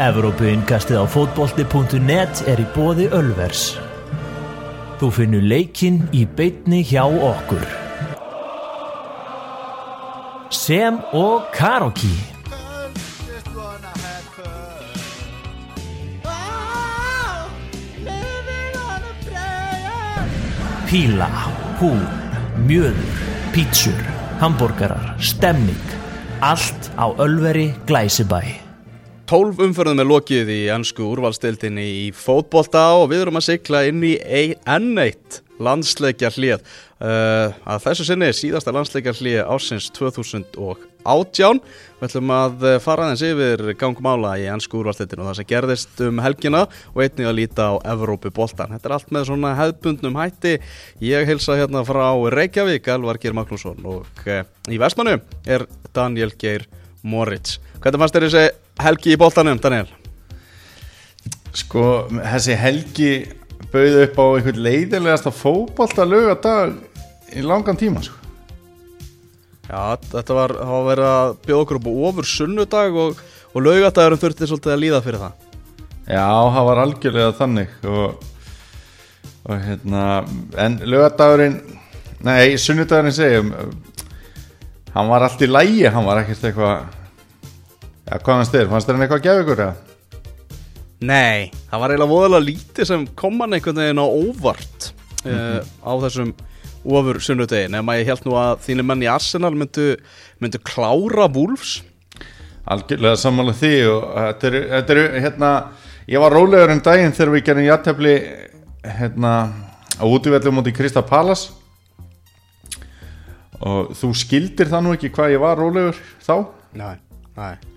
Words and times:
Evrópuinkastið 0.00 0.96
á 0.96 1.04
fótbolti.net 1.12 2.38
er 2.48 2.60
í 2.62 2.64
bóði 2.72 3.10
Ölvers. 3.12 3.74
Þú 4.96 5.10
finnur 5.12 5.42
leikinn 5.44 5.98
í 6.16 6.22
beitni 6.24 6.80
hjá 6.88 7.02
okkur. 7.04 7.66
Sem 10.56 10.96
og 11.12 11.50
Karoki. 11.52 12.14
Píla, 20.88 21.28
hú, 21.76 21.92
mjöður, 22.64 23.20
pítsur, 23.52 24.00
hambúrgarar, 24.40 25.12
stemning. 25.20 25.94
Allt 26.40 26.88
á 26.96 27.12
Ölveri 27.20 27.68
Glæsibæ. 27.84 28.69
12 29.30 29.60
umförðum 29.62 30.00
er 30.02 30.08
lokið 30.10 30.48
í 30.50 30.62
ennsku 30.74 31.04
úrvalstildinni 31.06 31.84
í 32.00 32.06
fótbolta 32.10 32.80
og 32.98 33.12
við 33.12 33.20
erum 33.22 33.36
að 33.38 33.44
sigla 33.46 33.84
inn 33.86 34.00
í 34.02 34.16
N1 34.18 35.36
landsleikja 35.62 36.32
hlið. 36.34 36.64
Uh, 36.98 37.54
að 37.62 37.84
þessu 37.84 38.06
sinni 38.08 38.32
síðasta 38.34 38.74
landsleikja 38.74 39.12
hlið 39.20 39.36
ásins 39.44 39.86
2018. 39.94 41.60
Við 42.00 42.08
ætlum 42.08 42.32
að 42.34 42.64
fara 42.82 43.06
aðeins 43.06 43.22
yfir 43.28 43.62
gangmála 43.78 44.32
í 44.42 44.48
ennsku 44.50 44.80
úrvalstildinu 44.80 45.22
og 45.22 45.30
það 45.30 45.38
sem 45.38 45.48
gerðist 45.52 46.02
um 46.08 46.18
helgina 46.24 46.64
og 46.90 46.98
einnig 47.04 47.30
að 47.30 47.38
líta 47.38 47.68
á 47.70 47.74
Evrópu 47.92 48.32
boltan. 48.34 48.74
Þetta 48.74 48.90
er 48.90 48.96
allt 48.96 49.14
með 49.14 49.28
svona 49.28 49.52
hefðbundnum 49.60 50.18
hætti. 50.18 50.56
Ég 51.06 51.30
hilsa 51.30 51.54
hérna 51.60 51.84
frá 51.86 52.08
Reykjavík, 52.34 52.90
Alvar 52.96 53.22
Geir 53.22 53.38
Magnússon 53.38 53.78
og 53.94 54.26
uh, 54.26 54.42
í 54.66 54.82
vestmannu 54.82 55.20
er 55.46 55.68
Daniel 55.94 56.34
Geir 56.34 56.66
Moritz. 57.06 57.60
Hvernig 57.78 58.02
fannst 58.02 58.18
þér 58.18 58.26
þessi 58.26 58.44
helgi 58.86 59.14
í 59.14 59.18
bóltanum, 59.20 59.58
Daniel? 59.62 59.88
Sko, 61.56 62.06
þessi 62.10 62.56
helgi 62.58 63.10
bauði 63.72 64.06
upp 64.06 64.16
á 64.18 64.24
einhvern 64.24 64.62
leiðilegasta 64.64 65.32
fókbóltalög 65.34 66.30
að 66.32 66.40
dag 66.46 67.36
í 67.36 67.44
langan 67.46 67.78
tíma, 67.78 68.02
sko. 68.02 68.16
Já, 69.70 69.94
þetta 70.10 70.34
var, 70.34 70.54
var 70.66 70.86
verið 70.88 71.08
að 71.08 71.36
bjóða 71.44 71.64
okkur 71.64 71.78
upp 71.78 71.86
á 71.86 71.92
ofur 72.08 72.26
sunnudag 72.26 72.96
og, 72.98 73.20
og 73.54 73.62
laugadagurum 73.62 74.18
þurfti 74.18 74.48
svolítið 74.50 74.74
að 74.74 74.82
líða 74.82 75.02
fyrir 75.04 75.22
það. 75.22 75.46
Já, 76.10 76.26
það 76.26 76.66
var 76.66 76.80
algjörlega 76.82 77.34
þannig 77.38 77.74
og, 77.86 78.24
og 79.46 79.66
hérna, 79.66 80.06
en 80.64 80.78
laugadagurinn, 80.90 81.60
nei, 82.26 82.56
sunnudagurinn 82.58 83.14
segjum, 83.14 83.52
hann 84.96 85.12
var 85.12 85.28
allt 85.28 85.46
í 85.46 85.50
lægi, 85.50 85.86
hann 85.86 86.08
var 86.08 86.24
ekkert 86.24 86.48
eitthvað 86.50 86.99
Já, 88.10 88.16
hvað 88.18 88.40
fannst 88.40 88.54
þér? 88.56 88.70
Fannst 88.72 88.88
þér 88.88 88.96
hann 88.96 89.04
eitthvað 89.04 89.20
að 89.20 89.26
gefa 89.26 89.42
ykkur 89.44 89.60
eða? 89.64 89.74
Nei, 91.00 91.50
það 91.70 91.82
var 91.82 91.92
eiginlega 91.92 92.10
voðalega 92.10 92.46
lítið 92.48 92.88
sem 92.88 93.04
kom 93.16 93.36
hann 93.40 93.54
einhvern 93.54 93.78
veginn 93.78 94.02
á 94.02 94.06
óvart 94.06 94.88
mm 95.22 95.30
-hmm. 95.30 95.60
uh, 95.60 95.86
á 95.86 95.92
þessum 96.02 96.32
ofur 96.84 97.20
sunnudegi 97.20 97.70
nema 97.70 97.96
ég 98.00 98.10
held 98.10 98.26
nú 98.26 98.34
að 98.34 98.66
þínir 98.66 98.88
menn 98.88 99.04
í 99.04 99.08
Arsenal 99.12 99.54
myndu, 99.54 99.96
myndu 100.40 100.58
klára 100.58 101.28
Wolfs 101.30 101.82
Algjörlega 102.66 103.16
sammála 103.16 103.52
því 103.52 103.72
og 103.88 104.04
þetta 104.16 104.46
eru, 104.46 104.60
þetta 104.68 104.92
eru 104.92 105.06
hérna, 105.20 105.50
ég 106.08 106.20
var 106.20 106.32
rólegur 106.32 106.70
en 106.70 106.82
daginn 106.82 107.12
þegar 107.12 107.32
við 107.32 107.44
gerum 107.44 107.64
jættefli 107.64 108.14
hérna 108.84 109.32
á 110.00 110.04
útvöldum 110.04 110.54
mútið 110.58 110.76
Krista 110.76 111.02
Pallas 111.02 111.52
og 113.60 113.94
þú 113.94 114.14
skildir 114.14 114.66
það 114.66 114.82
nú 114.82 114.94
ekki 114.98 115.14
hvað 115.14 115.36
ég 115.36 115.40
var 115.40 115.58
rólegur 115.58 115.96
þá? 116.18 116.46
Nei, 116.74 116.96
nei 117.36 117.69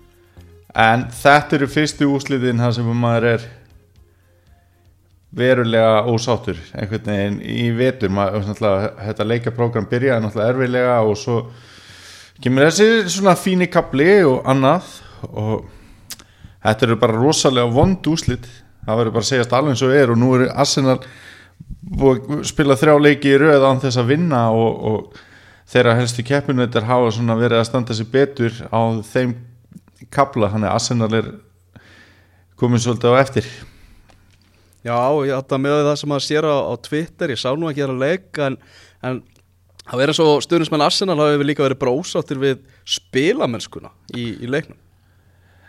en 0.74 1.06
þetta 1.14 1.58
eru 1.58 1.68
fyrstu 1.70 2.08
úsliðin 2.10 2.62
það 2.62 2.74
sem 2.78 2.88
maður 2.98 3.28
er 3.34 3.46
verulega 5.34 6.02
ósáttur 6.10 6.58
einhvern 6.74 7.10
veginn 7.10 7.38
í 7.42 7.68
vetur. 7.74 8.12
Maður, 8.14 8.50
þetta 9.00 9.26
leikaprógram 9.26 9.88
byrjaði 9.90 10.24
náttúrulega 10.24 10.52
erfilega 10.54 10.98
og 11.02 11.16
svo 11.18 11.38
kemur 12.42 12.68
þessi 12.68 13.14
svona 13.14 13.34
fíni 13.38 13.70
kapli 13.70 14.22
og 14.26 14.42
annað 14.50 14.90
og 15.30 15.66
þetta 16.64 16.86
eru 16.86 16.98
bara 17.00 17.18
rosalega 17.18 17.70
vond 17.74 18.10
úslit 18.10 18.46
það 18.84 18.98
verður 19.00 19.14
bara 19.14 19.24
að 19.24 19.30
segjast 19.30 19.54
alveg 19.56 19.74
eins 19.74 19.84
og 19.84 19.94
er 19.96 20.12
og 20.12 20.20
nú 20.20 20.32
eru 20.36 20.48
Arsenal 20.50 20.98
spila 22.48 22.76
þrjá 22.78 22.94
leiki 23.00 23.32
í 23.32 23.38
rauð 23.40 23.66
án 23.68 23.82
þess 23.82 24.00
að 24.00 24.10
vinna 24.10 24.44
og, 24.52 24.84
og 24.90 25.18
þeirra 25.70 25.96
helstu 25.98 26.24
keppinveitar 26.26 26.88
hafa 26.88 27.36
verið 27.38 27.58
að 27.60 27.68
standa 27.68 27.96
sér 27.96 28.10
betur 28.12 28.56
á 28.68 28.80
þeim 29.06 29.34
kapla, 30.12 30.50
hann 30.52 30.66
er 30.66 30.74
Arsenal 30.74 31.10
er 31.16 31.30
komin 32.60 32.82
svolítið 32.82 33.14
á 33.14 33.22
eftir 33.22 33.48
Já, 34.84 34.98
ég 35.24 35.32
ætta 35.32 35.56
með 35.56 35.78
það 35.86 36.00
sem 36.02 36.12
að 36.12 36.24
sér 36.26 36.48
á, 36.48 36.56
á 36.68 36.74
Twitter, 36.84 37.32
ég 37.32 37.40
sá 37.40 37.50
nú 37.56 37.70
ekki 37.70 37.86
að 37.86 37.96
leika 38.02 38.50
en, 38.50 38.58
en 39.00 39.22
það 39.86 40.02
verður 40.02 40.18
svo 40.18 40.34
stundismenn 40.44 40.84
Arsenal 40.84 41.16
hafi 41.20 41.40
við 41.40 41.50
líka 41.52 41.64
verið 41.64 41.80
brósáttir 41.80 42.40
við 42.42 42.60
spilamennskuna 42.96 43.94
í, 44.12 44.34
í 44.44 44.50
leiknum 44.50 44.80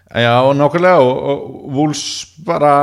Já, 0.06 0.38
nákvæmlega 0.54 1.00
og, 1.02 1.16
og 1.16 1.72
Wools 1.74 2.04
bara 2.46 2.74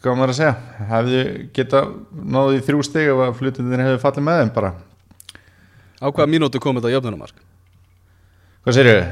hvað 0.00 0.14
maður 0.14 0.34
að 0.34 0.38
segja 0.38 0.84
hefði 0.92 1.24
geta 1.56 1.82
náðið 2.12 2.60
í 2.60 2.62
þrjú 2.68 2.84
steg 2.86 3.10
ef 3.10 3.24
að 3.24 3.34
flutinir 3.40 3.82
hefði 3.82 4.02
fallið 4.04 4.26
með 4.28 4.40
þeim 4.44 4.54
bara 4.60 4.70
Á 6.00 6.08
hvaða 6.08 6.30
mínútu 6.32 6.60
kom 6.62 6.78
þetta 6.78 6.94
jöfnunumark? 6.94 7.42
Hvað 8.64 8.76
sér 8.76 8.88
ég? 8.88 9.10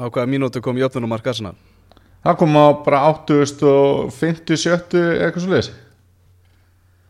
Á 0.00 0.08
hvaða 0.08 0.32
mínútu 0.32 0.64
kom 0.64 0.80
jöfnunumark 0.80 1.26
Arsenal? 1.26 1.56
Það 2.24 2.38
kom 2.40 2.56
á 2.56 2.66
bara 2.84 3.04
80-50-70 3.12 5.20
eitthvað 5.20 5.42
svo 5.44 5.52
leiðis 5.52 5.72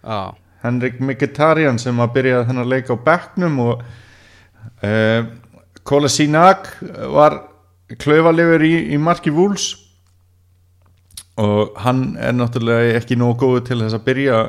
Já 0.02 0.34
Henrik 0.60 0.98
Mkhitaryan 1.00 1.78
sem 1.80 2.00
að 2.02 2.16
byrja 2.18 2.42
þennan 2.48 2.68
leika 2.68 2.96
á 2.96 3.04
bekknum 3.04 3.60
og 3.64 3.84
uh, 4.84 5.20
Kola 5.88 6.10
Sinak 6.12 6.68
var 7.14 7.38
klauvalefur 8.00 8.64
í, 8.66 8.74
í 8.92 8.98
marki 9.00 9.32
vúls 9.32 9.72
og 11.40 11.78
hann 11.80 12.18
er 12.20 12.36
náttúrulega 12.36 12.98
ekki 12.98 13.16
nógu 13.16 13.38
góðu 13.40 13.62
til 13.70 13.80
þess 13.80 13.96
að 13.96 14.06
byrja 14.10 14.40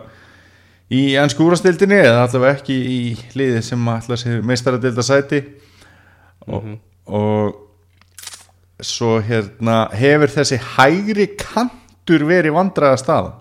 í 0.91 1.01
ennsku 1.21 1.47
úrastildinni 1.47 2.01
eða 2.01 2.25
allavega 2.25 2.59
ekki 2.59 2.75
í 2.75 3.01
liði 3.39 3.61
sem 3.63 3.87
allavega 3.87 4.19
sér 4.19 4.43
meistaradilda 4.43 5.05
sæti 5.07 5.39
og, 6.49 6.57
mm 6.57 6.65
-hmm. 6.65 6.77
og 7.07 7.70
svo 8.85 9.19
hérna 9.23 9.85
hefur 9.95 10.31
þessi 10.31 10.59
hægri 10.75 11.27
kantur 11.39 12.25
verið 12.27 12.55
vandraða 12.55 12.99
stað 13.01 13.31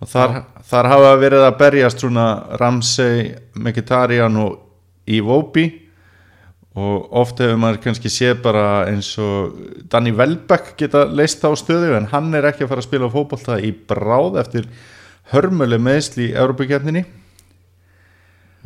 og 0.00 0.10
þar, 0.10 0.36
þar 0.68 0.90
hafa 0.92 1.16
verið 1.20 1.46
að 1.46 1.58
berjast 1.60 2.04
svona 2.04 2.28
Ramsey, 2.60 3.32
Mkhitaryan 3.56 4.38
og 4.42 4.58
Iwobi. 5.08 5.66
Og 6.76 7.12
ofta 7.16 7.46
hefur 7.46 7.60
maður 7.62 7.78
kannski 7.86 8.10
séð 8.12 8.42
bara 8.44 8.66
eins 8.90 9.14
og 9.22 9.54
Danny 9.88 10.12
Welbeck 10.12 10.74
geta 10.76 11.06
leist 11.08 11.40
á 11.40 11.50
stöðu 11.56 11.94
en 11.96 12.10
hann 12.10 12.34
er 12.36 12.50
ekki 12.50 12.66
að 12.66 12.74
fara 12.74 12.84
að 12.84 12.88
spila 12.90 13.08
fókbólta 13.14 13.56
í 13.64 13.70
bráð 13.72 14.36
eftir 14.42 14.68
hörmuleg 15.32 15.80
meðsli 15.80 16.28
í 16.28 16.34
Európa-kjarninni 16.36 17.06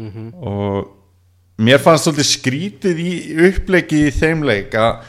mm 0.01 0.11
-hmm. 0.11 0.33
og 0.43 0.91
mér 1.63 1.79
fannst 1.79 2.09
svolítið 2.09 2.29
skrítið 2.33 2.99
í 2.99 3.13
upplegið 3.47 4.09
í 4.09 4.17
þeim 4.19 4.43
leik 4.43 4.75
að 4.75 5.07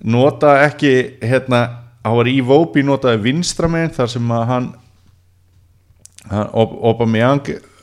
nota 0.00 0.56
ekki 0.66 0.92
hérna, 1.22 1.62
hann 2.04 2.16
var 2.18 2.30
í 2.30 2.38
Vóbi 2.44 2.84
notaði 2.86 3.22
vinstramegin 3.26 3.94
þar 3.96 4.12
sem 4.14 4.30
að 4.34 4.46
hann, 4.50 4.68
hann 6.30 6.52
Aubameyang 6.52 7.42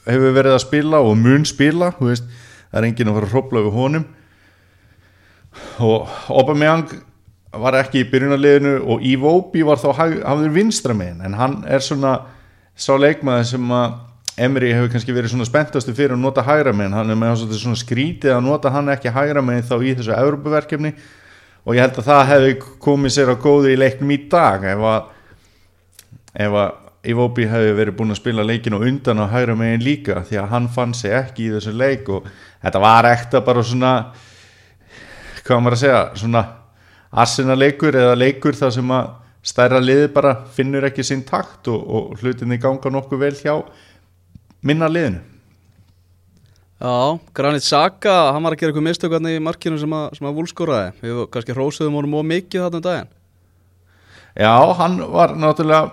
hefur 0.10 0.34
verið 0.36 0.56
að 0.56 0.64
spila 0.66 1.04
og 1.06 1.20
mun 1.20 1.46
spila 1.48 1.92
veist, 2.00 2.26
það 2.72 2.82
er 2.82 2.90
enginn 2.90 3.12
að 3.12 3.20
fara 3.20 3.30
að 3.30 3.36
hrópla 3.36 3.64
við 3.68 3.78
honum. 3.78 4.08
Og 5.84 6.18
Aubameyang 6.34 6.98
var 7.60 7.80
ekki 7.80 8.04
í 8.04 8.10
byrjunarleginu 8.10 8.76
og 8.86 9.06
í 9.06 9.16
Vóbi 9.20 9.64
var 9.66 9.82
þá 9.82 9.90
hafður 9.98 10.54
vinstramegin 10.54 11.24
en 11.26 11.38
hann 11.38 11.58
er 11.68 11.82
svona 11.84 12.20
sá 12.80 12.94
leikmaði 12.98 13.50
sem 13.56 13.74
að 13.74 13.98
Emri 14.40 14.70
hefur 14.72 14.92
kannski 14.94 15.12
verið 15.12 15.34
svona 15.34 15.48
spenntastu 15.50 15.92
fyrir 15.92 16.14
að 16.16 16.22
nota 16.24 16.44
hægra 16.48 16.72
megin, 16.72 16.94
hann 16.96 17.12
er 17.12 17.18
með 17.20 17.42
svona 17.60 17.76
skrítið 17.76 18.38
að 18.38 18.46
nota 18.46 18.72
hann 18.72 18.88
ekki 18.94 19.12
hægra 19.12 19.42
megin 19.44 19.66
þá 19.68 19.74
í 19.84 19.96
þessu 19.98 20.14
Európaverkefni 20.16 20.94
og 21.66 21.76
ég 21.76 21.84
held 21.84 21.98
að 22.00 22.10
það 22.10 22.28
hefði 22.34 22.54
komið 22.84 23.16
sér 23.16 23.34
á 23.34 23.36
góðu 23.42 23.74
í 23.74 23.80
leiknum 23.80 24.14
í 24.16 24.20
dag 24.32 24.68
ef 24.70 24.86
að 26.62 26.78
Iwobi 27.10 27.46
hefði 27.48 27.76
verið 27.78 27.96
búin 27.96 28.12
að 28.12 28.18
spila 28.20 28.44
leikinu 28.44 28.82
undan 28.84 29.22
á 29.24 29.32
hægra 29.32 29.54
megin 29.56 29.86
líka 29.86 30.20
því 30.28 30.42
að 30.42 30.50
hann 30.52 30.66
fann 30.76 30.92
sig 30.94 31.14
ekki 31.16 31.46
í 31.46 31.54
þessu 31.54 31.72
leik 31.72 32.10
og 32.12 32.26
þetta 32.60 32.82
var 32.84 33.08
ekta 33.08 33.40
bara 33.46 33.64
svona 33.64 33.94
hvað 35.48 35.62
maður 35.64 35.78
að 35.78 35.84
segja 35.86 36.02
svona 36.20 36.44
assina 37.24 37.56
leikur 37.56 37.96
eða 37.96 38.18
leikur 38.20 38.58
þar 38.60 38.76
sem 38.76 38.92
að 38.92 39.14
stærra 39.50 39.80
liði 39.80 40.10
bara 40.12 40.36
finnur 40.56 40.90
ekki 40.90 41.06
sinn 41.08 41.24
takt 41.24 41.72
og, 41.72 41.80
og 41.80 42.20
hlutinni 42.20 42.60
ganga 42.60 42.92
nokkuð 42.92 43.24
vel 43.24 43.36
hjá 43.40 43.56
minna 44.62 44.92
liðinu 44.92 45.24
Já, 46.80 47.20
Granit 47.36 47.66
Saka, 47.66 48.32
hann 48.32 48.46
var 48.46 48.56
að 48.56 48.62
gera 48.62 48.72
eitthvað 48.72 48.86
mistökvarni 48.86 49.34
í 49.36 49.44
markinu 49.44 49.80
sem 49.82 49.96
að, 49.98 50.22
að 50.24 50.38
vúlskóraði. 50.38 50.94
Við 51.04 51.18
kannski 51.34 51.56
hrósuðum 51.58 51.98
honum 52.00 52.16
óg 52.22 52.30
mikið 52.30 52.64
þarna 52.64 52.80
um 52.80 52.86
daginn. 52.86 53.10
Já, 54.40 54.54
hann 54.80 54.96
var 55.12 55.34
náttúrulega 55.36 55.90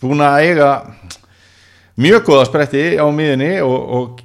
búin 0.00 0.24
að 0.24 0.46
eiga 0.46 0.70
mjög 2.00 2.24
góða 2.30 2.46
spretti 2.48 2.84
á 2.96 3.04
miðinni 3.12 3.52
og, 3.60 3.76
og 3.98 4.24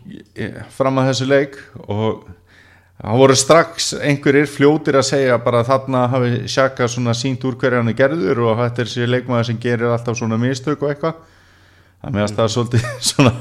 fram 0.78 1.02
að 1.02 1.12
þessu 1.12 1.28
leik 1.28 1.60
og 1.84 2.24
það 3.02 3.20
voru 3.20 3.36
strax 3.36 3.92
einhverjir 4.00 4.48
fljótir 4.48 5.02
að 5.02 5.08
segja 5.10 5.40
bara 5.44 5.66
þarna 5.68 6.06
hafi 6.14 6.34
Sjaka 6.48 6.88
svona 6.88 7.16
sínt 7.18 7.44
úr 7.44 7.58
hverja 7.60 7.82
hann 7.82 7.92
er 7.92 8.00
gerður 8.00 8.46
og 8.48 8.62
þetta 8.62 8.86
er 8.86 8.92
sér 8.94 9.12
leikmaður 9.12 9.50
sem 9.50 9.60
gerir 9.60 9.92
alltaf 9.92 10.16
svona 10.16 10.40
mistök 10.40 10.86
og 10.86 10.94
eitthvað 10.94 11.20
þannig 12.06 12.24
að 12.24 12.36
það 12.38 12.46
er 12.46 12.54
svolítið 12.56 12.88
svona, 13.12 13.34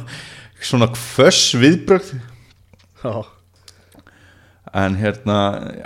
svona 0.65 0.91
kvöss 0.95 1.55
viðbrögð. 1.61 2.15
Já, 3.05 3.15
en 4.75 4.97
hérna 4.99 5.39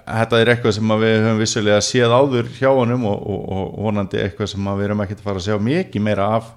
þetta 0.06 0.40
er 0.40 0.50
eitthvað 0.54 0.76
sem 0.78 0.92
að 0.94 1.02
við 1.04 1.16
höfum 1.18 1.40
vissulega 1.42 1.80
séð 1.84 2.14
áður 2.14 2.50
hjá 2.56 2.70
honum 2.70 3.04
og, 3.10 3.18
og, 3.20 3.42
og 3.52 3.78
vonandi 3.84 4.22
eitthvað 4.22 4.52
sem 4.54 4.70
að 4.70 4.80
við 4.80 4.88
erum 4.88 5.02
ekkert 5.04 5.20
að 5.20 5.28
fara 5.28 5.42
að 5.42 5.48
sjá 5.48 5.64
mikið 5.68 6.04
meira 6.06 6.28
af 6.38 6.52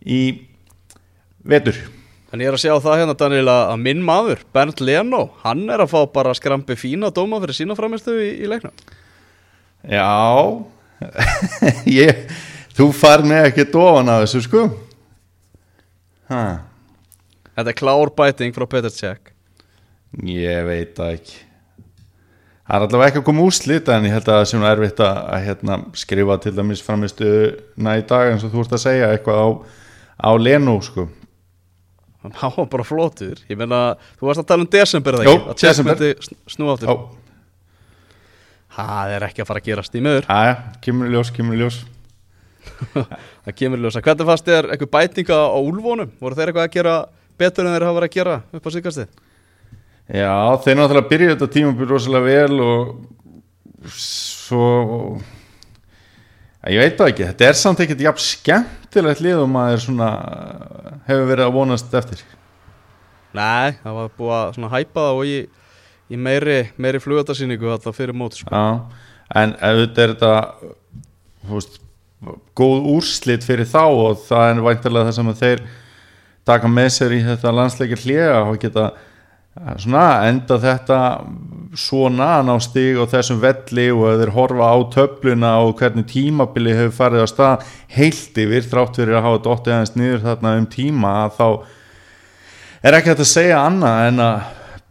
í 0.00 0.20
vetur. 1.44 1.80
En 2.32 2.44
ég 2.44 2.50
er 2.50 2.56
að 2.56 2.64
sjá 2.64 2.74
það 2.84 3.02
hérna 3.02 3.16
Daniel 3.16 3.50
að 3.52 3.62
að 3.72 3.82
minn 3.84 4.00
maður, 4.04 4.40
Bernd 4.52 4.80
Leno 4.84 5.22
hann 5.44 5.64
er 5.72 5.84
að 5.84 5.92
fá 5.92 6.00
bara 6.12 6.34
skrampi 6.36 6.76
fína 6.76 7.12
dóma 7.14 7.40
fyrir 7.42 7.56
sína 7.56 7.76
framistu 7.76 8.16
í, 8.16 8.30
í 8.44 8.48
leiknum. 8.48 8.74
Já. 9.88 10.08
Ég, 12.00 12.24
þú 12.76 12.90
far 12.96 13.24
með 13.28 13.50
ekki 13.50 13.68
dofan 13.72 14.12
af 14.12 14.24
þessu 14.24 14.44
sko. 14.44 14.64
Ha, 16.28 16.42
Þetta 17.58 17.72
er 17.72 17.78
klár 17.80 18.12
bæting 18.14 18.54
frá 18.54 18.64
Peter 18.70 18.92
Cech. 18.94 19.32
Ég 20.22 20.60
veit 20.68 20.92
það 20.96 21.14
ekki. 21.16 21.38
Það 22.68 22.76
er 22.76 22.84
allavega 22.84 23.08
ekki 23.10 23.20
að 23.22 23.26
koma 23.26 23.44
úrslit 23.48 23.88
en 23.90 24.06
ég 24.06 24.12
held 24.14 24.26
að 24.28 24.36
það 24.38 24.48
sé 24.50 24.58
nú 24.60 24.66
erfitt 24.68 24.98
að, 25.00 25.18
að 25.34 25.44
hérna, 25.46 25.76
skrifa 25.96 26.36
til 26.44 26.52
dæmis 26.58 26.82
framistu 26.84 27.30
næ 27.80 27.94
dag 28.10 28.30
eins 28.34 28.44
og 28.44 28.52
þú 28.52 28.62
ert 28.62 28.74
að 28.76 28.82
segja 28.84 29.08
eitthvað 29.14 29.40
á, 29.40 29.48
á 30.20 30.30
Leno 30.36 30.74
sko. 30.84 31.06
Hann 32.28 32.52
var 32.58 32.68
bara 32.68 32.84
flótur 32.84 33.40
ég 33.48 33.56
meina, 33.56 33.80
þú 34.20 34.28
varst 34.28 34.42
að 34.42 34.48
tala 34.50 34.66
um 34.66 34.70
desember 34.74 35.16
eða 35.16 35.26
Jó, 35.30 35.34
að 35.48 35.60
Cech 35.62 35.80
myndi 35.86 36.10
sn- 36.26 36.38
snúa 36.54 36.74
aftur. 36.76 36.92
Já, 36.92 36.96
það 38.78 39.14
er 39.16 39.26
ekki 39.30 39.42
að 39.44 39.48
fara 39.50 39.62
að 39.64 39.68
gerast 39.70 39.96
í 39.98 40.02
möður 40.04 40.28
aðja, 40.34 40.56
kemur 40.84 41.12
ljós, 41.14 41.30
kemur 41.34 41.58
ljós. 41.62 41.78
Það 43.48 43.54
kemur 43.62 43.80
í 43.80 43.86
ljósa, 43.86 44.02
hvernig 44.04 44.28
fannst 44.28 44.48
þér 44.50 44.68
eitthvað 44.74 44.92
bætinga 44.98 45.38
á 45.40 45.56
úlfónum, 45.56 46.10
voru 46.20 46.36
þeir 46.36 46.50
eitthvað 46.52 46.66
að 46.68 46.74
gera 46.76 46.96
betur 47.40 47.66
en 47.66 47.74
þeir 47.74 47.86
hafa 47.88 47.98
verið 47.98 48.10
að 48.10 48.16
gera 48.18 48.36
upp 48.58 48.68
á 48.68 48.70
síkastið 48.76 49.08
Já, 50.08 50.36
þeir 50.64 50.78
náttúrulega 50.78 51.10
byrjuðu 51.10 51.34
þetta 51.34 51.50
tímabil 51.52 51.90
rosalega 51.90 52.28
vel 52.28 52.62
og 52.64 53.92
svo 53.92 54.64
ég 56.68 56.80
veit 56.80 56.96
það 56.98 57.12
ekki, 57.12 57.26
þetta 57.30 57.48
er 57.48 57.58
samt 57.58 57.82
ekkert 57.84 58.02
jafn 58.02 58.24
skemmtilegt 58.24 59.22
lið 59.24 59.42
og 59.44 59.50
maður 59.52 59.84
svona 59.84 60.08
hefur 61.08 61.28
verið 61.30 61.44
að 61.46 61.54
vonast 61.54 61.94
eftir 62.00 62.24
nei, 63.36 63.76
það 63.82 63.98
var 63.98 64.14
búið 64.18 64.36
að 64.38 64.54
svona 64.56 64.70
hæpa 64.72 65.04
það 65.04 65.18
og 65.20 65.28
í, 65.28 65.36
í 66.08 66.20
meiri, 66.28 66.58
meiri 66.80 67.02
flugatasýningu 67.02 67.70
alltaf 67.72 67.98
fyrir 67.98 68.16
mót 68.16 68.38
sko. 68.38 68.48
Já, 68.48 69.04
en 69.42 69.54
auðvitað 69.60 70.04
er 70.04 70.14
þetta 70.14 70.32
þú 71.44 71.58
veist, 71.58 71.78
góð 72.58 72.88
úrslit 72.94 73.46
fyrir 73.46 73.68
þá 73.68 73.82
og 73.84 74.24
það 74.26 74.52
er 74.52 74.64
væntalega 74.66 75.10
það 75.10 75.18
sem 75.18 75.30
að 75.32 75.42
þeir 75.44 75.64
taka 76.48 76.70
með 76.72 76.90
sér 76.96 77.14
í 77.16 77.20
þetta 77.26 77.54
landsleikir 77.54 78.02
hlega 78.02 78.42
og 78.48 78.58
geta 78.62 78.90
eh, 78.90 79.72
svona 79.84 80.04
enda 80.28 80.58
þetta 80.62 80.98
svona 81.78 82.28
ná 82.46 82.54
stig 82.64 82.98
og 82.98 83.10
þessum 83.12 83.40
velli 83.42 83.88
og 83.92 84.04
að 84.10 84.22
þeir 84.22 84.34
horfa 84.36 84.68
á 84.72 84.76
töfluna 84.94 85.54
og 85.64 85.74
hvernig 85.80 86.08
tímabili 86.10 86.76
hefur 86.76 86.94
farið 87.00 87.24
á 87.24 87.28
stað 87.28 87.66
heilt 87.96 88.40
yfir 88.44 88.68
þrátt 88.70 89.00
fyrir 89.00 89.18
að 89.18 89.26
hafa 89.28 89.42
dottið 89.48 89.76
aðeins 89.76 89.96
niður 89.98 90.24
þarna 90.24 90.54
um 90.60 90.70
tíma 90.72 91.16
að 91.24 91.34
þá 91.38 91.48
er 92.88 92.98
ekki 92.98 93.12
hægt 93.12 93.26
að 93.26 93.32
segja 93.34 93.64
annað 93.66 94.04
en 94.06 94.24
að 94.24 94.38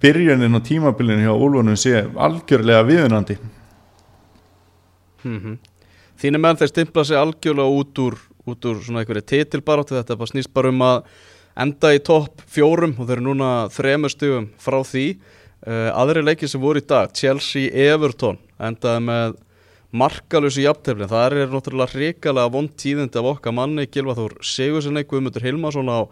byrjunin 0.03 0.59
á 0.59 0.61
tímabilinu 0.61 1.25
hjá 1.25 1.33
Úlfunum 1.33 1.79
sé 1.79 2.03
algjörlega 2.13 2.85
viðunandi. 2.85 3.39
Mm 5.25 5.57
þínu 6.17 6.41
menn 6.41 6.59
þeir 6.59 6.71
stimpla 6.71 7.05
sig 7.05 7.19
algjörlega 7.19 7.79
út 7.79 7.99
úr, 8.01 8.15
út 8.49 8.67
úr 8.69 8.79
svona 8.81 9.03
einhverju 9.03 9.25
titilbaráttu 9.33 9.97
þetta 9.97 10.17
bara 10.17 10.31
snýst 10.31 10.53
bara 10.53 10.71
um 10.73 10.85
að 10.85 11.11
enda 11.57 11.93
í 11.95 12.03
topp 12.05 12.43
fjórum 12.51 12.95
og 12.97 13.07
þeir 13.07 13.17
eru 13.17 13.25
núna 13.29 13.49
þremur 13.73 14.13
stugum 14.13 14.47
frá 14.61 14.79
því. 14.85 15.07
Uh, 15.67 15.89
aðri 15.97 16.21
leikir 16.23 16.51
sem 16.51 16.61
voru 16.61 16.79
í 16.79 16.85
dag, 16.85 17.11
Chelsea 17.17 17.71
Everton 17.89 18.37
endaði 18.61 19.03
með 19.07 19.37
markalösu 19.97 20.61
jafnteflin, 20.63 21.09
það 21.09 21.25
er 21.41 21.51
náttúrulega 21.51 21.95
hrikalega 21.95 22.51
vond 22.53 22.73
tíðindi 22.79 23.19
af 23.19 23.29
okkar 23.31 23.55
manni 23.55 23.87
Gilva 23.89 24.15
Þór 24.17 24.35
Sigurssoni, 24.45 25.05
Guðmundur 25.07 25.45
Hilmarsson 25.45 25.89
á 25.89 26.05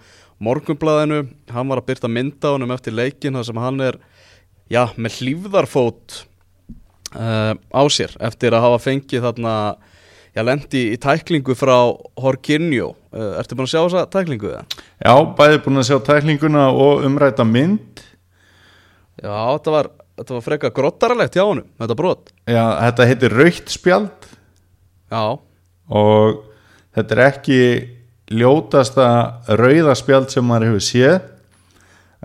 morgunblæðinu, 0.44 1.26
hann 1.52 1.72
var 1.72 1.82
að 1.82 1.90
byrta 1.92 2.12
mynda 2.12 2.54
honum 2.56 2.74
eftir 2.76 2.96
leikin 2.96 3.38
þar 3.38 3.48
sem 3.50 3.60
hann 3.62 3.84
er 3.84 4.00
já, 4.72 4.88
með 4.96 5.20
hlýfðarfót 5.20 6.22
uh, 7.16 7.54
á 7.54 7.84
sér 7.92 8.16
eftir 8.24 8.56
að 8.56 8.66
hafa 8.66 8.82
fengið 8.88 9.28
þarna 9.28 9.56
já, 10.36 10.42
lendi 10.44 10.82
í 10.94 11.00
tæklingu 11.02 11.56
frá 11.58 11.78
Horkinjó, 12.22 12.92
uh, 13.16 13.32
ertu 13.40 13.58
búin 13.58 13.70
að 13.70 13.74
sjá 13.74 13.82
þessa 13.82 14.06
tæklingu 14.14 14.52
það? 14.52 14.80
Já, 15.00 15.14
bæði 15.40 15.62
búin 15.66 15.82
að 15.82 15.88
sjá 15.90 15.98
tæklinguna 16.10 16.66
og 16.74 17.06
umræta 17.08 17.48
mynd. 17.48 18.04
Já, 19.22 19.32
þetta 19.32 19.76
var, 19.78 19.92
þetta 20.20 20.38
var 20.38 20.46
freka 20.50 20.74
grottaralegt 20.76 21.40
hjá 21.40 21.46
honum, 21.46 21.68
þetta 21.82 22.00
brot. 22.00 22.34
Já, 22.52 22.64
þetta 22.84 23.10
heitir 23.12 23.38
raukt 23.40 23.74
spjald. 23.74 24.30
Já, 25.14 25.24
og 25.96 26.42
þetta 26.98 27.16
er 27.16 27.24
ekki 27.30 27.60
ljótasta 28.36 29.08
rauðaspjald 29.60 30.32
sem 30.34 30.46
maður 30.48 30.72
hefur 30.72 30.86
séð. 30.86 31.18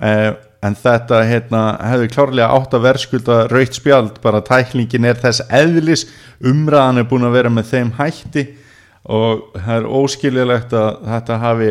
Eh, 0.00 0.30
en 0.60 0.76
þetta 0.76 1.22
hérna, 1.24 1.62
hefði 1.88 2.10
klárlega 2.12 2.50
átt 2.52 2.74
að 2.76 2.84
verðskulda 2.88 3.38
raukt 3.48 3.78
spjald, 3.78 4.18
bara 4.24 4.42
tæklingin 4.44 5.08
er 5.08 5.20
þess 5.20 5.46
eðlis, 5.48 6.06
umræðan 6.44 7.00
er 7.00 7.08
búin 7.08 7.24
að 7.28 7.38
vera 7.38 7.52
með 7.52 7.70
þeim 7.72 7.94
hætti 7.96 8.46
og 9.08 9.48
það 9.56 9.74
er 9.78 9.88
óskiljulegt 10.00 10.76
að 10.76 10.90
þetta 11.08 11.40
hafi 11.40 11.70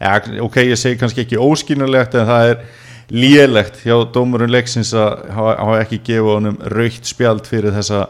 ja, 0.00 0.16
ok, 0.42 0.58
ég 0.64 0.80
segi 0.80 0.98
kannski 1.00 1.24
ekki 1.26 1.40
óskiljulegt 1.40 2.16
en 2.16 2.28
það 2.28 2.52
er 2.52 2.62
lélegt 3.12 3.82
hjá 3.84 3.96
dómurinn 4.12 4.50
leiksins 4.50 4.92
að 4.96 5.28
hafa, 5.36 5.76
ekki 5.82 6.00
gefið 6.08 6.32
honum 6.32 6.56
raukt 6.72 7.06
spjald 7.06 7.46
fyrir 7.46 7.76
þessa 7.76 8.06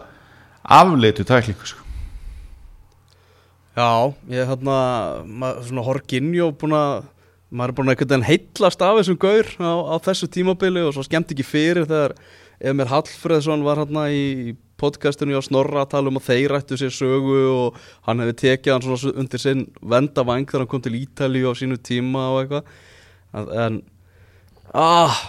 afleitu 0.62 1.26
tæklingu 1.26 1.69
sko. 1.69 1.82
já, 3.76 4.14
ég 4.33 4.49
hérna, 4.49 4.78
maður, 5.26 5.66
svona 5.69 5.85
Horkinjó 5.85 6.50
búin 6.57 6.78
að, 6.78 7.04
maður 7.50 7.73
er 7.73 7.76
búin 7.79 7.93
að 7.93 8.03
veginn 8.03 8.26
heitlast 8.26 8.83
af 8.83 8.99
þessum 9.00 9.19
gaur 9.23 9.50
á, 9.62 9.73
á 9.93 9.97
þessu 10.03 10.29
tímabili 10.33 10.83
og 10.83 10.95
svo 10.97 11.05
skemmt 11.07 11.33
ekki 11.35 11.47
fyrir 11.47 11.87
þegar 11.87 12.17
Emil 12.61 12.88
Hallfreðsson 12.88 13.65
var 13.67 13.83
hérna 13.83 14.07
í 14.11 14.57
podcastinu 14.81 15.37
á 15.37 15.43
Snorra 15.45 15.85
að 15.85 15.93
tala 15.95 16.11
um 16.11 16.19
að 16.21 16.29
þeir 16.31 16.55
ættu 16.59 16.79
sér 16.81 16.93
sögu 16.93 17.38
og 17.53 17.81
hann 18.09 18.21
hefði 18.23 18.37
tekið 18.43 18.75
hann 18.75 18.85
svona 18.85 19.15
undir 19.23 19.43
sinn 19.43 19.67
vendavang 19.81 20.47
þegar 20.49 20.65
hann 20.65 20.73
kom 20.73 20.85
til 20.85 20.97
Ítalíu 20.99 21.53
á 21.53 21.55
sínu 21.57 21.79
tíma 21.81 22.26
og 22.33 22.41
eitthvað. 22.43 22.73
En, 23.37 23.49
en 23.65 23.79
ah, 24.73 25.21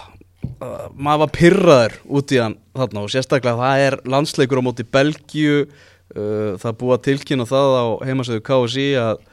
ah, 0.60 0.88
maður 0.96 1.22
var 1.24 1.34
pyrraður 1.36 1.98
út 2.18 2.34
í 2.34 2.40
hann 2.42 2.58
þarna 2.76 3.04
og 3.04 3.12
sérstaklega 3.12 3.60
það 3.60 3.84
er 3.86 3.98
landsleikur 4.08 4.60
á 4.60 4.66
móti 4.68 4.86
Belgíu 4.88 5.62
uh, 5.64 6.56
það 6.60 6.84
að 6.94 7.04
tilkynna 7.08 7.48
það 7.48 7.76
á 7.76 7.86
heimasöðu 8.08 8.44
KSI 8.48 8.88
að, 9.00 9.24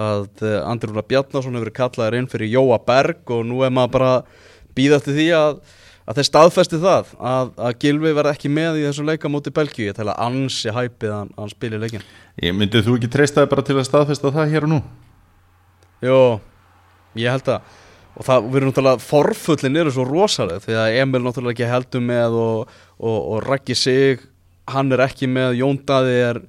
að 0.00 0.44
Andri 0.64 0.90
Rúnar 0.90 1.06
Bjarnason 1.08 1.56
hefur 1.58 1.72
kallaður 1.74 2.18
inn 2.18 2.28
fyrir 2.30 2.50
Jóa 2.56 2.80
Berg 2.86 3.30
og 3.30 3.44
nú 3.46 3.62
er 3.66 3.72
maður 3.74 3.94
bara 3.94 4.12
býða 4.74 4.98
eftir 4.98 5.14
því 5.18 5.28
að, 5.38 5.60
að 6.08 6.18
þeir 6.18 6.28
staðfesti 6.30 6.80
það 6.82 7.14
að, 7.18 7.52
að 7.68 7.78
Gilvi 7.84 8.14
verði 8.16 8.34
ekki 8.34 8.50
með 8.50 8.80
í 8.80 8.88
þessum 8.88 9.08
leika 9.12 9.30
móti 9.30 9.54
Belgíu 9.54 9.86
ég 9.90 9.96
tel 9.98 10.10
að 10.10 10.20
ansi 10.26 10.74
hæpið 10.74 11.14
að 11.14 11.22
hann, 11.22 11.54
spili 11.54 11.80
leikin 11.80 12.04
Ég 12.42 12.58
myndið 12.58 12.88
þú 12.88 12.98
ekki 12.98 13.12
treystaði 13.14 13.52
bara 13.54 13.66
til 13.66 13.78
að 13.78 13.88
staðfesta 13.88 14.34
það 14.34 14.52
hér 14.56 14.66
og 14.66 14.74
nú? 14.74 14.82
Jó, 16.04 16.20
ég 17.20 17.30
held 17.30 17.54
að 17.54 17.72
og 18.14 18.26
það 18.26 18.44
verður 18.52 18.70
náttúrulega 18.70 19.02
forfullin 19.02 19.78
eru 19.80 19.92
svo 19.94 20.04
rosalega 20.06 20.62
því 20.62 20.76
að 20.78 20.98
Emil 21.02 21.20
náttúrulega 21.24 21.54
ekki 21.56 21.70
heldur 21.70 22.04
með 22.04 22.36
og, 22.38 22.76
og, 22.98 23.16
og 23.18 23.40
Raggi 23.42 23.74
Sig 23.78 24.22
hann 24.70 24.94
er 24.94 25.02
ekki 25.04 25.28
með, 25.30 25.58
Jón 25.60 25.80
Daði 25.86 26.14
er, 26.28 26.40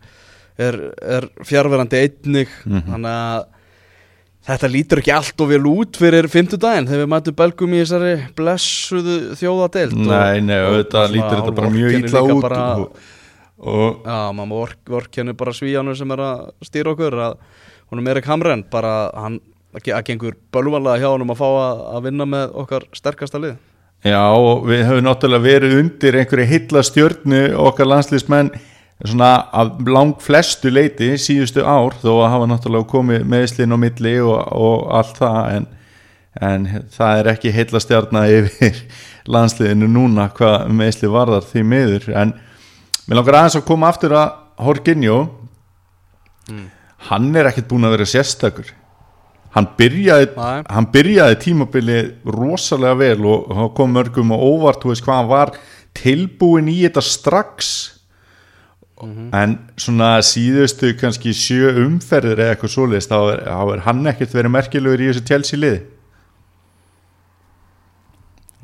er, 0.58 0.78
er 1.02 1.28
fjárverandi 1.44 2.00
einnig 2.06 2.50
Mhm. 2.66 2.86
þannig 2.92 3.12
að 3.16 3.46
þetta 4.46 4.70
lítur 4.70 5.02
ekki 5.02 5.14
allt 5.16 5.42
og 5.42 5.50
vel 5.50 5.64
út 5.66 5.98
fyrir 5.98 6.28
fimmtudaginn 6.30 6.86
þegar 6.88 7.02
við 7.04 7.12
mætum 7.16 7.36
belgum 7.40 7.74
í 7.74 7.82
þessari 7.82 8.12
blessuðu 8.38 9.16
þjóðadeild 9.40 9.96
Nei, 9.98 10.40
nei, 10.46 10.60
svona 10.86 11.08
lítur 11.10 11.40
þetta 11.40 11.56
bara 11.58 11.72
mjög 11.74 11.96
líka 11.96 12.22
út 12.22 12.42
bara, 12.46 12.62
og, 12.78 13.00
og 13.58 14.06
Já, 14.06 14.20
maður 14.38 14.54
vork, 14.54 14.78
vorkennu 14.98 15.34
bara 15.38 15.56
svíjanur 15.58 15.98
sem 15.98 16.12
er 16.14 16.24
að 16.28 16.44
stýra 16.68 16.94
okkur 16.94 17.18
að 17.26 17.38
honum 17.90 18.08
Erik 18.14 18.26
Hamren 18.30 18.64
bara, 18.70 18.94
hann, 19.18 19.40
að 19.74 20.06
gengur 20.12 20.38
bölvalega 20.54 21.02
hjá 21.02 21.10
honum 21.16 21.34
að 21.34 21.42
fá 21.42 21.48
að, 21.50 21.82
vinna 22.06 22.26
með 22.30 22.54
okkar 22.64 22.86
sterkasta 22.94 23.42
lið 23.42 23.56
Já, 24.06 24.22
og 24.30 24.68
við 24.70 24.84
höfum 24.86 25.08
náttúrulega 25.08 25.42
verið 25.42 25.80
undir 25.80 26.20
einhverju 26.22 26.46
heilla 26.52 26.84
stjörnu 26.86 27.40
okkar 27.66 27.90
landslýsmenn 27.90 28.52
svona 29.04 29.32
að 29.52 29.90
lang 29.92 30.16
flestu 30.24 30.72
leiti 30.72 31.16
síðustu 31.20 31.66
ár 31.68 31.98
þó 32.00 32.12
að 32.14 32.30
hafa 32.32 32.48
náttúrulega 32.52 32.90
komið 32.94 33.26
meðslinn 33.28 33.76
á 33.76 33.78
milli 33.80 34.14
og, 34.24 34.38
og 34.56 34.86
allt 34.96 35.20
það 35.20 35.40
en, 35.56 35.66
en 36.48 36.68
það 36.96 37.20
er 37.20 37.32
ekki 37.34 37.54
heila 37.56 37.82
stjarnar 37.84 38.36
yfir 38.38 38.80
landsliðinu 39.36 39.90
núna 39.92 40.30
hvað 40.36 40.72
meðsli 40.80 41.12
varðar 41.12 41.44
því 41.50 41.66
miður. 41.68 42.08
En 42.16 42.34
mér 43.06 43.20
langar 43.20 43.42
aðeins 43.42 43.60
að 43.60 43.68
koma 43.68 43.92
aftur 43.92 44.16
að 44.16 44.42
Horginjó 44.64 45.20
hann 47.10 47.36
er 47.36 47.50
ekkert 47.50 47.68
búin 47.68 47.88
að 47.88 47.98
vera 47.98 48.08
sérstakur. 48.08 48.70
Hann 49.56 49.68
byrjaði, 49.78 50.30
hann 50.68 50.88
byrjaði 50.92 51.36
tímabili 51.44 52.00
rosalega 52.28 52.96
vel 53.00 53.28
og 53.28 53.52
og 53.52 53.74
kom 53.76 53.94
mörgum 53.96 54.34
og 54.36 54.44
óvart 54.44 54.84
hvað 54.84 55.12
hann 55.16 55.30
var 55.32 55.54
tilbúin 55.96 56.68
í 56.72 56.82
þetta 56.84 57.04
strax 57.04 57.70
en 59.04 59.58
svona 59.76 60.14
síðustu 60.24 60.94
kannski 61.00 61.34
sjö 61.36 61.74
umferðir 61.84 62.40
eða 62.40 62.54
eitthvað 62.56 62.72
svoleiðist 62.76 63.12
þá 63.12 63.18
er, 63.34 63.42
er 63.76 63.84
hann 63.88 64.08
ekkert 64.08 64.38
verið 64.38 64.54
merkilegur 64.56 65.04
í 65.04 65.10
þessu 65.10 65.26
tjelsi 65.28 65.60
liði. 65.60 65.82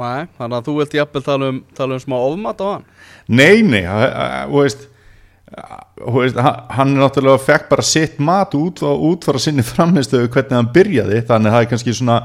Nei, 0.01 0.29
þannig 0.37 0.55
að 0.57 0.69
þú 0.69 0.77
vilt 0.79 0.95
jafnvel 0.97 1.21
tala 1.25 1.49
um, 1.51 1.59
tala 1.77 1.97
um 1.97 2.01
smá 2.01 2.15
ofmat 2.17 2.63
á 2.63 2.67
hann? 2.71 2.87
Nei, 3.29 3.61
nei, 3.61 3.83
þú 3.85 4.63
veist 4.63 4.87
hann 5.51 6.93
er 6.95 7.01
náttúrulega 7.01 7.43
fekk 7.43 7.67
bara 7.69 7.83
sitt 7.83 8.19
mat 8.23 8.55
út, 8.55 8.81
út 8.81 9.25
frá 9.27 9.39
sinni 9.41 9.65
framistöðu 9.71 10.31
hvernig 10.31 10.57
hann 10.57 10.71
byrjaði 10.73 11.21
þannig 11.27 11.51
að 11.51 11.55
það 11.57 11.65
er 11.65 11.69
kannski 11.73 11.95
svona 11.97 12.17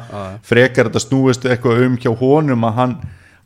frekar 0.47 0.89
þetta 0.89 1.03
snúist 1.03 1.47
eitthvað 1.49 1.83
um 1.89 1.99
hjá 2.01 2.13
honum 2.23 2.69
að 2.69 2.79
hann 2.81 2.95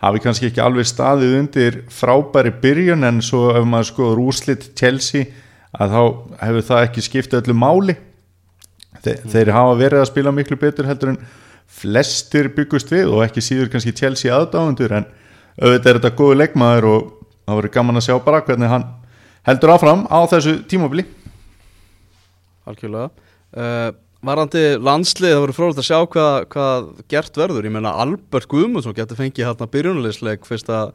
hafi 0.01 0.23
kannski 0.25 0.49
ekki 0.49 0.63
alveg 0.65 0.89
staðið 0.89 1.37
undir 1.39 1.79
frábæri 1.93 2.53
byrjun 2.63 3.07
en 3.07 3.21
svo 3.25 3.51
ef 3.53 3.67
maður 3.69 3.91
skoður 3.91 4.23
úrslit 4.25 4.71
Chelsea 4.79 5.29
að 5.77 5.95
þá 5.95 6.03
hefur 6.41 6.67
það 6.71 6.87
ekki 6.87 7.05
skipta 7.07 7.41
öllu 7.41 7.57
máli. 7.57 7.97
Þe, 9.01 9.15
þeir 9.33 9.53
hafa 9.55 9.77
verið 9.79 10.03
að 10.03 10.11
spila 10.11 10.33
miklu 10.35 10.59
betur 10.61 10.89
heldur 10.89 11.15
en 11.15 11.21
flestir 11.71 12.51
byggust 12.57 12.91
við 12.93 13.13
og 13.13 13.25
ekki 13.25 13.45
síður 13.45 13.71
kannski 13.73 13.95
Chelsea 13.97 14.33
aðdáðundur 14.35 14.97
en 14.99 15.07
auðvitað 15.61 15.93
er 15.93 16.01
þetta 16.01 16.17
góðu 16.19 16.39
leikmaður 16.41 16.89
og 16.91 17.07
það 17.45 17.61
verður 17.61 17.75
gaman 17.77 18.01
að 18.01 18.07
sjá 18.09 18.15
bara 18.25 18.43
hvernig 18.47 18.73
hann 18.73 18.87
heldur 19.49 19.75
áfram 19.75 20.05
á 20.11 20.19
þessu 20.33 20.57
tímabili. 20.69 21.05
Algjörlega. 22.69 23.11
Uh, 23.51 23.91
Varandi 24.21 24.63
landslið, 24.77 25.33
það 25.33 25.43
voru 25.47 25.55
frólægt 25.57 25.79
að 25.81 25.87
sjá 25.89 25.99
hvað, 26.13 26.35
hvað 26.53 26.89
gert 27.09 27.39
verður. 27.41 27.65
Ég 27.65 27.73
meina 27.73 27.95
Albert 28.03 28.49
Guðmundsson 28.53 28.97
getur 28.99 29.17
fengið 29.17 29.47
hérna 29.49 29.69
byrjunarleisleik 29.73 30.45
fyrst 30.45 30.69
að, 30.77 30.91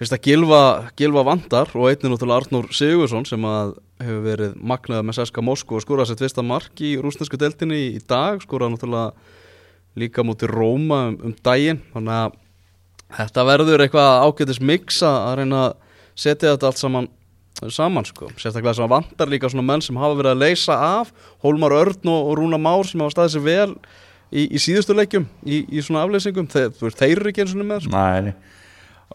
fyrst 0.00 0.14
að 0.16 0.22
gilva, 0.24 0.60
gilva 0.96 1.24
vandar 1.28 1.74
og 1.76 1.90
einnig 1.90 2.14
náttúrulega 2.14 2.46
Arnur 2.46 2.70
Sigursson 2.72 3.28
sem 3.28 3.44
að 3.44 3.74
hefur 4.00 4.24
verið 4.24 4.56
magnaði 4.72 5.04
með 5.04 5.18
Seska 5.18 5.44
Moskva 5.44 5.76
og 5.76 5.84
skoraði 5.84 6.14
sitt 6.14 6.24
fyrsta 6.24 6.46
mark 6.48 6.80
í 6.80 6.94
rúsnesku 6.96 7.36
deltinni 7.40 7.82
í, 7.90 8.00
dag. 8.08 8.40
Skoraði 8.40 8.78
náttúrulega 8.78 9.12
líka 10.00 10.24
mútið 10.24 10.54
Róma 10.56 11.02
um, 11.10 11.20
um 11.28 11.36
daginn. 11.44 11.84
Þannig 11.92 12.22
að 12.22 12.40
þetta 13.20 13.48
verður 13.52 13.84
eitthvað 13.84 14.24
ágætis 14.24 14.64
mix 14.64 15.04
að 15.04 15.42
reyna 15.42 15.62
að 15.66 15.76
setja 16.16 16.54
þetta 16.54 16.72
allt 16.72 16.80
saman 16.80 17.12
saman 17.64 18.04
sko, 18.04 18.28
sérstaklega 18.36 18.74
sem 18.76 18.84
að 18.84 18.92
vantar 18.92 19.30
líka 19.32 19.48
svona 19.50 19.64
menn 19.66 19.84
sem 19.84 19.96
hafa 19.96 20.18
verið 20.18 20.34
að 20.34 20.42
leysa 20.44 20.76
af 21.00 21.12
Hólmar 21.44 21.74
Örn 21.76 22.12
og, 22.12 22.34
Rúna 22.38 22.60
Már 22.60 22.84
sem 22.88 23.00
hafa 23.00 23.14
staðið 23.14 23.36
sér 23.36 23.46
vel 23.46 23.70
í, 24.30 24.44
í 24.44 24.60
síðustu 24.60 24.96
leikjum 24.96 25.24
í, 25.46 25.62
í 25.72 25.84
svona 25.84 26.04
afleysingum, 26.04 26.48
veist, 26.52 27.00
þeir 27.00 27.16
eru 27.16 27.32
ekki 27.32 27.44
eins 27.46 27.56
og 27.56 27.64
með 27.64 27.86
sko. 27.86 27.96
Næ, 27.96 28.36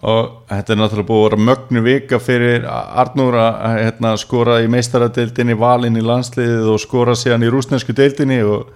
og 0.01 0.29
þetta 0.49 0.73
er 0.73 0.79
náttúrulega 0.79 1.09
búið 1.11 1.21
að 1.21 1.27
vera 1.27 1.47
mögnu 1.51 1.85
vika 1.85 2.21
fyrir 2.23 2.67
Arnur 2.71 3.37
að 3.37 3.77
hérna, 3.77 4.15
skora 4.17 4.57
í 4.63 4.69
meistaradeildinni 4.71 5.57
valinn 5.59 5.99
í 5.99 6.05
landsliðið 6.05 6.71
og 6.73 6.81
skora 6.81 7.17
síðan 7.19 7.45
í 7.45 7.51
rúsnesku 7.53 7.93
deildinni 7.93 8.39
og 8.47 8.71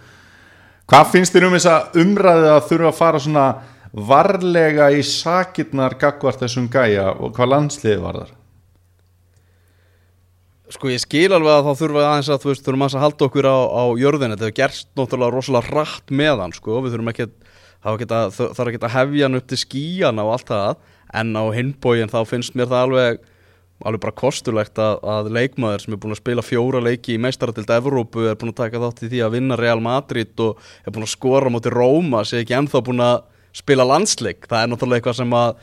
hvað 0.91 1.13
finnst 1.15 1.33
þér 1.33 1.49
um 1.49 1.57
þessa 1.57 1.77
umræði 2.03 2.51
að 2.53 2.65
þurfa 2.69 2.91
að 2.91 2.99
fara 2.99 3.23
svona 3.23 3.49
varlega 3.95 4.91
í 4.91 5.01
sakirnar 5.07 5.95
gagvart 5.97 6.43
þessum 6.43 6.67
gæja 6.69 7.13
og 7.15 7.31
hvað 7.33 7.55
landsliðið 7.55 8.03
var 8.03 8.19
þar 8.21 8.33
sko 10.75 10.91
ég 10.91 11.03
skil 11.03 11.29
alveg 11.33 11.51
að 11.53 11.67
þá 11.67 11.81
þurfa 11.81 12.05
aðeins 12.09 12.31
að 12.31 12.41
þú 12.43 12.51
veist, 12.51 12.65
þurfum 12.65 12.87
að 12.87 12.97
halda 13.05 13.27
okkur 13.29 13.47
á, 13.47 13.57
á 13.65 13.83
jörðin 13.99 14.33
þetta 14.35 14.47
hefur 14.47 14.57
gerst 14.59 14.89
náttúrulega 14.95 15.35
rosalega 15.35 15.75
rætt 15.75 16.15
með 16.21 16.41
hann 16.43 16.55
sko, 16.55 16.81
við 16.83 16.95
þurfum 16.95 17.13
ekki 17.13 17.29
það 17.85 18.41
þarf 18.57 18.71
ekki 18.71 18.81
að 18.81 18.95
hefja 18.95 19.27
hann 19.27 19.39
upp 19.39 19.47
til 19.51 19.61
skíjana 19.61 20.25
og 20.25 20.35
allt 20.35 20.51
það, 20.51 20.83
en 21.21 21.37
á 21.37 21.43
hinbógin 21.53 22.11
þá 22.11 22.19
finnst 22.27 22.57
mér 22.57 22.71
það 22.71 22.85
alveg 22.87 23.23
alveg 23.83 24.01
bara 24.05 24.15
kostulegt 24.15 24.79
að, 24.79 25.01
að 25.03 25.29
leikmaður 25.35 25.83
sem 25.83 25.95
er 25.95 25.99
búin 25.99 26.15
að 26.15 26.21
spila 26.21 26.43
fjóra 26.45 26.81
leiki 26.83 27.15
í 27.15 27.21
meistaratild 27.21 27.71
Evrópu 27.75 28.23
er 28.29 28.37
búin 28.39 28.53
að 28.53 28.61
taka 28.61 28.81
þátt 28.81 29.03
í 29.03 29.09
því 29.11 29.23
að 29.25 29.33
vinna 29.35 29.57
Real 29.59 29.81
Madrid 29.83 30.31
og 30.43 30.61
er 30.85 30.95
búin 30.95 31.05
að 31.05 31.11
skora 31.11 31.51
móti 31.51 31.73
Róma, 31.73 32.23
sé 32.23 32.39
ekki 32.41 32.55
ennþá 32.55 32.81
búin 32.87 33.03
að 33.03 33.17
spila 33.55 33.87
landsleik, 33.87 34.47
það 34.47 34.61
er 34.61 34.71
náttúrulega 34.71 35.01
eitthvað 35.01 35.19
sem 35.19 35.35
að, 35.35 35.59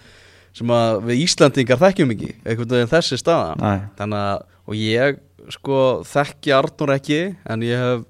sem 0.60 0.74
að 0.76 1.00
við 1.08 1.24
Íslandingar 1.24 1.80
þekkjum 1.80 2.14
ekki, 2.14 2.30
einhvern 2.44 2.74
veginn 2.76 2.92
þessi 2.92 3.20
staða 3.20 3.56
Nei. 3.60 3.88
þannig 3.98 4.28
að, 4.28 4.44
og 4.72 4.78
ég 4.80 5.20
sko 5.52 6.00
þekki 6.08 6.54
Arnur 6.56 6.94
ekki 6.94 7.20
en 7.44 7.64
ég 7.66 7.76
hef 7.76 8.06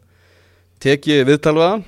tekið 0.83 1.25
viðtal 1.27 1.57
við 1.59 1.69
hann. 1.69 1.85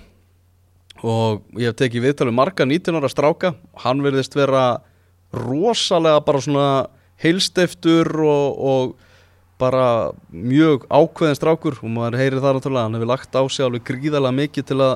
Og 1.05 1.61
ég 1.61 1.71
hef 1.71 1.79
tekið 1.79 2.07
viðtal 2.09 2.29
við 2.31 2.37
marga 2.41 2.67
19 2.67 2.99
ára 2.99 3.11
stráka. 3.13 3.53
Hann 3.85 4.03
verðist 4.03 4.35
vera 4.35 4.65
rosalega 5.35 6.25
bara 6.27 6.43
svona 6.43 6.69
heilstiftur 7.23 8.11
og, 8.25 8.59
og 8.59 8.95
bara 9.63 10.11
mjög 10.33 10.89
ákveðin 10.91 11.39
strákur. 11.39 11.79
Og 11.85 11.93
maður 11.93 12.19
heyrir 12.23 12.43
það 12.43 12.59
náttúrulega 12.59 12.89
hann 12.89 12.99
hefur 12.99 13.13
lagt 13.13 13.39
á 13.39 13.43
sig 13.47 13.67
alveg 13.67 13.87
gríðarlega 13.87 14.39
mikið 14.41 14.71
til 14.73 14.81
að, 14.83 14.95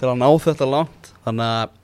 til 0.00 0.08
að 0.08 0.20
ná 0.22 0.28
þetta 0.46 0.72
langt. 0.72 1.12
Þannig 1.26 1.54
að 1.58 1.76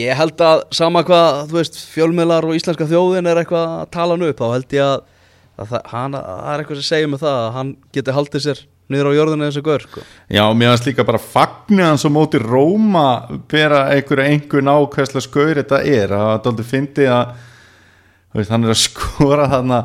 ég 0.00 0.16
held 0.16 0.44
að 0.46 0.68
sama 0.80 1.04
hvað 1.04 1.46
þú 1.50 1.60
veist 1.60 1.80
fjölmiðlar 1.92 2.46
og 2.46 2.56
íslenska 2.56 2.88
þjóðin 2.88 3.28
er 3.28 3.42
eitthvað 3.42 3.80
að 3.82 3.88
tala 3.92 4.14
hann 4.16 4.30
upp 4.30 4.40
þá 4.40 4.52
held 4.54 4.76
ég 4.78 4.86
að 4.86 5.00
það, 5.68 5.86
hann, 5.92 6.18
að 6.18 6.28
það 6.28 6.52
er 6.52 6.62
eitthvað 6.62 6.80
sem 6.80 6.88
segir 6.88 7.10
mig 7.10 7.22
það 7.22 7.38
að 7.40 7.50
hann 7.56 7.72
geti 7.96 8.14
haldið 8.16 8.44
sér 8.46 8.62
niður 8.90 9.10
á 9.14 9.18
jörðinu 9.18 9.46
eins 9.46 9.58
og 9.60 9.66
gaur 9.68 9.84
sko. 9.84 10.02
Já, 10.26 10.42
mér 10.50 10.72
finnst 10.72 10.88
líka 10.88 11.06
bara 11.06 11.20
fagnir 11.22 11.86
hans 11.86 12.06
á 12.06 12.10
móti 12.10 12.40
Róma 12.42 13.06
bera 13.50 13.84
einhverja 13.94 14.32
einhver 14.32 14.64
nákvæslega 14.66 15.22
skaur 15.26 15.60
þetta 15.60 15.82
er 15.86 16.14
að 16.16 16.48
aldrei 16.50 16.66
fyndi 16.66 17.06
að 17.06 17.36
veist, 18.34 18.50
hann 18.50 18.66
er 18.66 18.74
að 18.74 18.82
skora 18.88 19.46
þarna 19.50 19.82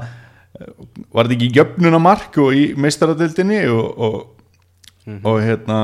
var 1.11 1.27
þetta 1.27 1.35
ekki 1.35 1.51
jöfnuna 1.59 1.99
mark 2.01 2.39
og 2.41 2.55
í 2.55 2.65
meistaradildinni 2.79 3.61
og, 3.73 3.85
og, 4.07 4.17
og 5.19 5.39
hérna 5.43 5.79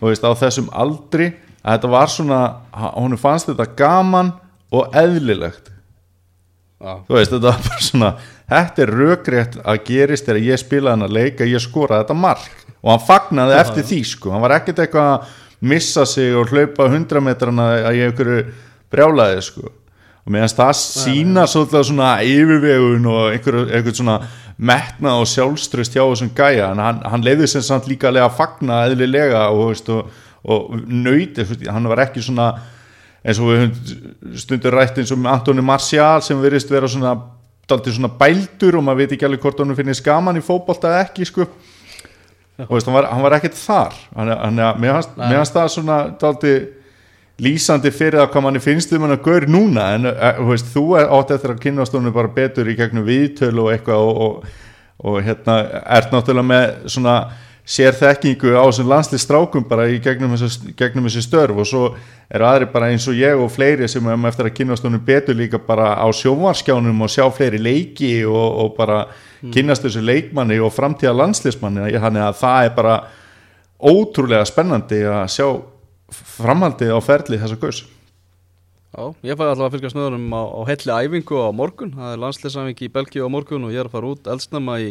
þú 0.00 0.08
veist, 0.08 0.24
á 0.24 0.32
þessum 0.40 0.70
aldri 0.72 1.30
að 1.60 1.76
þetta 1.76 1.90
var 1.92 2.12
svona, 2.12 2.40
honum 2.96 3.20
fannst 3.20 3.50
þetta 3.50 3.68
gaman 3.76 4.32
og 4.72 4.96
eðlilegt 4.96 5.68
Já. 6.80 6.94
þú 7.04 7.18
veist, 7.18 7.34
þetta 7.34 7.50
var 7.50 7.66
bara 7.66 7.84
svona 7.84 8.10
þetta 8.50 8.84
er 8.84 8.94
rökrétt 9.00 9.58
að 9.62 9.84
gerist 9.86 10.26
þegar 10.28 10.42
ég 10.44 10.60
spilaði 10.60 10.96
hann 10.96 11.06
að 11.06 11.16
leika, 11.16 11.48
ég 11.48 11.62
skoraði 11.62 12.04
þetta 12.04 12.18
mark. 12.18 12.64
Og 12.80 12.92
hann 12.94 13.04
fagnaði 13.04 13.58
eftir 13.60 13.86
því 13.90 14.00
sko. 14.08 14.32
Hann 14.34 14.44
var 14.44 14.56
ekkert 14.56 14.82
eitthvað 14.84 15.10
að 15.14 15.36
missa 15.70 16.06
sig 16.08 16.32
og 16.36 16.50
hlaupa 16.52 16.88
100 16.88 17.22
metrana 17.24 17.68
að 17.90 17.98
ég 17.98 18.10
einhverju 18.10 18.44
brjálaði 18.90 19.44
sko. 19.44 19.72
Og 20.20 20.34
meðan 20.34 20.52
það 20.52 20.72
sína 20.78 21.46
svolítið 21.48 21.86
svona 21.90 22.10
yfirvegun 22.24 23.06
og 23.08 23.22
einhver, 23.34 23.60
einhver 23.68 23.96
svona 23.96 24.18
metna 24.60 25.14
og 25.20 25.28
sjálfströst 25.28 25.96
hjá 25.96 26.02
þessum 26.02 26.32
gæja. 26.36 26.72
En 26.74 26.82
hann, 26.84 27.00
hann 27.08 27.24
leiði 27.24 27.48
sem 27.48 27.64
samt 27.64 27.88
líka 27.88 28.12
að 28.12 28.36
fagna 28.36 28.82
eðlilega 28.88 29.46
og, 29.52 29.70
veist, 29.70 29.88
og, 29.92 30.10
og 30.44 30.76
nöyti, 30.84 31.46
hann 31.68 31.88
var 31.88 32.04
ekki 32.06 32.24
svona 32.24 32.52
eins 33.20 33.40
og 33.40 33.50
við 33.52 34.38
stundur 34.40 34.76
rætt 34.76 35.00
eins 35.00 35.12
og 35.12 35.26
Antoni 35.28 35.64
Marcial 35.64 36.22
sem 36.24 36.40
verist 36.40 36.70
vera 36.72 36.88
svona 36.88 37.14
daldið 37.68 37.96
svona 37.96 38.12
bældur 38.20 38.78
og 38.78 38.86
maður 38.86 39.02
veit 39.02 39.14
ekki 39.16 39.26
alveg 39.28 39.44
hvort 39.44 39.60
hann 39.62 39.76
finnir 39.78 39.98
skaman 39.98 40.40
í 40.40 40.44
fótbolta 40.44 40.90
eða 40.90 41.04
ekki 41.06 41.28
sko. 41.28 41.46
Og 42.66 42.74
veist, 42.76 42.88
hann, 42.88 42.96
var, 42.96 43.08
hann 43.08 43.24
var 43.24 43.36
ekkert 43.38 43.56
þar. 43.56 43.96
Hann, 44.16 44.32
hann, 44.36 44.62
mér 44.82 44.98
fannst 45.00 45.56
það 45.56 45.72
svona 45.76 45.98
daldið 46.20 46.58
lýsandi 47.40 47.92
fyrir 47.94 48.20
það 48.20 48.32
hvað 48.34 48.44
manni 48.44 48.60
finnst 48.60 48.90
um 48.92 49.06
hann 49.06 49.16
að 49.16 49.22
gaur 49.24 49.46
núna. 49.48 49.86
En 49.96 50.08
þú 50.40 50.48
veist, 50.50 50.72
þú 50.74 50.86
átt 51.00 51.36
eftir 51.36 51.54
að 51.54 51.62
kynast 51.64 51.96
honum 51.96 52.16
bara 52.16 52.32
betur 52.34 52.68
í 52.68 52.76
gegnum 52.78 53.06
viðtölu 53.06 53.64
og 53.64 53.72
eitthvað 53.74 54.08
og, 54.08 54.20
og, 54.26 54.58
og 55.06 55.22
hérna 55.24 55.56
ert 55.98 56.12
náttúrulega 56.12 56.50
með 56.50 56.66
svona 56.96 57.16
sér 57.64 57.94
þekkingu 57.96 58.54
á 58.56 58.64
þessum 58.66 58.90
landslistrákum 58.90 59.66
bara 59.68 59.88
í 59.90 60.00
gegnum 60.02 60.34
þessu, 60.34 60.72
gegnum 60.78 61.06
þessu 61.08 61.24
störf. 61.26 61.60
Og 61.60 61.68
svo 61.68 61.82
eru 62.30 62.46
aðri 62.46 62.70
bara 62.72 62.90
eins 62.90 63.06
og 63.10 63.18
ég 63.18 63.38
og 63.38 63.50
fleiri 63.52 63.88
sem 63.90 64.06
er 64.06 64.28
eftir 64.30 64.50
að 64.50 64.56
kynast 64.58 64.86
honum 64.86 65.02
betur 65.04 65.38
líka 65.38 65.58
bara 65.58 65.94
á 65.98 66.06
sjónvarskjánum 66.14 67.04
og 67.04 67.12
sjá 67.12 67.26
fleiri 67.34 67.60
leiki 67.62 68.12
og, 68.24 68.48
og 68.64 68.74
bara 68.78 69.04
kynast 69.54 69.86
þessu 69.86 70.02
leikmanni 70.04 70.60
og 70.60 70.72
framtíða 70.74 71.16
landslismanni 71.16 71.90
þannig 71.96 72.26
að 72.26 72.40
það 72.42 72.66
er 72.66 72.74
bara 72.76 72.96
ótrúlega 73.80 74.44
spennandi 74.48 75.00
að 75.08 75.24
sjá 75.32 75.46
framhaldið 76.10 76.92
á 76.92 77.00
ferli 77.04 77.40
þessa 77.40 77.58
gaus 77.60 77.80
Já, 78.90 79.04
ég 79.22 79.38
fæði 79.38 79.52
alltaf 79.52 79.66
að 79.68 79.74
fylgja 79.76 79.90
snöðunum 79.92 80.32
á, 80.34 80.42
á 80.50 80.60
helli 80.66 80.94
æfingu 81.06 81.36
á 81.46 81.48
morgun, 81.54 81.92
það 81.94 82.10
er 82.10 82.22
landsleisæfingi 82.24 82.88
í 82.88 82.90
Belgíu 82.90 83.22
á 83.22 83.30
morgun 83.30 83.68
og 83.68 83.70
ég 83.70 83.84
er 83.84 83.86
að 83.86 83.94
fara 83.94 84.10
út 84.10 84.26
eldsnæma 84.32 84.78
í, 84.82 84.88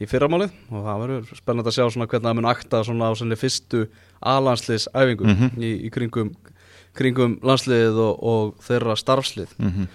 í 0.00 0.08
fyrramálið 0.10 0.50
og 0.72 0.82
það 0.84 1.00
verður 1.02 1.38
spennand 1.38 1.66
að 1.70 1.76
sjá 1.76 1.84
hvernig 1.86 2.26
það 2.28 2.36
mun 2.36 2.50
akta 2.50 2.80
á 2.82 2.86
svona 2.88 3.38
fyrstu 3.40 3.86
A-landsleisæfingu 4.22 5.24
Mhm. 5.26 5.56
í, 5.62 5.70
í 5.86 5.90
kringum, 5.92 6.34
kringum 6.96 7.38
landsliðið 7.42 7.96
og, 8.00 8.22
og 8.22 8.54
þeirra 8.66 8.96
starfslið. 8.96 9.56
Mhm. 9.58 9.88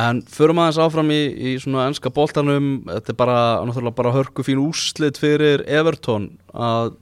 En 0.00 0.22
förum 0.22 0.60
aðeins 0.62 0.78
áfram 0.78 1.10
í, 1.10 1.20
í 1.34 1.54
svona 1.60 1.88
ennska 1.90 2.12
boltanum, 2.14 2.84
þetta 2.86 3.10
er 3.10 3.16
bara, 3.18 3.38
náttúrulega 3.66 3.94
bara 3.96 4.12
hörku 4.14 4.44
fín 4.46 4.60
úrslit 4.62 5.18
fyrir 5.18 5.64
Everton 5.66 6.38
að 6.54 6.94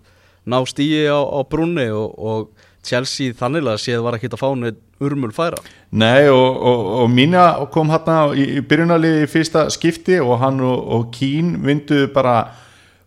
ná 0.48 0.58
stíi 0.66 1.04
á, 1.06 1.20
á 1.20 1.40
brunni 1.46 1.90
og, 1.92 2.14
og 2.18 2.48
Chelsea 2.82 3.32
þannig 3.36 3.68
að 3.68 3.82
séð 3.84 4.02
var 4.02 4.16
ekki 4.16 4.30
að 4.32 4.40
fá 4.40 4.48
neitt 4.56 4.80
urmul 5.04 5.32
færa. 5.34 5.60
Nei 5.90 6.28
og, 6.30 6.56
og, 6.56 6.86
og 7.02 7.10
Mína 7.12 7.44
kom 7.72 7.92
hérna 7.92 8.34
í, 8.34 8.60
byrjunarliði 8.68 9.24
í 9.24 9.30
fyrsta 9.30 9.68
skipti 9.72 10.18
og 10.20 10.38
hann 10.42 10.60
og, 10.64 10.78
og 10.94 11.10
Kín 11.14 11.56
vinduðu 11.64 12.10
bara 12.14 12.38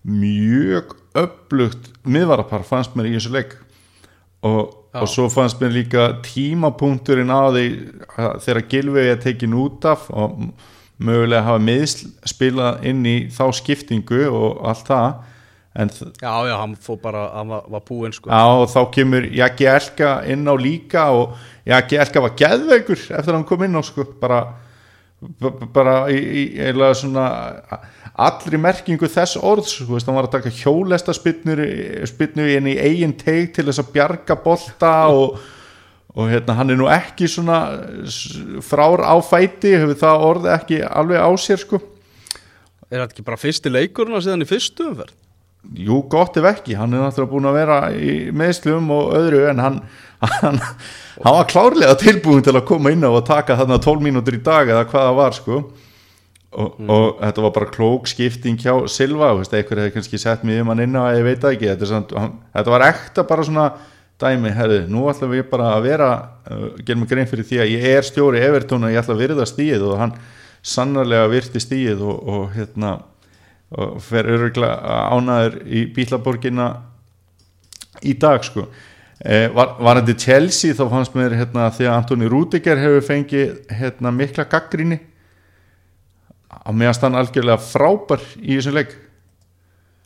mjög 0.08 0.96
öflugt 1.18 1.92
miðvarapar 2.08 2.64
fannst 2.66 2.96
mér 2.96 3.12
í 3.12 3.16
þessu 3.18 3.34
leik 3.36 3.58
og, 4.48 4.78
svo 5.08 5.28
fannst 5.32 5.60
mér 5.62 5.76
líka 5.76 6.06
tímapunkturinn 6.26 7.32
á 7.32 7.52
því 7.52 7.66
að 8.18 8.38
þegar 8.46 8.68
Gilvegi 8.72 9.12
er 9.14 9.20
tekin 9.22 9.58
út 9.60 9.86
af 9.88 10.08
og 10.10 10.40
mögulega 11.02 11.46
hafa 11.46 11.62
meðsl 11.64 12.10
spilað 12.30 12.88
inn 12.90 13.06
í 13.06 13.18
þá 13.34 13.46
skiptingu 13.58 14.24
og 14.30 14.64
allt 14.72 14.90
það 14.90 15.08
Já, 16.20 16.34
já, 16.50 16.56
hann 16.60 16.74
fór 16.84 16.98
bara, 17.00 17.30
hann 17.38 17.54
var, 17.54 17.64
var 17.72 17.84
búinn 17.88 18.12
sko. 18.12 18.28
Já, 18.28 18.42
og 18.60 18.68
þá 18.74 18.82
kemur 18.92 19.28
Jaki 19.32 19.70
Elka 19.72 20.10
inn 20.28 20.44
á 20.44 20.56
líka 20.60 21.06
og 21.16 21.38
Jaki 21.70 22.02
Elka 22.04 22.24
var 22.26 22.36
geðveikur 22.36 23.00
eftir 23.00 23.32
að 23.32 23.38
hann 23.38 23.48
kom 23.48 23.64
inn 23.64 23.80
á 23.80 23.84
sko, 23.86 24.04
bara 24.20 24.42
bara 25.72 25.96
í, 26.10 26.18
í 26.18 26.44
eiginlega 26.58 26.98
svona 26.98 27.26
allri 28.26 28.58
merkingu 28.58 29.06
þess 29.10 29.38
orðs 29.38 29.76
þú 29.84 29.94
veist, 29.94 30.10
hann 30.10 30.18
var 30.18 30.28
að 30.28 30.40
taka 30.40 30.54
hjólesta 30.56 31.14
spytnu 31.14 32.48
inn 32.56 32.70
í 32.72 32.78
eigin 32.82 33.14
teig 33.20 33.54
til 33.54 33.68
þess 33.68 33.84
að 33.84 33.92
bjarga 33.94 34.38
bolta 34.42 34.94
og, 35.14 35.38
og 36.16 36.32
hérna, 36.32 36.58
hann 36.58 36.74
er 36.74 36.82
nú 36.82 36.90
ekki 36.92 37.30
svona 37.30 37.62
frár 38.66 39.06
á 39.06 39.14
fæti 39.22 39.76
hefur 39.78 40.00
það 40.02 40.28
orð 40.32 40.52
ekki 40.58 40.82
alveg 40.90 41.22
á 41.22 41.30
sér 41.38 41.62
sko 41.64 41.84
Er 42.92 43.06
þetta 43.06 43.14
ekki 43.14 43.24
bara 43.24 43.40
fyrsti 43.40 43.72
leikurinn 43.72 44.18
að 44.18 44.26
síðan 44.26 44.44
í 44.44 44.50
fyrstu 44.50 44.90
umferð? 44.90 45.14
Jú, 45.62 46.00
gott 46.10 46.38
ef 46.42 46.48
ekki, 46.50 46.74
hann 46.74 46.94
er 46.96 47.04
náttúrulega 47.04 47.30
búin 47.30 47.46
að 47.46 47.58
vera 47.60 47.76
í 47.94 48.14
meðslum 48.34 48.90
og 48.96 49.12
öðru 49.14 49.44
en 49.52 49.62
hann, 49.62 49.78
hann, 50.24 50.58
hann 51.22 51.38
var 51.38 51.48
klárlega 51.52 51.94
tilbúin 52.02 52.42
til 52.46 52.56
að 52.56 52.66
koma 52.72 52.92
inn 52.92 53.06
á 53.06 53.14
og 53.14 53.22
taka 53.28 53.60
þarna 53.60 53.78
12 53.84 54.08
mínútur 54.08 54.40
í 54.40 54.42
dag 54.42 54.72
eða 54.72 54.88
hvað 54.90 55.06
það 55.06 55.20
var 55.20 55.38
sko. 55.38 55.62
Og, 56.52 56.82
og 56.84 57.06
þetta 57.22 57.44
var 57.46 57.54
bara 57.56 57.70
klók 57.72 58.10
skipting 58.12 58.58
hjá 58.60 58.74
Silva, 58.92 59.30
veist, 59.38 59.54
einhver 59.56 59.80
hefði 59.80 59.94
kannski 59.96 60.20
sett 60.20 60.42
mig 60.44 60.60
um 60.60 60.74
hann 60.74 60.82
inn 60.84 60.98
á 61.00 61.14
ég 61.16 61.24
veit 61.24 61.46
ekki, 61.48 61.70
þetta, 61.70 61.88
samt, 61.88 62.12
hann, 62.18 62.34
þetta 62.58 62.74
var 62.74 62.88
ekta 62.90 63.24
bara 63.30 63.46
svona 63.48 63.70
dæmi, 64.20 64.52
herri, 64.58 64.82
nú 64.92 65.06
ætlum 65.14 65.32
við 65.32 65.46
bara 65.54 65.70
að 65.78 65.86
vera, 65.88 66.10
uh, 66.50 66.66
gerum 66.82 67.06
við 67.06 67.14
grein 67.14 67.30
fyrir 67.30 67.48
því 67.48 67.62
að 67.62 67.72
ég 67.72 67.88
er 67.94 68.10
stjóri 68.10 68.44
Evertón 68.44 68.84
og 68.84 68.92
ég 68.92 69.00
ætla 69.00 69.16
að 69.16 69.24
virða 69.24 69.48
stíð 69.48 69.88
og 69.88 70.02
hann 70.02 70.18
sannarlega 70.62 71.32
virti 71.32 71.62
stíð 71.64 72.04
og, 72.04 72.20
og 72.28 72.52
hérna 72.58 72.98
og 73.72 74.00
fer 74.04 74.28
öruglega 74.28 75.04
ánaður 75.16 75.60
í 75.68 75.86
Bílaborgina 75.96 76.70
í 78.04 78.16
dag 78.20 78.44
sko 78.44 78.66
eh, 79.24 79.48
var, 79.54 79.78
var 79.80 80.02
þetta 80.02 80.18
Chelsea 80.26 80.76
þá 80.76 80.84
fannst 80.92 81.16
mér 81.16 81.38
hérna 81.40 81.70
því 81.72 81.88
að 81.88 81.96
Antoni 82.00 82.32
Rúdiger 82.32 82.82
hefur 82.82 83.08
fengið 83.08 83.56
hérna 83.80 84.12
mikla 84.16 84.48
gaggrinni 84.52 85.00
að 86.62 86.76
meðast 86.78 87.06
hann 87.06 87.16
algjörlega 87.18 87.64
frábær 87.64 88.28
í 88.42 88.58
þessum 88.58 88.78
leik 88.80 88.98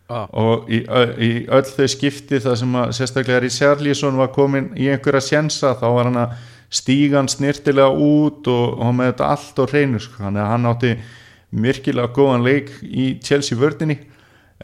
Ah. 0.06 0.28
og 0.38 0.68
í, 0.70 0.84
í 0.86 1.30
öll 1.50 1.66
þau 1.66 1.88
skipti 1.90 2.38
það 2.38 2.58
sem 2.60 2.76
að 2.78 2.92
sérstaklega 2.94 3.40
Richarlison 3.42 4.20
var 4.20 4.28
komin 4.36 4.68
í 4.78 4.86
einhverja 4.94 5.24
sjensa 5.32 5.72
þá 5.80 5.86
var 5.96 6.10
hann 6.12 6.20
að 6.22 6.36
stíga 6.70 7.18
hann 7.18 7.30
snirtilega 7.32 7.90
út 7.90 8.46
og, 8.46 8.76
og 8.86 8.92
með 8.94 9.10
þetta 9.10 9.30
allt 9.34 9.62
á 9.62 9.64
hreinu 9.66 10.02
sko. 10.04 10.28
hann 10.28 10.70
átti 10.70 10.92
virkilega 11.64 12.12
góðan 12.16 12.46
leik 12.46 12.72
í 12.84 13.16
Chelsea 13.24 13.58
vördinni 13.58 13.98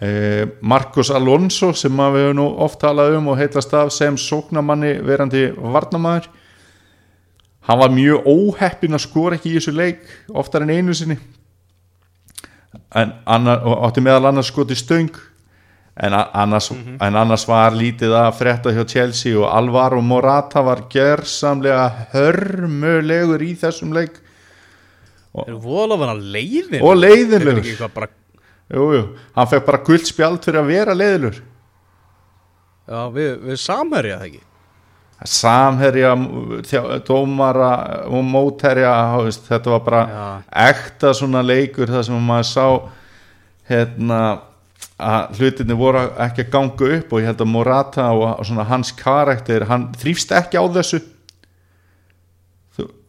eh, 0.01 0.45
Marcos 0.61 1.11
Alonso 1.11 1.71
sem 1.73 1.95
við 1.95 2.27
höfum 2.27 2.39
nú 2.41 2.47
oft 2.65 2.81
talað 2.81 3.17
um 3.19 3.31
og 3.31 3.39
heitast 3.39 3.73
af 3.73 3.93
sem 3.95 4.17
sóknamanni 4.19 4.97
verandi 5.05 5.49
varnamaður 5.55 6.29
hann 7.67 7.79
var 7.79 7.93
mjög 7.93 8.25
óheppin 8.27 8.97
að 8.97 9.05
skora 9.05 9.37
ekki 9.37 9.51
í 9.51 9.59
þessu 9.59 9.73
leik 9.75 10.07
oftar 10.33 10.65
en 10.65 10.73
einu 10.73 10.95
sinni. 10.97 11.17
En 12.95 13.13
annar, 13.29 13.61
og 13.63 13.85
átti 13.87 14.03
meðal 14.03 14.31
annars 14.31 14.49
skoti 14.51 14.75
stöng. 14.75 15.11
En, 16.01 16.15
annars, 16.15 16.71
en 16.71 17.17
annars 17.19 17.43
var 17.45 17.75
lítið 17.75 18.15
að 18.15 18.37
frétta 18.39 18.71
hjá 18.73 18.85
Chelsea 18.87 19.35
og 19.37 19.49
Alvaro 19.51 19.99
Morata 20.01 20.63
var 20.63 20.85
gersamlega 20.89 22.07
hörmulegur 22.13 23.43
í 23.43 23.51
þessum 23.59 23.91
leik 23.93 24.15
Er 25.47 25.55
vola 25.63 25.95
að 25.95 26.01
vera 26.03 26.15
leiðin? 26.35 26.81
og 26.83 26.95
Er 26.97 27.61
eitthvað 27.61 27.93
bara, 27.95 28.07
jú, 28.71 28.85
jú, 28.97 29.03
hann 29.37 29.47
fekk 29.51 29.65
bara 29.69 29.81
guld 29.87 30.07
spjald 30.09 30.43
fyrir 30.43 30.59
að 30.61 30.71
vera 30.73 30.95
leiðilegur 30.97 31.41
já, 32.91 33.01
við, 33.15 33.29
við 33.47 33.59
samherja 33.61 34.17
það 34.19 34.27
ekki. 34.27 34.41
samherja, 35.31 36.13
dómara 37.07 37.71
og 38.09 38.23
mótherja 38.25 38.93
veist, 39.21 39.43
þetta 39.47 39.73
var 39.75 39.83
bara 39.85 40.01
Já. 40.09 40.25
ekta 40.71 41.13
svona 41.13 41.43
leikur 41.45 41.91
þar 41.93 42.07
sem 42.07 42.23
maður 42.25 42.49
sá 42.49 42.65
hérna 43.71 44.21
að 45.01 45.37
hlutinni 45.39 45.77
voru 45.77 46.01
ekki 46.21 46.45
að 46.45 46.51
ganga 46.53 46.89
upp 46.97 47.13
og 47.13 47.21
ég 47.21 47.29
held 47.31 47.43
að 47.45 47.51
Morata 47.53 48.07
og, 48.13 48.25
og 48.39 48.45
svona 48.49 48.65
hans 48.69 48.91
karakter, 48.97 49.65
hann 49.69 49.87
þrýfst 49.97 50.33
ekki 50.37 50.59
á 50.61 50.65
þessu 50.73 50.99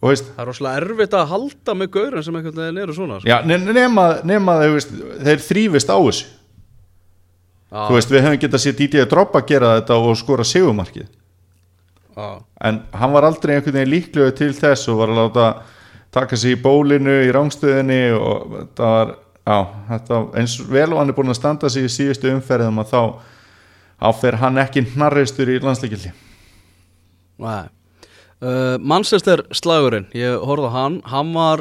Það 0.03 0.43
er 0.43 0.49
rosalega 0.51 0.81
erfitt 0.83 1.13
að 1.15 1.29
halda 1.31 1.75
með 1.79 1.91
gaurin 1.95 2.25
sem 2.27 2.37
einhvern 2.39 2.57
veginn 2.59 2.79
eru 2.83 2.95
svona. 2.97 3.21
sko. 3.21 3.29
Já, 3.31 3.37
ne- 3.47 3.73
nema, 3.77 4.07
nema 4.27 4.57
þeir, 4.63 4.73
veist, 4.75 4.95
þeir 5.23 5.43
þrýfist 5.49 5.93
á 5.95 5.99
þessu 6.03 6.25
Já, 7.73 7.87
Þú 7.89 7.95
veist, 7.97 8.11
við 8.13 8.25
höfum 8.27 8.41
getað 8.43 8.61
sér 8.67 8.75
Dídí 8.77 8.99
að 9.01 9.11
droppa 9.15 9.41
gera 9.49 9.69
þetta 9.81 9.97
og 9.97 10.17
skora 10.21 10.45
sigumarkið 10.45 11.07
já, 12.13 12.27
en 12.69 12.83
hann 12.93 13.13
var 13.15 13.25
aldrei 13.25 13.55
einhvern 13.57 13.79
veginn 13.79 13.93
líklegur 13.95 14.35
til 14.37 14.51
þess 14.53 14.91
og 14.93 14.99
var 14.99 15.09
að 15.15 15.21
láta 15.23 15.47
taka 16.13 16.37
sig 16.37 16.53
í 16.59 16.61
bólinu 16.61 17.15
í 17.25 17.31
rángstöðinni 17.33 18.01
og 18.19 18.53
þetta 18.59 18.91
var 18.93 19.15
já, 19.47 19.57
þetta, 19.89 20.19
eins 20.43 20.59
vel 20.69 20.93
og 20.93 20.99
hann 21.01 21.09
er 21.09 21.17
búin 21.17 21.33
að 21.33 21.39
standa 21.41 21.71
sig 21.73 21.87
í 21.89 21.95
síðustu 21.95 22.29
umferðum 22.35 22.83
að 22.83 22.93
þá 22.93 23.01
áfer 24.11 24.37
hann 24.43 24.59
ekki 24.61 24.83
hnarreistur 24.93 25.49
í 25.55 25.57
landsleikildi 25.63 26.13
Nei. 27.41 27.65
Uh, 28.43 28.75
Manchester 28.83 29.45
slagurinn, 29.55 30.09
ég 30.19 30.43
horfði 30.43 30.67
á 30.67 30.75
hann, 30.75 30.99
hann 31.07 31.29
var 31.37 31.61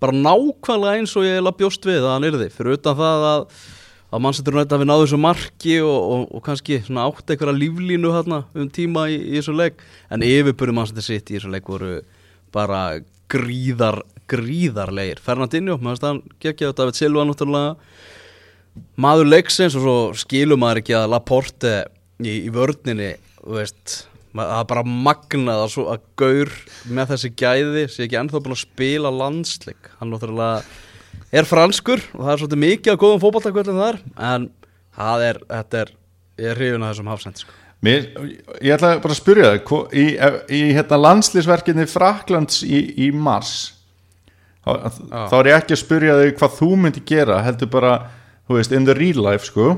bara 0.00 0.14
nákvæmlega 0.16 1.00
eins 1.02 1.12
og 1.18 1.26
ég 1.26 1.36
eiginlega 1.36 1.58
bjóst 1.58 1.84
við 1.84 2.00
að 2.00 2.14
hann 2.14 2.26
yrði, 2.30 2.46
fyrir 2.54 2.78
utan 2.78 2.96
það 2.96 3.24
að, 3.28 3.42
að 4.08 4.22
Manchester 4.24 4.56
United 4.56 4.72
hafi 4.72 4.86
náðu 4.88 5.04
þessu 5.04 5.18
marki 5.20 5.74
og, 5.84 5.98
og, 6.14 6.22
og 6.32 6.44
kannski 6.46 6.78
átt 6.80 7.34
einhverja 7.34 7.58
líflínu 7.58 8.12
hérna 8.14 8.40
um 8.56 8.70
tíma 8.72 9.04
í, 9.12 9.18
í 9.20 9.34
þessu 9.36 9.56
leik, 9.58 9.84
en 10.08 10.24
yfirbyrði 10.24 10.76
Manchester 10.78 11.06
City 11.10 11.36
í 11.36 11.38
þessu 11.38 11.52
leik 11.52 11.68
voru 11.68 11.98
bara 12.56 12.80
gríðar, 13.28 14.00
gríðarlegir. 14.30 15.20
Fernandinho, 15.20 15.76
maður 15.82 16.00
stann 16.00 16.22
geggjaðu 16.40 16.78
David 16.80 17.00
Silva 17.02 17.26
náttúrulega 17.28 17.76
maður 19.00 19.30
leiksins 19.30 19.76
og 19.78 19.84
svo 19.84 19.96
skilur 20.24 20.58
maður 20.60 20.82
ekki 20.82 20.96
að 20.98 21.10
Laporte 21.12 21.76
í, 22.22 22.46
í 22.46 22.50
vörninni 22.54 23.12
þú 23.42 23.58
veist, 23.58 23.96
það 24.42 24.60
er 24.60 24.70
bara 24.72 24.84
magnað 25.08 25.62
að, 25.64 25.68
svo, 25.74 25.86
að 25.94 26.06
Gaur 26.18 26.52
með 26.90 27.12
þessi 27.14 27.30
gæði 27.38 27.84
sé 27.90 28.06
ekki 28.06 28.18
ennþá 28.18 28.42
búin 28.42 28.56
að 28.56 28.64
spila 28.64 29.12
landsleik. 29.14 29.90
Hann 30.00 30.10
náttúrulega 30.10 30.64
er 31.34 31.48
franskur 31.48 32.02
og 32.14 32.22
það 32.22 32.32
er 32.32 32.42
svolítið 32.42 32.62
mikið 32.64 32.94
að 32.94 33.02
góðum 33.02 33.22
fótballtakvöldum 33.22 33.82
þar 33.82 34.00
en 34.30 34.48
það 34.94 35.28
er, 35.28 35.40
þetta 35.50 35.84
er 35.84 35.94
ég 36.40 36.50
er 36.50 36.58
hrifin 36.58 36.82
að 36.82 36.92
þessum 36.92 37.12
hafsend 37.12 37.42
sko. 37.42 37.60
Mér, 37.84 38.06
ég 38.64 38.74
ætla 38.74 38.94
bara 39.02 39.12
að 39.12 39.20
spyrja 39.20 39.48
það 39.52 39.96
í, 40.00 40.04
í 40.56 40.60
hérna, 40.72 40.98
landslýsverkinni 41.04 41.84
Fraklands 41.90 42.62
í, 42.64 42.80
í 43.04 43.10
mars 43.12 43.74
þá, 44.64 44.88
þá 45.12 45.34
er 45.40 45.50
ég 45.50 45.58
ekki 45.58 45.76
að 45.76 45.82
spyrja 45.82 46.14
þau 46.20 46.30
hvað 46.38 46.54
þú 46.60 46.70
myndi 46.80 47.02
gera 47.06 47.42
heldur 47.44 47.70
bara, 47.74 47.96
þú 48.48 48.58
veist, 48.58 48.72
in 48.72 48.88
the 48.88 48.96
real 48.96 49.20
life 49.26 49.50
sko 49.50 49.74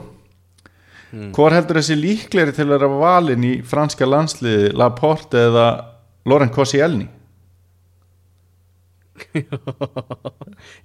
Hvor 1.37 1.55
heldur 1.55 1.79
þessi 1.79 1.95
líklegri 1.97 2.53
til 2.57 2.67
að 2.67 2.73
vera 2.77 2.89
valin 3.01 3.45
í 3.47 3.53
franska 3.65 4.05
landsliði 4.09 4.73
Laporte 4.77 5.39
eða 5.49 5.67
Loren 6.27 6.51
Koscielny? 6.53 7.07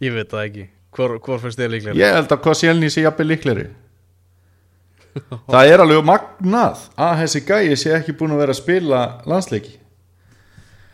ég 0.06 0.14
veit 0.16 0.30
það 0.32 0.44
ekki. 0.46 0.66
Hvor, 0.96 1.16
hvor 1.24 1.40
finnst 1.42 1.60
þér 1.60 1.72
líklega 1.72 1.98
Ég 2.00 2.16
held 2.18 2.32
að 2.36 2.42
Koscielny 2.46 2.90
sé 2.92 3.04
jafnvel 3.06 3.30
líklegri. 3.32 3.68
Það 5.52 5.68
er 5.74 5.84
alveg 5.84 6.06
magnað 6.08 6.86
að 7.04 7.18
þessi 7.26 7.42
gæi 7.48 7.76
sé 7.80 7.92
ekki 7.98 8.16
búin 8.20 8.32
að 8.36 8.42
vera 8.46 8.54
að 8.56 8.60
spila 8.62 9.00
landsleiki. 9.28 9.74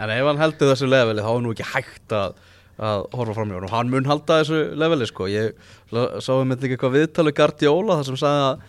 En 0.01 0.13
ef 0.13 0.25
hann 0.29 0.41
heldur 0.41 0.71
þessu 0.71 0.89
leveli 0.89 1.21
þá 1.25 1.29
er 1.35 1.43
nú 1.45 1.53
ekki 1.53 1.67
hægt 1.73 2.13
að, 2.17 2.33
að 2.77 3.05
horfa 3.17 3.35
fram 3.37 3.51
hjá 3.51 3.57
hann 3.59 3.67
og 3.69 3.73
hann 3.75 3.91
mun 3.93 4.09
halda 4.09 4.39
þessu 4.41 4.59
leveli 4.77 5.07
sko. 5.09 5.29
Ég 5.29 5.53
la- 5.93 6.09
sá 6.21 6.31
um 6.37 6.49
þetta 6.53 6.65
ekki 6.67 6.77
eitthvað 6.77 6.97
viðtalu 6.97 7.33
Guardiola 7.37 7.99
þar 7.99 8.09
sem 8.11 8.19
sagði 8.21 8.43
að, 8.47 8.65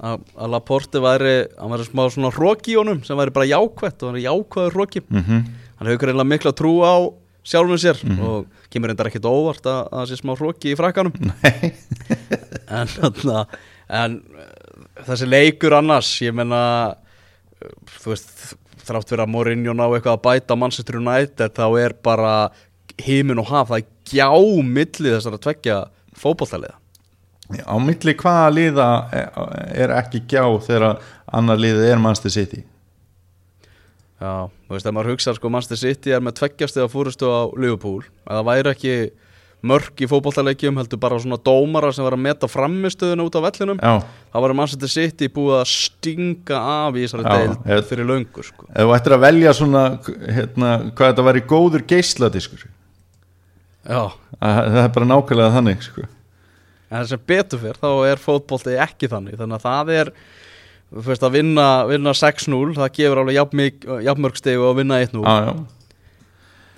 að, 0.00 0.22
að 0.36 0.52
Laporte 0.54 1.02
væri, 1.02 1.34
hann 1.58 1.72
væri 1.74 1.86
smá 1.88 2.04
svona 2.12 2.32
hróki 2.34 2.74
í 2.74 2.78
honum 2.78 3.02
sem 3.06 3.18
væri 3.18 3.34
bara 3.34 3.48
jákvætt 3.50 4.02
og 4.02 4.10
hann 4.10 4.20
er 4.20 4.26
jákvæður 4.28 4.78
hróki. 4.78 5.04
mm 5.08 5.42
Hann 5.80 5.88
hefur 5.88 6.02
greinlega 6.02 6.28
mikla 6.28 6.50
trú 6.52 6.70
á 6.84 7.08
sjálfum 7.40 7.78
sér 7.80 7.96
og 8.20 8.50
kemur 8.68 8.90
reyndar 8.90 9.08
ekkit 9.08 9.24
óvart 9.24 9.64
að 9.64 9.78
að 9.80 9.94
það 9.94 10.08
sé 10.10 10.16
smá 10.18 10.32
hróki 10.36 10.72
í 10.74 10.76
frakkanum. 10.76 11.14
En, 12.70 12.86
þarna, 12.86 13.46
en 13.88 14.12
uh, 14.38 15.00
þessi 15.08 15.26
leikur 15.26 15.74
annars 15.74 16.10
ég 16.22 16.36
menna 16.36 16.60
uh, 16.92 17.72
þú 17.98 18.12
veist, 18.12 18.28
þrátt 18.86 19.10
fyrir 19.10 19.24
að 19.24 19.32
Mourinho 19.32 19.74
ná 19.74 19.88
eitthvað 19.88 20.12
að 20.12 20.22
bæta 20.28 20.58
Manchester 20.60 21.00
United 21.00 21.56
þá 21.56 21.66
er 21.80 21.96
bara 21.98 22.34
hímin 23.02 23.40
og 23.42 23.50
haf 23.50 23.72
það 23.72 23.80
er 23.80 23.88
gjá 24.12 24.30
milli 24.62 25.16
þessar 25.16 25.34
að 25.34 25.44
tvekja 25.48 25.80
fótbolltaliða 26.20 26.79
á 27.58 27.74
milli 27.82 28.14
hvaða 28.14 28.50
liða 28.54 28.88
er 29.74 29.94
ekki 29.98 30.22
gjá 30.30 30.44
þegar 30.66 31.00
annar 31.32 31.58
liðið 31.62 31.88
er 31.92 31.98
Manchester 32.02 32.30
City? 32.34 32.64
Já, 34.20 34.50
þú 34.68 34.74
veist, 34.76 34.86
ef 34.86 34.92
maður 34.92 35.14
hugsa 35.14 35.32
sko 35.36 35.48
Manchester 35.52 35.80
City 35.80 36.12
er 36.12 36.20
með 36.20 36.36
tveggjastið 36.42 36.84
að 36.84 36.92
fúrustu 36.92 37.28
á 37.32 37.40
Liverpool. 37.56 38.02
Að 38.28 38.36
það 38.40 38.48
væri 38.50 38.72
ekki 38.74 38.94
mörg 39.70 40.00
í 40.00 40.08
fótbollaleikjum 40.08 40.78
heldur 40.80 41.00
bara 41.00 41.18
svona 41.20 41.36
dómara 41.44 41.90
sem 41.92 42.04
var 42.04 42.14
að 42.16 42.22
meta 42.26 42.48
framistöðuna 42.48 43.24
út 43.28 43.36
á 43.36 43.44
vellinum. 43.44 43.80
Já, 43.80 43.94
þá 44.32 44.38
var 44.44 44.54
Manchester 44.60 44.92
City 44.92 45.28
búið 45.32 45.56
að 45.62 45.66
stinga 45.72 46.60
af 46.84 46.96
í 47.00 47.06
þessari 47.06 47.24
Já, 47.26 47.32
deild 47.40 47.72
ef- 47.78 47.88
fyrir 47.90 48.08
löngu 48.08 48.44
sko. 48.44 48.68
ef 48.72 48.84
þú 48.88 48.94
ættir 48.96 49.16
að 49.16 49.24
velja 49.26 49.52
svona 49.56 49.82
hérna, 50.36 50.70
hvað 50.92 51.10
þetta 51.12 51.26
væri 51.30 51.44
góður 51.54 51.86
geisladiskur 51.92 52.64
Já, 53.88 54.00
að 54.40 54.72
það 54.76 54.82
er 54.84 54.94
bara 54.96 55.10
nákvæmlega 55.14 55.54
þannig 55.56 55.84
sko. 55.88 56.08
En 56.90 57.06
sem 57.06 57.20
betur 57.26 57.60
fyrr, 57.62 57.78
þá 57.78 57.90
er 58.10 58.18
fótbolti 58.22 58.74
ekki 58.82 59.08
þannig. 59.12 59.36
Þannig 59.38 59.60
að 59.60 59.66
það 59.66 59.92
er 59.94 60.08
veist, 61.06 61.22
að 61.22 61.36
vinna, 61.38 61.66
vinna 61.86 62.10
6-0 62.18 62.74
Það 62.74 62.88
gefur 62.96 63.20
alveg 63.22 63.36
jafnmik- 63.38 63.86
jafnmörg 64.08 64.40
stegu 64.40 64.64
að 64.66 64.80
vinna 64.80 64.98
1-0 65.04 65.22
Já, 65.22 65.36
já, 65.46 65.52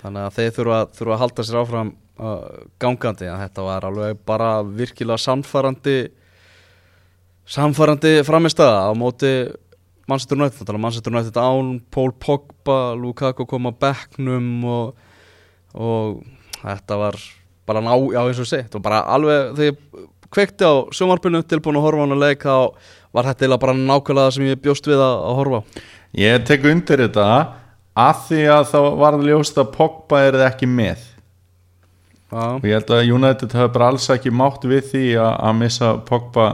Þannig 0.03 0.27
að 0.27 0.35
þeir 0.37 0.51
þurfa, 0.59 0.79
þurfa 0.99 1.15
að 1.15 1.21
halda 1.23 1.45
sér 1.47 1.59
áfram 1.63 1.89
uh, 2.19 2.45
gangandi. 2.83 3.29
En 3.31 3.41
Þetta 3.41 3.65
var 3.65 3.87
alveg 3.89 4.21
bara 4.27 4.51
virkilega 4.63 5.17
samfærandi 5.23 5.97
Samfærandi 7.43 8.11
framistæða 8.23 8.85
á 8.87 8.91
móti 8.95 9.31
Manchester 10.07 10.37
United. 10.39 10.67
Að 10.69 10.79
Manchester 10.79 11.11
United 11.15 11.39
án 11.39 11.73
Paul 11.91 12.11
Pogba, 12.19 12.77
Lukaku 12.95 13.45
kom 13.49 13.67
á 13.67 13.73
bekknum 13.75 14.49
og, 14.67 14.93
og 15.75 16.21
þetta 16.61 16.99
var 17.01 17.17
bara 17.69 17.83
ná, 17.83 17.93
já 18.13 18.21
eins 18.23 18.41
og 18.43 18.49
sé 18.49 18.63
þetta 18.63 18.79
var 18.79 18.85
bara 18.89 19.01
alveg, 19.15 19.53
þegar 19.57 19.71
ég 19.71 20.09
kveikti 20.33 20.67
á 20.67 20.73
sjómarpinu 20.95 21.43
tilbúin 21.45 21.79
að 21.79 21.85
horfa 21.87 22.01
á 22.01 22.03
hann 22.03 22.15
að 22.17 22.23
leik 22.25 22.45
þá 22.47 22.55
var 23.13 23.29
þetta 23.29 23.45
eiginlega 23.45 23.63
bara 23.63 23.75
nákvæmlega 23.77 24.27
það 24.27 24.35
sem 24.37 24.47
ég 24.49 24.61
bjóst 24.63 24.89
við 24.89 25.03
að, 25.03 25.15
að 25.29 25.37
horfa 25.39 25.61
á. 25.61 25.61
Ég 26.23 26.45
tek 26.49 26.67
undir 26.69 27.03
þetta 27.05 27.27
að 27.93 28.21
því 28.27 28.43
að 28.55 28.67
þá 28.71 28.79
var 29.03 29.17
það 29.17 29.27
ljóst 29.29 29.59
að 29.61 29.73
Pogba 29.77 30.21
er 30.25 30.37
það 30.39 30.47
ekki 30.49 30.69
með. 30.69 31.07
Já, 32.33 32.45
og 32.49 32.65
ég 32.65 32.79
held 32.79 32.93
að 32.95 33.11
United 33.13 33.55
hafi 33.59 33.73
bara 33.75 33.89
alls 33.93 34.09
ekki 34.09 34.33
mátt 34.33 34.63
við 34.65 34.87
því 34.89 35.03
að, 35.21 35.33
að 35.37 35.59
missa 35.59 35.91
Pogba 36.07 36.47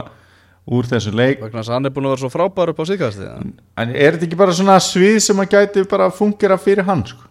úr 0.70 0.88
þessu 0.90 1.14
leik. 1.16 1.40
Þess 1.40 1.70
að 1.70 1.74
hann 1.78 1.88
er 1.88 1.94
búin 1.94 2.10
að 2.10 2.14
vera 2.14 2.24
svo 2.26 2.32
frábær 2.34 2.74
upp 2.74 2.84
á 2.84 2.90
síkast 2.90 3.24
en 3.24 3.94
er 3.96 4.14
þetta 4.14 4.28
ekki 4.28 4.38
bara 4.38 4.54
svona 4.56 4.76
svið 4.84 5.16
sem 5.24 5.40
að 5.40 5.56
gæti 5.56 5.86
bara 5.88 6.10
fungera 6.12 6.60
fyrir 6.60 6.84
hann 6.86 7.06
sko? 7.08 7.29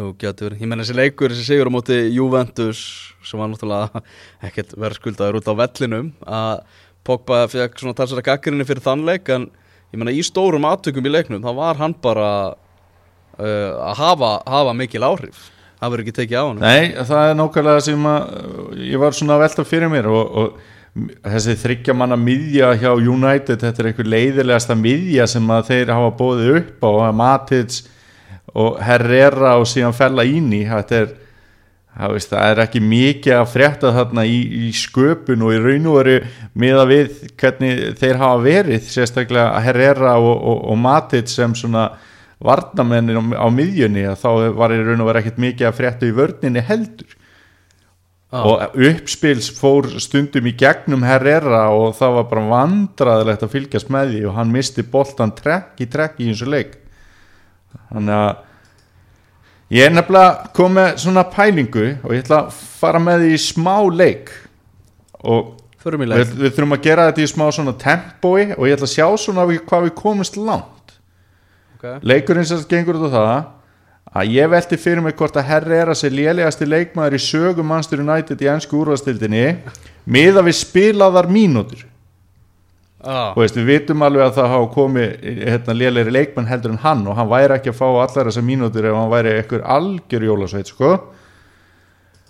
Jú, 0.00 0.14
getur 0.16 0.54
ég 0.56 0.68
menn 0.68 0.80
þessi 0.80 0.94
leikur, 0.96 1.32
þessi 1.34 1.44
sigur 1.44 1.68
á 1.68 1.72
móti 1.74 1.96
Juventus 2.14 2.78
sem 3.26 3.40
var 3.40 3.50
náttúrulega 3.50 4.00
ekkert 4.48 4.72
verið 4.72 4.96
skuldaður 4.96 5.40
út 5.40 5.50
á 5.52 5.54
vellinum 5.58 6.08
að 6.24 6.62
Pogba 7.04 7.42
fekk 7.48 7.80
svona 7.80 7.96
talsara 7.96 8.24
gaggrinni 8.24 8.64
fyrir 8.68 8.84
þann 8.84 9.04
leik 9.08 9.28
en 9.32 9.46
ég 9.92 10.00
menna 10.00 10.14
í 10.14 10.22
stórum 10.24 10.64
aðtökum 10.68 11.04
í 11.04 11.12
leiknum 11.12 11.44
þá 11.44 11.52
var 11.56 11.80
hann 11.80 11.96
bara 12.00 12.30
uh, 12.54 13.70
að 13.90 13.94
hafa, 14.00 14.32
hafa 14.48 14.74
mikil 14.76 15.04
áhrif. 15.04 15.48
Það 15.80 15.94
verður 15.94 16.04
ekki 16.04 16.16
tekið 16.20 16.40
á 16.40 16.44
hann 16.44 16.64
Nei, 16.64 17.04
það 17.08 17.28
er 17.28 17.38
nákvæmlega 17.40 17.84
sem 17.88 18.10
að 18.10 18.82
ég 18.84 19.04
var 19.04 19.16
svona 19.16 19.36
að 19.36 19.46
velta 19.46 19.68
fyrir 19.68 19.92
mér 19.92 20.10
og, 20.12 20.34
og 20.42 21.24
þessi 21.24 21.60
þryggja 21.60 21.96
manna 21.96 22.20
miðja 22.20 22.74
hjá 22.80 22.90
United, 22.96 23.60
þetta 23.64 23.84
er 23.84 23.92
einhver 23.92 24.12
leiðilegasta 24.16 24.76
miðja 24.76 25.28
sem 25.30 25.56
að 25.56 25.72
þeir 25.74 25.96
hafa 25.96 26.12
bóðið 26.20 26.52
upp 26.60 26.84
á 26.88 26.90
að 27.08 27.18
Matits 27.20 27.82
og 28.58 28.78
Herrera 28.82 29.56
og 29.60 29.68
síðan 29.70 29.96
fella 29.96 30.24
ín 30.26 30.50
í 30.56 30.64
þetta 30.68 31.02
er 31.04 31.10
veist, 32.10 32.30
það 32.30 32.52
er 32.52 32.62
ekki 32.64 32.82
mikið 32.84 33.36
að 33.36 33.48
frétta 33.50 33.92
þarna 33.94 34.24
í, 34.28 34.38
í 34.66 34.70
sköpun 34.76 35.44
og 35.46 35.54
í 35.54 35.60
raun 35.62 35.88
og 35.90 35.98
veru 36.00 36.16
miða 36.58 36.86
við 36.90 37.16
hvernig 37.40 37.82
þeir 38.00 38.20
hafa 38.20 38.42
verið 38.44 38.90
sérstaklega 38.90 39.62
Herrera 39.64 40.16
og, 40.18 40.34
og, 40.36 40.60
og 40.72 40.80
Matits 40.80 41.36
sem 41.38 41.54
svona 41.58 41.90
varnamennin 42.40 43.34
á, 43.36 43.44
á 43.44 43.46
miðjunni 43.52 44.06
að 44.08 44.20
þá 44.22 44.28
var 44.56 44.74
í 44.74 44.82
raun 44.82 45.02
og 45.02 45.10
veru 45.10 45.22
ekkert 45.22 45.42
mikið 45.42 45.70
að 45.70 45.80
frétta 45.80 46.08
í 46.08 46.14
vörninni 46.16 46.62
heldur 46.64 47.16
Já. 48.30 48.44
og 48.46 48.76
uppspils 48.78 49.50
fór 49.58 49.88
stundum 49.98 50.46
í 50.46 50.54
gegnum 50.54 51.02
Herrera 51.02 51.66
og 51.74 51.96
það 51.98 52.20
var 52.20 52.28
bara 52.30 52.50
vandraðilegt 52.52 53.42
að 53.42 53.56
fylgjast 53.56 53.90
með 53.90 54.12
því 54.14 54.20
og 54.30 54.36
hann 54.38 54.52
misti 54.54 54.86
boltan 54.86 55.34
trekk 55.34 55.82
í 55.82 55.90
trekk 55.90 56.22
í 56.22 56.30
eins 56.30 56.44
og 56.46 56.52
leik 56.54 56.76
þannig 57.90 58.16
að 58.16 59.76
ég 59.76 59.86
er 59.86 59.94
nefnilega 59.94 60.52
kom 60.56 60.76
með 60.78 60.90
svona 61.04 61.24
pælingu 61.30 61.86
og 62.02 62.14
ég 62.14 62.24
ætla 62.24 62.42
að 62.44 62.60
fara 62.80 63.02
með 63.02 63.24
því 63.24 63.32
í 63.36 63.40
smá 63.44 63.76
leik 63.94 64.34
og 65.20 65.56
í 65.80 65.94
við, 65.94 66.10
leik. 66.10 66.34
við 66.36 66.52
þurfum 66.56 66.76
að 66.76 66.84
gera 66.84 67.06
þetta 67.08 67.22
í 67.24 67.30
smá 67.30 67.46
svona 67.54 67.76
tempói 67.80 68.50
og 68.56 68.66
ég 68.68 68.76
ætla 68.76 68.88
að 68.88 68.96
sjá 68.96 69.06
svona 69.22 69.46
við, 69.48 69.62
hvað 69.68 69.86
við 69.86 69.96
komumst 70.00 70.36
langt. 70.36 70.76
Okay. 71.80 71.96
leikurinn 72.04 72.44
sem 72.44 72.60
gengur 72.68 72.98
út 72.98 73.08
á 73.08 73.16
það 73.16 73.30
að 74.20 74.32
ég 74.34 74.50
velti 74.52 74.76
fyrir 74.76 75.04
mig 75.04 75.14
hvort 75.16 75.38
að 75.38 75.46
Herri 75.48 75.78
er 75.78 75.92
að 75.92 76.00
sé 76.00 76.10
lélegasti 76.12 76.66
leikmaður 76.66 77.16
í 77.16 77.20
sögu 77.24 77.64
Manchester 77.64 78.02
United 78.02 78.42
í 78.42 78.48
ennsku 78.52 78.80
úrvastildinni 78.80 79.44
miða 80.04 80.42
við 80.44 80.58
spilaðar 80.58 81.30
mínútur 81.30 81.86
ah, 83.04 83.34
veist, 83.36 83.58
við 83.58 83.68
vitum 83.70 84.02
alveg 84.06 84.26
að 84.26 84.34
það 84.38 84.50
hafa 84.54 84.70
komið 84.74 85.28
hérna, 85.44 85.76
lélegri 85.76 86.16
leikmann 86.16 86.50
heldur 86.50 86.74
en 86.74 86.82
hann 86.84 87.06
og 87.06 87.16
hann 87.18 87.30
væri 87.30 87.56
ekki 87.56 87.72
að 87.72 87.78
fá 87.80 87.86
allar 87.90 88.30
þessar 88.30 88.46
mínútur 88.46 88.90
ef 88.90 88.98
hann 88.98 89.12
væri 89.12 89.36
einhver 89.38 89.64
algjör 89.76 90.26
jólasveit 90.30 90.72
sko. 90.72 90.96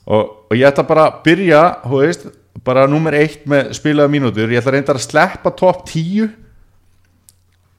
og, 0.07 0.37
og 0.51 0.55
ég 0.57 0.69
ætla 0.69 0.87
bara 0.89 1.09
að 1.09 1.25
byrja 1.25 1.65
veist, 1.91 2.29
bara 2.65 2.87
nummer 2.91 3.15
eitt 3.15 3.47
með 3.49 3.75
spilaðar 3.79 4.13
mínútur, 4.13 4.51
ég 4.51 4.63
ætla 4.63 4.77
reyndar 4.77 5.01
að 5.01 5.09
sleppa 5.09 5.55
topp 5.57 5.87
10 5.89 6.31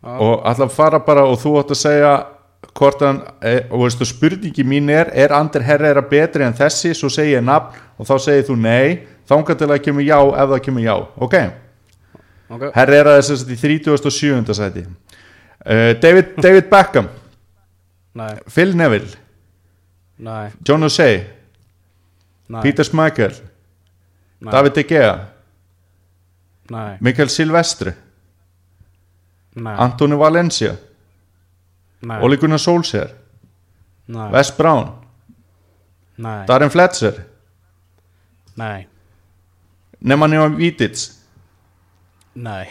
Ah. 0.02 0.18
og 0.18 0.48
ætla 0.50 0.66
að 0.66 0.74
fara 0.74 1.00
bara 1.06 1.28
og 1.30 1.36
þú 1.38 1.60
átt 1.60 1.72
að 1.76 1.78
segja 1.78 2.12
hvort 2.74 3.04
hann, 3.06 3.20
e, 3.46 3.68
og 3.70 3.84
veistu 3.84 4.06
spurningi 4.10 4.64
mín 4.66 4.90
er, 4.90 5.12
er 5.14 5.34
Ander 5.38 5.62
Herrera 5.62 6.02
betri 6.02 6.42
en 6.42 6.56
þessi, 6.58 6.96
svo 6.98 7.10
segi 7.14 7.36
ég 7.36 7.44
nafn 7.46 7.78
og 8.02 8.08
þá 8.10 8.16
segir 8.24 8.48
þú 8.48 8.56
nei, 8.64 8.96
þángar 9.30 9.60
til 9.60 9.68
að 9.70 9.82
kemur 9.86 10.08
já 10.08 10.18
ef 10.18 10.50
það 10.54 10.64
kemur 10.66 10.86
já, 10.88 10.96
ok 10.98 11.26
okay. 11.28 11.52
Herrera 12.76 13.16
er 13.18 13.24
þess 13.24 13.46
að 13.46 13.54
í 13.54 13.58
37. 13.60 14.54
sæti. 14.58 14.86
Uh, 15.62 15.94
David, 16.02 16.36
David 16.44 16.70
Beckham. 16.72 17.10
Nei, 18.18 18.34
Phil 18.52 18.74
Neville, 18.76 19.08
nei, 20.20 20.50
John 20.68 20.84
O'Shea. 20.84 21.22
Peter 22.62 22.84
Schmeichel, 22.84 23.32
nei, 24.44 24.52
David 24.52 24.74
De 24.76 24.84
Gea. 24.84 25.14
Nei, 26.72 26.98
Mikael 27.00 27.30
Silvestre, 27.32 27.94
nei, 29.56 29.76
Antoni 29.80 30.18
Valencia. 30.20 30.74
Ole 32.20 32.36
Gunnar 32.42 32.60
Solskjaer, 32.60 33.14
nei, 34.12 34.28
Wes 34.34 34.52
Brown. 34.58 34.92
Nei, 36.18 36.44
Darren 36.50 36.74
Fletcher. 36.74 37.24
Nei, 38.60 38.88
Nemanja 40.02 40.50
Vidic 40.50 41.21
nei, 42.48 42.68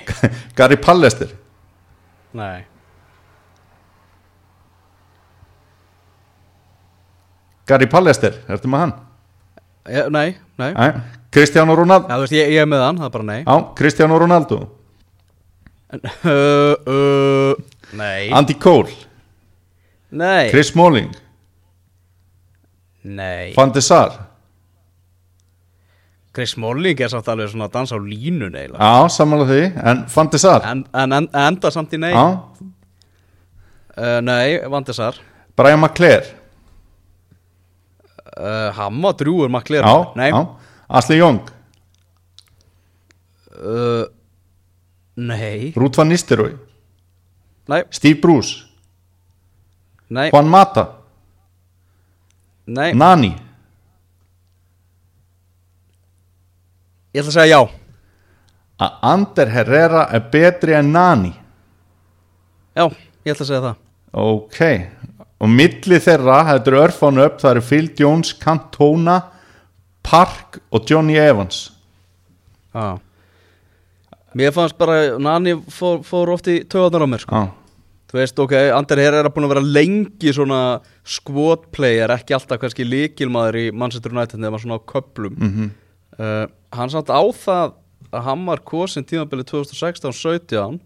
Gary 0.56 0.76
Pallister 0.80 1.28
nei. 2.32 2.62
Gary 7.66 7.86
Pallister, 7.90 8.34
ertu 8.50 8.70
með 8.70 8.80
hann? 8.84 8.92
Ég, 9.90 10.08
Nei, 10.14 10.28
nei. 10.60 10.70
Nei. 10.74 10.90
Cristiano 11.30 11.74
Ronaldo. 11.78 12.08
Já, 12.10 12.16
þú 12.18 12.24
veist, 12.24 12.34
ég, 12.34 12.50
ég 12.56 12.62
er 12.64 12.68
með 12.70 12.82
hann, 12.84 12.98
það 12.98 13.06
er 13.08 13.12
bara 13.14 13.26
nei. 13.28 13.38
Já, 13.44 13.54
Cristiano 13.78 14.18
Ronaldo. 14.18 14.58
Uh, 15.90 16.30
uh, 16.86 17.54
Nei. 17.98 18.28
Andy 18.34 18.54
Cole, 18.62 18.92
Nei. 20.14 20.50
Chris 20.52 20.70
Smalling. 20.70 21.10
Nei. 23.02 23.52
Van 23.56 23.72
de 23.74 23.82
Sar 23.82 24.12
Chris 26.32 26.52
Smalling 26.54 27.00
er 27.02 27.10
samt 27.10 27.26
alveg 27.32 27.48
svona 27.50 27.66
að 27.66 27.74
dansa 27.74 27.96
á 27.98 28.00
línun 28.00 28.54
eiginlega. 28.54 28.78
Já, 28.78 29.08
samanlega 29.16 29.50
því, 29.50 29.62
en 29.90 30.02
Van 30.14 30.28
de 30.30 30.38
Sar? 30.38 30.66
En, 30.70 30.84
en, 30.94 31.16
en 31.16 31.26
enda 31.46 31.72
samt 31.74 31.96
í 31.96 31.98
nei. 31.98 32.12
Já, 32.14 32.26
uh, 33.98 34.20
Nei, 34.22 34.60
Vandisar 34.70 35.18
Brian 35.58 35.80
McClare? 35.82 36.36
Uh, 38.38 38.70
Hann 38.78 39.02
var 39.02 39.16
drúur 39.18 39.50
maklir 39.52 39.82
Já, 39.82 39.96
Nei, 40.16 40.30
já. 40.30 40.44
Asli 41.00 41.18
Young? 41.18 41.42
Uh, 43.60 44.06
nei, 45.20 45.72
Ruth 45.76 45.98
van 45.98 46.08
Nistelrooy? 46.08 46.54
Nei, 47.68 47.82
Steve 47.92 48.20
Bruce? 48.22 48.64
Nei, 50.10 50.30
Juan 50.30 50.48
Mata? 50.48 50.86
Nei. 52.70 52.92
Nani 52.94 53.34
Ég 57.10 57.24
ætla 57.24 57.32
að 57.32 57.36
segja 57.40 57.58
já. 57.58 57.62
Að 58.80 58.98
Ander 59.10 59.50
Herrera 59.50 60.04
er 60.14 60.22
betri 60.30 60.76
en 60.78 60.92
Nani. 60.94 61.32
Já, 62.78 62.84
ég 63.26 63.34
ætla 63.34 63.44
að 63.44 63.48
segja 63.48 63.62
það. 63.64 63.80
Ok. 64.22 64.60
Og 65.40 65.50
milli 65.50 65.98
þeirra, 66.04 66.38
þetta 66.52 66.70
eru 66.70 66.80
örfánu 66.84 67.24
upp 67.24 67.42
það 67.42 67.54
eru 67.56 67.64
Phil 67.66 67.88
Jones, 67.98 68.32
Cantona 68.38 69.18
Park 70.06 70.60
og 70.70 70.86
Johnny 70.86 71.18
Evans. 71.18 71.64
Já. 72.70 73.00
Mér 74.38 74.54
fannst 74.54 74.78
bara, 74.78 75.18
Nani 75.18 75.56
fór, 75.74 76.04
fór 76.06 76.30
oft 76.36 76.46
í 76.46 76.60
töðunar 76.70 77.02
á 77.02 77.08
mér 77.10 77.24
sko. 77.26 77.42
Þú 78.10 78.18
veist, 78.20 78.38
ok, 78.42 78.54
Ander 78.74 79.02
Herrera 79.02 79.26
er 79.26 79.34
búin 79.34 79.50
að 79.50 79.56
vera 79.56 79.66
lengi 79.66 80.30
svona 80.34 80.62
squad 81.02 81.66
player, 81.74 82.10
ekki 82.14 82.38
alltaf 82.38 82.62
kannski 82.62 82.86
líkilmaður 82.86 83.58
í 83.64 83.68
Manchester 83.74 84.14
United 84.14 84.38
nema 84.42 84.62
svona 84.62 84.78
á 84.78 84.86
köplum 84.86 85.34
mm 85.34 85.70
uh, 86.18 86.46
Hann 86.74 86.92
samt 86.92 87.10
á 87.10 87.22
það 87.34 87.74
að 88.10 88.26
hann 88.26 88.46
var 88.46 88.62
kosin 88.66 89.06
tímabili 89.06 89.46
2016-17 89.46 90.80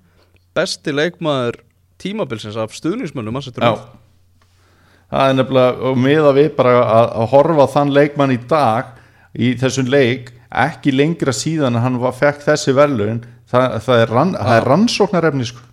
besti 0.55 0.93
leikmaður 0.93 1.63
tímabilsins 2.01 2.59
af 2.61 2.75
stuðningsmönnum 2.77 3.41
það 5.15 5.29
er 5.29 5.37
nefnilega 5.39 5.91
og 5.91 6.01
miða 6.01 6.33
við 6.37 6.49
bara 6.57 6.73
að, 6.83 7.13
að 7.23 7.29
horfa 7.33 7.67
þann 7.77 7.93
leikmann 7.95 8.35
í 8.35 8.41
dag 8.51 8.97
í 9.35 9.53
þessum 9.61 9.89
leik 9.91 10.33
ekki 10.55 10.95
lengra 10.95 11.35
síðan 11.35 11.79
að 11.79 11.87
hann 11.87 12.01
var, 12.03 12.17
fekk 12.17 12.43
þessi 12.45 12.75
verðlun 12.77 13.23
það, 13.51 13.79
það, 13.87 14.03
er, 14.03 14.13
rann, 14.15 14.35
er 14.39 14.69
rannsóknarefni 14.69 15.47
sko. 15.49 15.63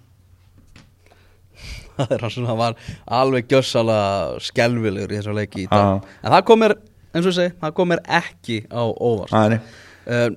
Það 2.01 2.13
er 2.15 2.23
hann 2.23 2.33
svona, 2.33 2.49
hann 2.49 2.61
var 2.61 2.73
alveg 3.19 3.49
gjössalega 3.51 4.39
skelvilegur 4.41 5.11
í 5.11 5.17
þessu 5.19 5.33
leiki 5.37 5.65
í 5.65 5.67
dag. 5.69 6.07
En 6.23 6.33
það 6.33 6.45
kom 6.47 6.61
mér, 6.63 6.73
eins 7.15 7.27
og 7.27 7.35
segi, 7.35 7.53
það 7.61 7.73
kom 7.77 7.91
mér 7.91 8.01
ekki 8.07 8.61
á 8.71 8.81
óvart. 8.87 9.59
Uh, 10.07 10.29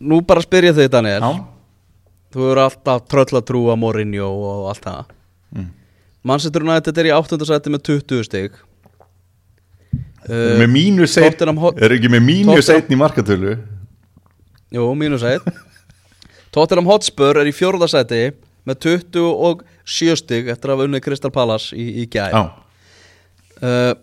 Nú 0.00 0.18
bara 0.28 0.42
spyr 0.44 0.66
ég 0.68 0.74
þig 0.76 0.90
Daniel. 0.92 1.22
Já, 1.24 1.44
Þú 2.36 2.48
eru 2.52 2.60
alltaf 2.66 3.04
tröll 3.08 3.38
að 3.38 3.44
trúa 3.48 3.76
Mourinho 3.80 4.26
og 4.28 4.66
allt 4.68 4.84
það. 4.84 5.12
Mm. 5.56 5.68
Manchester 6.26 6.64
United 6.66 6.98
er 7.00 7.08
í 7.08 7.12
8. 7.16 7.38
sæti 7.48 7.72
með 7.72 7.84
20 7.88 8.26
stig. 8.26 8.58
Uh, 10.26 10.56
með 10.60 10.68
eitt 11.22 11.36
Tottenham 11.38 11.60
Hot- 11.62 11.78
er 11.80 11.94
ekki 11.96 12.10
með 12.12 12.24
Tottenham- 12.66 12.82
eitt 12.82 12.90
í 12.92 12.98
markatölu? 12.98 13.54
Jú, 14.74 14.88
mínus 14.98 15.22
1 15.22 15.40
Tottenham 16.52 16.88
Hotspur 16.90 17.38
er 17.40 17.46
í 17.46 17.54
4. 17.54 17.86
sæti 17.88 18.20
með 18.66 18.80
27 18.82 20.16
stig 20.18 20.48
eftir 20.50 20.68
að 20.72 20.74
hafa 20.76 20.88
unnið 20.90 21.04
Crystal 21.06 21.30
Palace 21.30 21.76
í, 21.78 22.02
í 22.02 22.06
gær. 22.10 22.34
Já, 22.34 22.42
uh, 23.62 23.94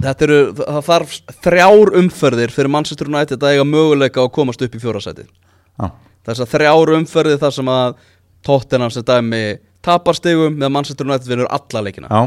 Þetta 0.00 0.26
eru, 0.26 0.38
það 0.56 0.84
þarf 0.86 1.16
þrjár 1.44 1.90
umferðir 2.00 2.52
fyrir 2.54 2.72
Manchester 2.72 3.10
United 3.10 3.42
að 3.42 3.56
eiga 3.56 3.66
möguleika 3.68 4.22
að 4.22 4.30
komast 4.38 4.62
upp 4.64 4.76
í 4.76 4.80
fjórasæti 4.80 5.26
já, 5.26 5.90
Þess 6.26 6.44
að 6.44 6.52
þrjár 6.54 6.92
umferðir 6.96 7.40
þar 7.42 7.56
sem 7.56 7.72
að 7.72 7.98
Tottenham 8.46 8.92
sem 8.94 9.04
dæmi 9.04 9.42
tapar 9.84 10.16
stigum 10.16 10.56
með 10.56 10.72
Manchester 10.72 11.08
United 11.08 11.28
vinnur 11.28 11.50
alla 11.52 11.82
leikina. 11.84 12.08
Já. 12.08 12.22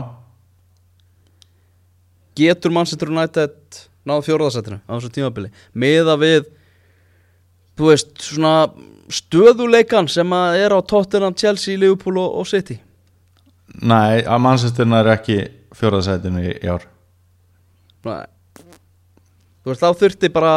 Getur 2.38 2.74
Manchester 2.74 3.10
United 3.14 3.82
náð 4.06 4.26
fjórðasætinu 4.28 4.80
á 4.86 4.92
þessu 4.94 5.12
tímabili? 5.14 5.50
Meða 5.74 6.18
við 6.22 6.50
þú 7.78 7.90
veist, 7.90 8.14
svona 8.22 8.56
stöðuleikan 9.14 10.10
sem 10.12 10.34
að 10.36 10.62
er 10.64 10.76
á 10.78 10.80
Tottenham, 10.86 11.36
Chelsea, 11.38 11.78
Liverpool 11.78 12.22
og, 12.22 12.40
og 12.42 12.50
City? 12.50 12.80
Nei, 13.82 14.22
að 14.22 14.42
mannsestirna 14.46 15.02
er 15.02 15.14
ekki 15.16 15.40
fjóraðsætinu 15.78 16.44
í, 16.46 16.58
í 16.62 16.70
ár. 16.70 16.86
Þú 18.04 19.72
veist, 19.72 19.84
þá 19.84 20.00
þurfti 20.02 20.32
bara 20.34 20.56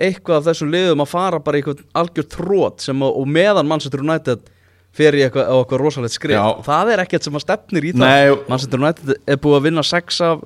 eitthvað 0.00 0.40
af 0.40 0.46
þessum 0.48 0.72
liðum 0.72 1.04
að 1.04 1.12
fara 1.12 1.42
bara 1.44 1.58
í 1.58 1.62
eitthvað 1.62 1.82
algjör 2.00 2.26
trót 2.32 2.86
sem 2.86 3.04
að, 3.04 3.18
og 3.20 3.28
meðan 3.30 3.68
Manchester 3.68 4.02
United 4.02 4.48
fer 4.96 5.14
í 5.14 5.22
eitthvað, 5.26 5.50
eitthvað 5.54 5.82
rosalegt 5.84 6.16
skrif 6.16 6.34
Já. 6.38 6.46
það 6.66 6.92
er 6.94 7.02
ekkert 7.04 7.26
sem 7.26 7.36
að 7.36 7.44
stefnir 7.44 7.86
í 7.86 7.92
það. 7.94 8.02
Nei, 8.02 8.46
Manchester 8.50 8.80
United 8.82 9.12
er 9.20 9.42
búið 9.44 9.58
að 9.58 9.66
vinna 9.68 9.84
6 9.86 10.22
af, 10.26 10.40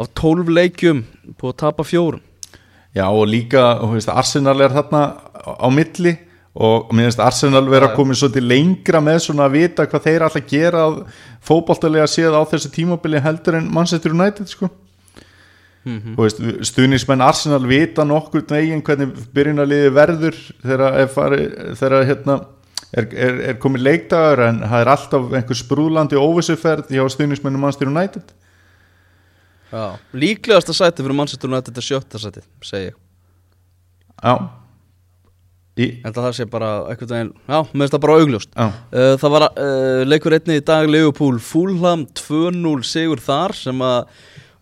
af 0.00 0.12
12 0.22 0.54
leikjum 0.56 1.02
búið 1.34 1.52
að 1.52 1.58
tapa 1.64 1.86
fjórum. 1.86 2.22
Já 2.96 3.04
og 3.10 3.26
líka, 3.28 3.66
þú 3.82 3.90
veist, 3.92 4.08
Arsenal 4.08 4.56
er 4.64 4.72
þarna 4.72 5.02
á, 5.44 5.68
milli 5.68 6.14
og 6.56 6.94
mér 6.96 7.10
finnst 7.10 7.20
Arsenal 7.20 7.66
vera 7.68 7.90
Já. 7.90 7.96
komið 7.98 8.22
svolítið 8.22 8.48
lengra 8.48 9.02
með 9.04 9.18
svona 9.26 9.44
að 9.50 9.58
vita 9.58 9.84
hvað 9.90 10.06
þeir 10.06 10.24
alltaf 10.24 10.46
gera 10.48 10.86
fótboltalega 11.44 12.06
séð 12.08 12.32
á 12.32 12.40
þessu 12.48 12.70
tímabili 12.72 13.20
heldur 13.20 13.58
en 13.58 13.68
Manchester 13.68 14.14
United 14.16 14.48
sko 14.48 14.70
mm 15.86 16.16
veist, 16.18 16.42
stuðnismenn 16.70 17.24
Arsenal 17.24 17.62
vita 17.68 18.04
nokkur 18.04 18.44
veginn 18.50 18.82
hvernig 18.84 19.14
byrjunarliði 19.34 19.92
verður 19.94 20.38
þegar 20.64 21.00
er, 21.02 21.08
fari, 21.12 21.38
þegar 21.78 22.08
hérna, 22.10 22.38
er, 22.92 23.08
er, 23.14 23.40
er 23.52 23.60
komið 23.62 23.86
leikdagur 23.86 24.44
en 24.48 24.60
það 24.64 24.82
er 24.82 24.92
alltaf 24.96 25.32
einhver 25.32 25.60
sprúlandi 25.60 26.18
óvissuferð 26.18 26.90
hjá 26.90 27.06
stuðnismennum 27.14 27.62
Manchester 27.62 27.90
United. 27.92 28.34
Já. 29.72 29.96
Líklegasta 30.14 30.74
sæti 30.76 31.02
fyrir 31.02 31.16
Manchester 31.18 31.50
United 31.50 31.76
er 31.76 31.84
sjötta 31.84 32.20
sæti 32.22 32.44
segi 32.64 32.90
ég. 32.90 33.02
Já. 34.22 34.36
Í, 35.76 35.86
að 36.08 36.16
það 36.16 36.30
sé 36.38 36.44
bara 36.48 36.68
eitthvað 36.88 37.10
veginn 37.12 37.32
Já, 37.44 37.58
finnst 37.68 37.92
það 37.92 38.02
bara 38.06 38.14
augljóst. 38.22 38.54
Já, 38.56 38.68
Uh, 38.96 39.12
það 39.20 39.32
var 39.34 39.44
uh, 39.50 40.02
leikur 40.08 40.32
einni 40.32 40.56
í 40.56 40.64
dag 40.64 40.88
Leopold 40.88 41.42
Fulham 41.44 42.06
2-0 42.16 42.86
sigur 42.86 43.20
þar 43.20 43.52
sem 43.58 43.82
að 43.84 44.06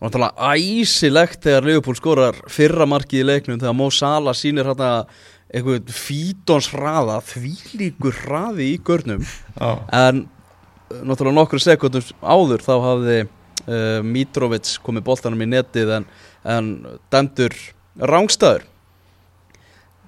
var 0.00 0.10
náttúrulega 0.10 0.50
æsilegt 0.54 1.44
þegar 1.44 1.68
Leopold 1.68 2.00
skorar 2.00 2.40
fyrra 2.50 2.86
markið 2.88 3.22
í 3.22 3.28
leiknum 3.28 3.60
þegar 3.60 3.76
Mo 3.78 3.88
Salah 3.94 4.36
sýnir 4.36 4.68
hérna 4.68 5.06
eitthvað 5.54 5.94
fítons 5.94 6.68
hraða 6.72 7.20
þvílíkur 7.28 8.16
hraði 8.24 8.72
í 8.72 8.78
görnum. 8.84 9.22
Já, 9.54 9.70
en 9.94 10.24
uh, 10.24 11.00
náttúrulega 11.06 11.38
nokkru 11.38 11.62
sekundum 11.62 12.10
áður 12.20 12.64
þá 12.64 12.74
hafði 12.88 13.18
uh, 13.24 14.00
Mitrovic 14.06 14.76
komið 14.84 15.06
boltanum 15.06 15.44
í 15.46 15.50
netið 15.52 15.98
en, 16.00 16.08
en 16.42 16.72
dæmdur 17.14 17.54
rángstæður 18.02 18.66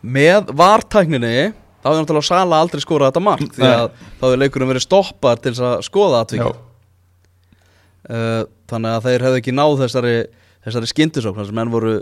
með 0.07 0.53
vartækninni 0.57 1.53
þá 1.83 1.89
hefði 1.89 2.03
náttúrulega 2.03 2.29
Sala 2.29 2.61
aldrei 2.63 2.83
skorað 2.83 3.13
þetta 3.13 3.25
mark 3.27 3.57
því 3.57 3.71
að 3.71 3.89
þá 4.03 4.25
hefði 4.27 4.41
leikurinn 4.43 4.71
verið 4.73 4.87
stoppar 4.87 5.43
til 5.43 5.55
að 5.55 5.77
skoða 5.87 6.25
atvikið 6.25 6.57
þannig 8.07 8.93
að 8.93 9.07
þeir 9.09 9.27
hefði 9.27 9.41
ekki 9.43 9.55
náð 9.57 9.77
þessari, 9.83 10.17
þessari 10.67 10.91
skyndisókn 10.93 11.41
þess 11.41 11.53
að 11.53 11.59
menn 11.59 11.73
voru 11.73 11.95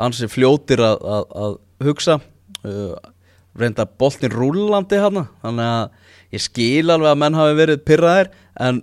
ansi 0.00 0.28
fljótir 0.30 0.80
að, 0.84 1.02
að, 1.04 1.34
að 1.44 1.88
hugsa. 1.88 2.20
Uh, 2.60 2.94
reynda 3.58 3.86
boltin 3.98 4.32
rúllandi 4.32 5.00
hana 5.00 5.26
þannig 5.42 5.70
að 5.70 6.34
ég 6.36 6.44
skil 6.44 6.92
alveg 6.92 7.10
að 7.10 7.20
menn 7.22 7.38
hafi 7.38 7.56
verið 7.58 7.84
pyrraðir 7.86 8.30
en 8.62 8.82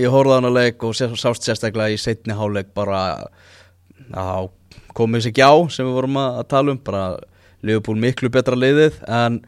ég 0.00 0.10
horfði 0.10 0.34
á 0.34 0.38
hana 0.40 0.52
leik 0.54 0.86
og 0.86 0.96
sást 0.96 1.46
sérstaklega 1.46 1.94
í 1.94 2.00
setni 2.00 2.34
háleik 2.36 2.72
bara 2.74 3.02
að 4.10 4.50
komið 4.96 5.28
sér 5.28 5.36
gjá 5.38 5.50
sem 5.70 5.86
við 5.86 5.96
vorum 6.00 6.18
að, 6.18 6.40
að 6.42 6.50
tala 6.50 6.74
um 6.74 6.82
bara 6.82 7.04
Liverpool 7.62 7.98
miklu 8.00 8.30
betra 8.32 8.58
liðið 8.58 8.98
en 9.06 9.40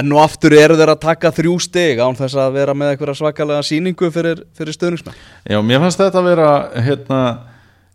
enn 0.00 0.14
og 0.14 0.22
aftur 0.22 0.56
eru 0.56 0.78
þeir 0.78 0.94
að 0.94 1.02
taka 1.04 1.32
þrjú 1.36 1.58
stig 1.60 2.00
án 2.00 2.16
þess 2.16 2.38
að 2.40 2.56
vera 2.56 2.74
með 2.76 2.94
eitthvað 2.94 3.18
svakalega 3.20 3.66
síningu 3.66 4.10
fyrir, 4.14 4.44
fyrir 4.56 4.76
stöðningsmenn 4.76 5.18
já, 5.44 5.58
mér 5.60 5.84
fannst 5.84 6.00
þetta 6.00 6.22
að 6.22 6.30
vera 6.30 6.50
hérna 6.88 7.22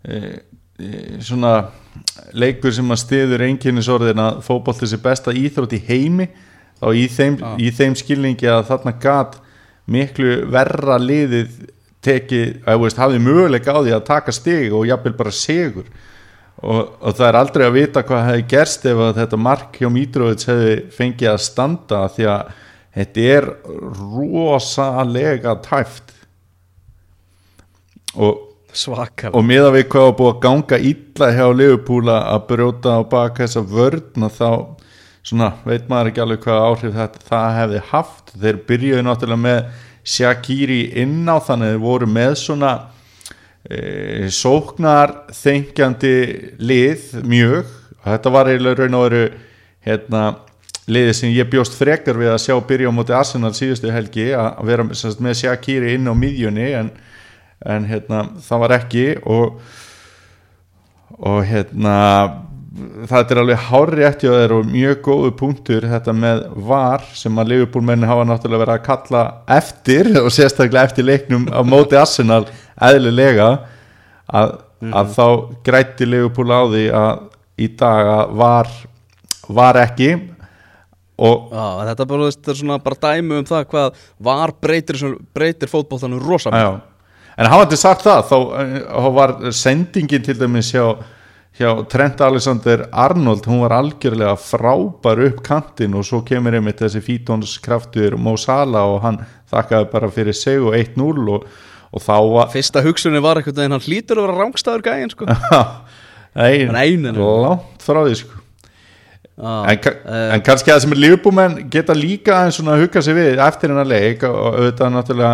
e, 0.06 0.22
e, 0.78 0.92
svona 1.26 1.56
leikur 2.38 2.74
sem 2.76 2.92
að 2.92 3.02
stiður 3.04 3.44
einkennisorðin 3.48 4.22
að 4.22 4.42
fótbolti 4.46 4.90
sé 4.90 5.00
besta 5.02 5.34
íþrótt 5.36 5.78
í 5.78 5.82
heimi. 5.88 6.30
Þá 6.78 6.88
í 6.94 7.06
þeim, 7.10 7.38
Já. 7.42 7.50
í 7.58 7.72
þeim 7.74 7.96
skilningi 7.98 8.50
að 8.52 8.68
þarna 8.68 8.94
gat 9.02 9.40
miklu 9.90 10.44
verra 10.54 11.00
liðið 11.02 11.56
tekið, 12.06 12.60
að 12.70 12.84
veist, 12.84 13.00
hafði 13.02 13.22
möguleika 13.24 13.74
á 13.74 13.80
því 13.82 13.96
að 13.96 14.06
taka 14.12 14.36
stig 14.36 14.76
og 14.76 14.86
jafnvel 14.88 15.16
bara 15.18 15.34
sigur 15.34 15.88
og, 16.64 16.96
og 17.02 17.14
það 17.14 17.28
er 17.28 17.38
aldrei 17.38 17.66
að 17.68 17.76
vita 17.76 18.04
hvað 18.06 18.24
hefði 18.32 18.48
gerst 18.50 18.88
ef 18.90 19.02
að 19.06 19.20
þetta 19.22 19.40
mark 19.46 19.78
hjá 19.78 19.90
Mítrovic 19.94 20.46
hefði 20.50 20.74
fengið 20.96 21.32
að 21.34 21.44
standa 21.46 22.02
því 22.16 22.28
að 22.34 22.52
þetta 22.98 23.26
er 23.36 23.48
rosalega 24.00 25.54
tæft. 25.66 26.16
Og, 28.18 28.40
svakalega. 28.74 29.36
og 29.38 29.46
miða 29.46 29.70
við 29.76 29.86
hvað 29.94 30.08
var 30.08 30.18
búið 30.18 30.32
að 30.32 30.42
ganga 30.48 30.82
illa 30.90 31.30
hjá 31.36 31.46
Liverpool 31.54 32.10
að 32.16 32.44
brjóta 32.50 32.98
á 32.98 33.02
bak 33.06 33.42
þessa 33.44 33.62
vörn 33.62 34.26
og 34.26 34.34
þá 34.34 34.50
svona 35.28 35.52
veit 35.68 35.86
maður 35.92 36.10
ekki 36.12 36.24
alveg 36.24 36.44
hvað 36.46 36.66
áhrif 36.72 36.98
þetta 36.98 37.26
það 37.28 37.58
hefði 37.60 37.84
haft. 37.92 38.34
Þeir 38.34 38.62
byrjuðu 38.70 39.06
náttúrulega 39.06 39.44
með 39.46 39.86
Shakiri 40.08 40.82
inn 41.04 41.28
á 41.30 41.38
þannig 41.44 41.76
þeir 41.76 41.84
voru 41.84 42.10
með 42.10 42.38
svona 42.42 42.72
e, 43.70 44.28
sóknar 44.34 45.14
þengjandi 45.36 46.18
lið 46.60 47.08
mjög. 47.28 47.74
Þetta 48.08 48.34
var 48.34 48.52
eiginlega 48.52 48.84
raun 48.84 49.00
og 49.00 49.08
veru 49.08 49.24
hérna, 49.88 50.24
liðið 50.88 51.18
sem 51.20 51.34
ég 51.36 51.50
bjóst 51.52 51.76
frekar 51.76 52.20
við 52.20 52.32
að 52.32 52.44
sjá 52.46 52.56
byrja 52.70 52.92
á 52.92 52.96
móti 52.96 53.16
Arsenal 53.16 53.52
síðustu 53.56 53.92
helgi 53.92 54.30
að 54.38 54.64
vera 54.70 54.88
sagt, 54.96 55.20
með 55.24 55.42
Shaqiri 55.42 55.98
inn 55.98 56.08
á 56.08 56.14
miðjunni 56.16 56.70
en, 56.80 56.94
en 57.68 57.90
hérna, 57.90 58.24
það 58.48 58.64
var 58.64 58.78
ekki 58.80 59.10
og 59.26 59.60
og 61.18 61.46
hérna 61.48 61.98
það 63.10 63.32
er 63.32 63.40
alveg 63.42 63.64
hári 63.68 64.06
eftir 64.06 64.30
og 64.30 64.36
það 64.36 64.44
eru 64.46 64.58
mjög 64.70 65.00
góðu 65.06 65.32
punktur 65.40 65.88
þetta 65.90 66.14
með 66.14 66.44
var 66.68 67.06
sem 67.18 67.40
að 67.42 67.52
Liverpool-menni 67.54 68.10
hafa 68.10 68.26
náttúrulega 68.30 68.64
verið 68.64 68.76
að 68.76 68.86
kalla 68.86 69.24
eftir 69.58 70.10
og 70.22 70.30
sérstaklega 70.34 70.92
eftir 70.92 71.08
leiknum 71.08 71.48
á 71.50 71.62
móti 71.66 71.98
Arsenal 71.98 72.44
eðlilega 72.90 73.50
að, 74.28 74.54
-hmm. 74.82 74.94
að 74.94 75.14
þá 75.18 75.28
grætti 75.66 76.10
Liverpool 76.10 76.54
á 76.54 76.62
því 76.70 76.86
að 77.02 77.24
í 77.58 77.68
dag 77.78 78.12
að 78.14 78.36
var, 78.38 78.72
var 79.50 79.82
ekki 79.82 80.12
og 81.18 81.50
Já, 81.50 81.66
þetta 81.90 82.04
er 82.04 82.10
bara, 82.14 82.30
þetta 82.30 82.58
er 82.76 82.86
bara 82.86 83.02
dæmi 83.08 83.40
um 83.42 83.46
það 83.46 83.68
hvað 83.72 84.02
var 84.22 84.54
breytir, 84.62 85.18
breytir 85.34 85.72
fótballtanum 85.72 86.22
rosalega 86.22 86.78
en 87.38 87.50
hafa 87.50 87.66
þetta 87.66 87.82
sagt 87.82 88.06
það 88.06 88.26
þá, 88.30 88.38
þá 88.86 89.10
var 89.18 89.38
sendingin 89.54 90.26
til 90.26 90.38
dæmis 90.38 90.74
hjá 90.74 90.98
hjá 91.58 91.72
Trent 91.90 92.22
Alexander 92.22 92.86
Arnold. 92.92 93.48
Hún 93.50 93.64
var 93.66 93.74
algjörlega 93.80 94.36
frábær 94.38 95.24
upp 95.28 95.42
kantin 95.46 95.96
og 95.98 96.06
svo 96.06 96.22
kemur 96.26 96.58
einmitt 96.58 96.82
þessi 96.84 97.02
fítónskraftur 97.02 98.18
Mo 98.22 98.36
Salah 98.38 98.86
og 98.92 99.02
hann 99.06 99.22
þakkaði 99.50 99.90
bara 99.92 100.12
fyrir 100.14 100.38
seg 100.38 100.66
og 100.68 100.78
1-0 100.78 101.32
og, 101.34 101.48
og 101.92 102.04
þá 102.04 102.16
var 102.34 102.52
Fyrsta 102.54 102.84
hugsunni 102.86 103.22
var 103.24 103.42
eitthvað 103.42 103.66
en 103.66 103.78
hann 103.78 103.86
hlýtur 103.88 104.22
að 104.22 104.28
vera 104.28 104.42
rángstæður 104.44 104.86
gægin 104.86 105.14
sko. 105.16 105.30
Nei, 106.38 106.92
langt 107.02 107.82
frá 107.82 108.04
því 108.06 108.20
sko. 108.22 108.44
Ah, 109.38 109.68
en, 109.70 109.78
uh, 109.78 110.32
en 110.34 110.42
kannski 110.42 110.72
það 110.72 110.80
sem 110.82 110.94
er 110.96 111.00
lífbúmenn 111.04 111.58
geta 111.70 111.94
líka 111.94 112.40
eins 112.42 112.58
og 112.58 112.72
að 112.74 112.88
hugga 112.88 113.04
sig 113.06 113.14
við 113.14 113.42
eftir 113.46 113.70
hennar 113.70 113.86
leik 113.86 114.24
og 114.26 114.38
auðvitað 114.56 114.96
náttúrulega 114.96 115.34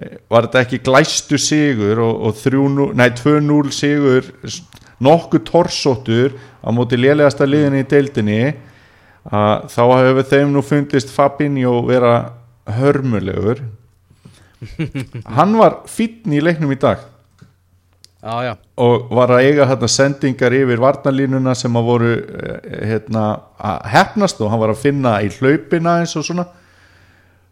eh, 0.00 0.14
var 0.32 0.46
þetta 0.46 0.62
ekki 0.64 0.78
glæstu 0.86 1.40
sigur 1.40 2.00
og, 2.06 2.22
og 2.24 2.38
2-0 2.40 3.74
sigur 3.76 4.30
nokkuð 5.02 5.44
torsóttur 5.48 6.36
á 6.62 6.68
móti 6.74 6.98
lélegasta 7.00 7.46
liðinni 7.48 7.82
í 7.82 7.88
deildinni 7.88 8.40
að 9.24 9.66
þá 9.72 9.82
hefur 9.88 10.28
þeim 10.30 10.52
nú 10.52 10.62
fundist 10.64 11.12
Fabinho 11.12 11.78
vera 11.88 12.14
hörmulegur. 12.78 13.64
Hann 15.36 15.56
var 15.58 15.82
fítni 15.90 16.38
í 16.38 16.44
leiknum 16.44 16.72
í 16.72 16.80
dag. 16.80 17.02
Ah, 18.24 18.40
ja. 18.40 18.52
og 18.80 19.10
var 19.12 19.34
að 19.36 19.42
eiga 19.44 19.66
hérna, 19.68 19.88
sendingar 19.92 20.54
yfir 20.56 20.80
varnalínuna 20.80 21.52
sem 21.60 21.74
að 21.76 21.88
voru 21.90 22.12
eh, 22.16 22.86
hérna, 22.88 23.24
að 23.60 23.82
hefnast 23.92 24.38
og 24.40 24.48
hann 24.48 24.62
var 24.62 24.72
að 24.72 24.80
finna 24.80 25.18
í 25.20 25.28
hlaupina 25.28 25.98
eins 26.00 26.14
og 26.16 26.24
svona. 26.24 26.46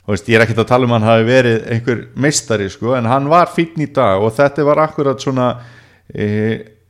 Og 0.06 0.14
veist, 0.14 0.30
ég 0.32 0.38
er 0.38 0.46
ekkert 0.46 0.62
að 0.64 0.70
tala 0.70 0.88
um 0.88 0.94
hann 0.96 1.04
hafi 1.04 1.26
verið 1.28 1.66
einhver 1.74 2.00
meistari 2.16 2.70
sko 2.72 2.96
en 2.96 3.10
hann 3.10 3.28
var 3.28 3.52
fítni 3.52 3.84
í 3.84 3.92
dag 3.92 4.24
og 4.24 4.32
þetta 4.38 4.64
var 4.64 4.80
akkurat 4.86 5.20
svona 5.20 5.50
e, 6.08 6.24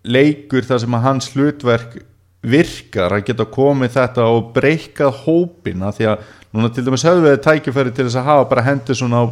leikur 0.03 0.67
þar 0.67 0.83
sem 0.83 0.97
að 0.97 1.05
hans 1.07 1.31
hlutverk 1.35 2.01
virkar 2.43 3.15
að 3.15 3.27
geta 3.29 3.47
komið 3.47 3.93
þetta 3.97 4.25
og 4.27 4.49
breykað 4.57 5.19
hópina 5.25 5.93
því 5.95 6.09
að 6.11 6.25
núna 6.53 6.71
til 6.75 6.85
dæmis 6.87 7.05
hefur 7.07 7.27
við 7.29 7.43
tækifæri 7.45 7.93
til 7.95 8.09
þess 8.09 8.19
að 8.19 8.31
hafa 8.31 8.49
bara 8.51 8.65
hendur 8.67 8.99
svona 8.99 9.23
á 9.23 9.27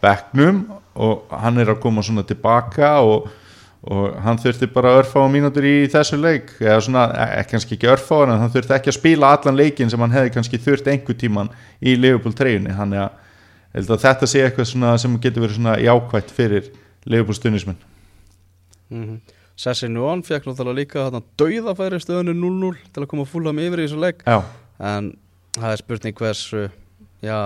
begnum 0.00 0.62
og 0.96 1.34
hann 1.42 1.60
er 1.60 1.74
að 1.74 1.82
koma 1.82 2.04
svona 2.04 2.24
tilbaka 2.24 2.94
og, 3.04 3.28
og 3.84 4.16
hann 4.24 4.40
þurfti 4.40 4.70
bara 4.72 4.94
að 4.94 5.02
örfa 5.02 5.26
á 5.28 5.28
mínútur 5.28 5.68
í 5.68 5.76
þessu 5.92 6.16
leik 6.16 6.54
eða 6.62 6.80
svona, 6.86 7.04
ekki 7.36 7.52
kannski 7.52 7.76
ekki 7.76 7.92
örfa 7.92 8.22
en 8.24 8.34
hann 8.40 8.54
þurfti 8.56 8.76
ekki 8.78 8.92
að 8.94 8.98
spila 9.02 9.34
allan 9.36 9.60
leikin 9.60 9.92
sem 9.92 10.00
hann 10.00 10.16
hefði 10.16 10.34
kannski 10.38 10.62
þurft 10.64 10.88
einhver 10.88 11.20
tíman 11.20 11.52
í 11.84 11.98
Leopold 12.00 12.40
3 12.40 12.72
hann 12.80 12.96
er 12.96 13.10
að 13.76 13.96
þetta 14.00 14.32
sé 14.32 14.46
eitthvað 14.46 14.96
sem 15.02 15.20
getur 15.20 15.44
verið 15.44 15.58
svona 15.60 15.76
jákvægt 15.76 16.32
fyrir 16.32 16.72
Leopold 17.04 17.36
stunismin 17.36 17.76
mm 18.88 19.02
-hmm. 19.04 19.35
Sessi 19.56 19.88
Nguyen 19.88 20.20
fekk 20.26 20.50
náttúrulega 20.50 20.80
líka 20.82 21.04
þarna 21.06 21.22
dauðafæri 21.40 22.00
stöðinu 22.02 22.34
0-0 22.36 22.74
til 22.92 23.04
að 23.04 23.08
koma 23.12 23.24
fúlam 23.28 23.60
yfir 23.62 23.80
í 23.80 23.86
þessu 23.86 24.02
legg 24.02 24.26
en 24.26 25.14
það 25.56 25.70
er 25.70 25.80
spurning 25.80 26.18
hversu 26.18 26.66
já, 27.24 27.38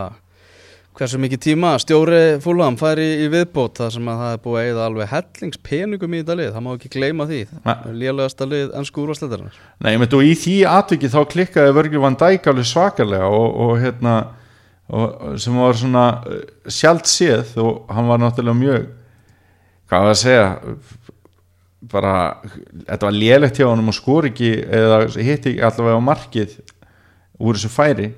hversu 0.99 1.21
mikið 1.23 1.43
tíma 1.45 1.77
stjóri 1.79 2.23
fúlam 2.43 2.79
færi 2.81 3.07
í 3.25 3.31
viðbót 3.31 3.79
þar 3.79 3.95
sem 3.95 4.11
að 4.11 4.25
það 4.25 4.35
er 4.35 4.43
búið 4.47 4.73
eða 4.73 4.89
alveg 4.89 5.13
hellingspeningum 5.13 6.17
í 6.17 6.23
þetta 6.25 6.39
lið, 6.41 6.51
það 6.57 6.67
má 6.67 6.71
ekki 6.75 6.93
gleyma 6.97 7.29
því. 7.31 7.41
Lélægasta 8.03 8.51
lið 8.51 8.75
en 8.75 8.91
skúrvastletarnar 8.91 9.63
Nei, 9.79 9.95
menn 9.95 10.11
þú 10.11 10.25
í 10.27 10.35
því 10.43 10.59
atvikið 10.75 11.15
þá 11.15 11.21
klikkaði 11.37 11.77
Vörgjur 11.79 12.05
Van 12.09 12.19
Dijk 12.19 12.51
alveg 12.51 12.71
svakalega 12.73 13.31
og, 13.31 13.49
og 13.55 13.77
hérna 13.85 14.17
og, 14.91 15.37
sem 15.39 15.63
var 15.63 15.79
svona 15.79 16.07
uh, 16.27 16.43
sjálft 16.67 17.07
séð 17.11 17.55
og 17.63 17.87
hann 17.95 18.11
var 18.11 18.19
náttúrulega 18.19 18.61
mjög 18.65 18.91
hvað 19.91 20.05
var 20.07 20.13
að 20.15 20.21
segja 20.21 20.49
bara, 21.89 22.15
þetta 22.87 23.07
var 23.07 23.17
lélægt 23.17 23.61
hjá 23.61 23.69
hann 23.71 23.89
og 23.89 23.97
skor 23.97 24.29
ekki, 24.29 24.53
eða 24.69 25.05
hitti 25.17 25.57
allavega 25.65 26.01
á 26.01 26.09
markið 26.11 26.57
úr 27.41 27.57
þessu 27.57 27.73
færi. 27.73 28.11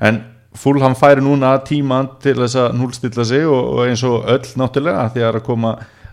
En 0.00 0.22
Fúlham 0.52 0.92
færi 0.92 1.22
núna 1.24 1.54
tíman 1.64 2.10
til 2.20 2.34
þess 2.36 2.58
að 2.60 2.74
núlstilla 2.76 3.24
sig 3.24 3.46
og, 3.48 3.60
og 3.72 3.86
eins 3.88 4.02
og 4.04 4.26
öll 4.28 4.50
náttúrulega 4.60 5.06
því 5.14 5.22
að 5.24 5.38
koma 5.46 5.70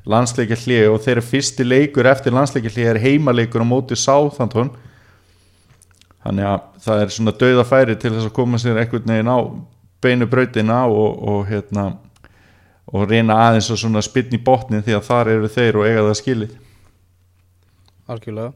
landsleikja 0.07 0.57
hlið 0.61 0.85
og 0.93 1.01
þeirra 1.03 1.23
fyrsti 1.27 1.65
leikur 1.67 2.07
eftir 2.07 2.35
landsleikja 2.35 2.71
hlið 2.71 2.91
er 2.93 3.01
heimaleikur 3.03 3.65
á 3.67 3.67
móti 3.67 3.97
Sáþantón 3.99 4.71
þannig 6.23 6.47
að 6.47 6.63
það 6.85 7.03
er 7.03 7.11
svona 7.15 7.35
dauða 7.41 7.65
færi 7.67 7.97
til 7.99 8.13
þess 8.13 8.29
að 8.29 8.37
koma 8.39 8.61
sér 8.61 8.79
einhvern 8.79 9.11
veginn 9.11 9.33
á 9.33 9.39
beinu 9.99 10.29
brautina 10.31 10.85
og, 10.87 11.19
og 11.19 11.43
hérna 11.49 11.89
og 12.89 13.05
reyna 13.11 13.35
aðeins 13.49 13.69
að 13.73 13.83
svona 13.83 14.03
spilni 14.05 14.39
botnin 14.39 14.85
því 14.85 14.95
að 14.97 15.07
þar 15.09 15.33
eru 15.35 15.51
þeir 15.51 15.81
og 15.81 15.89
eiga 15.89 16.07
það 16.07 16.19
skilið 16.21 16.55
algjörlega. 18.09 18.51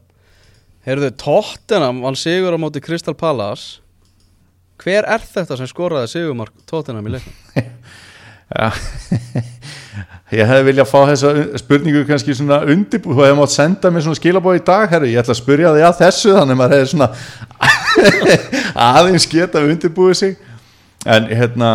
Heyrðu, 0.84 1.10
Tottenham 1.16 2.02
vann 2.04 2.18
sigur 2.18 2.56
á 2.56 2.58
móti 2.60 2.82
Crystal 2.84 3.16
Palace. 3.16 3.80
Hver 4.82 5.06
er 5.08 5.22
þetta 5.24 5.56
sem 5.56 5.70
skoraði 5.70 6.10
sigumark 6.12 6.52
Tottenham 6.68 7.06
í 7.08 7.14
leiknum? 7.14 7.70
Já. 8.54 8.68
Ég 10.34 10.48
hefði 10.48 10.66
viljað 10.66 10.88
fá 10.90 10.98
þessa 11.08 11.30
spurningu 11.60 12.02
kannski 12.08 12.34
svona 12.34 12.58
undirbúið, 12.66 13.14
þú 13.14 13.22
hefði 13.22 13.38
mátt 13.38 13.52
senda 13.54 13.90
mér 13.92 14.04
svona 14.06 14.18
skilabóð 14.18 14.56
í 14.58 14.62
dag, 14.66 14.86
herru, 14.90 15.08
ég 15.12 15.20
ætla 15.20 15.34
að 15.36 15.38
spurja 15.38 15.72
þig 15.76 15.84
að 15.86 16.00
þessu, 16.00 16.32
þannig 16.34 16.54
að 16.54 16.60
maður 16.60 16.74
hefði 16.74 16.88
svona 16.90 17.08
aðeins 18.88 19.26
geta 19.30 19.62
undirbúið 19.62 20.16
sig, 20.18 20.38
en 21.06 21.28
hérna 21.30 21.70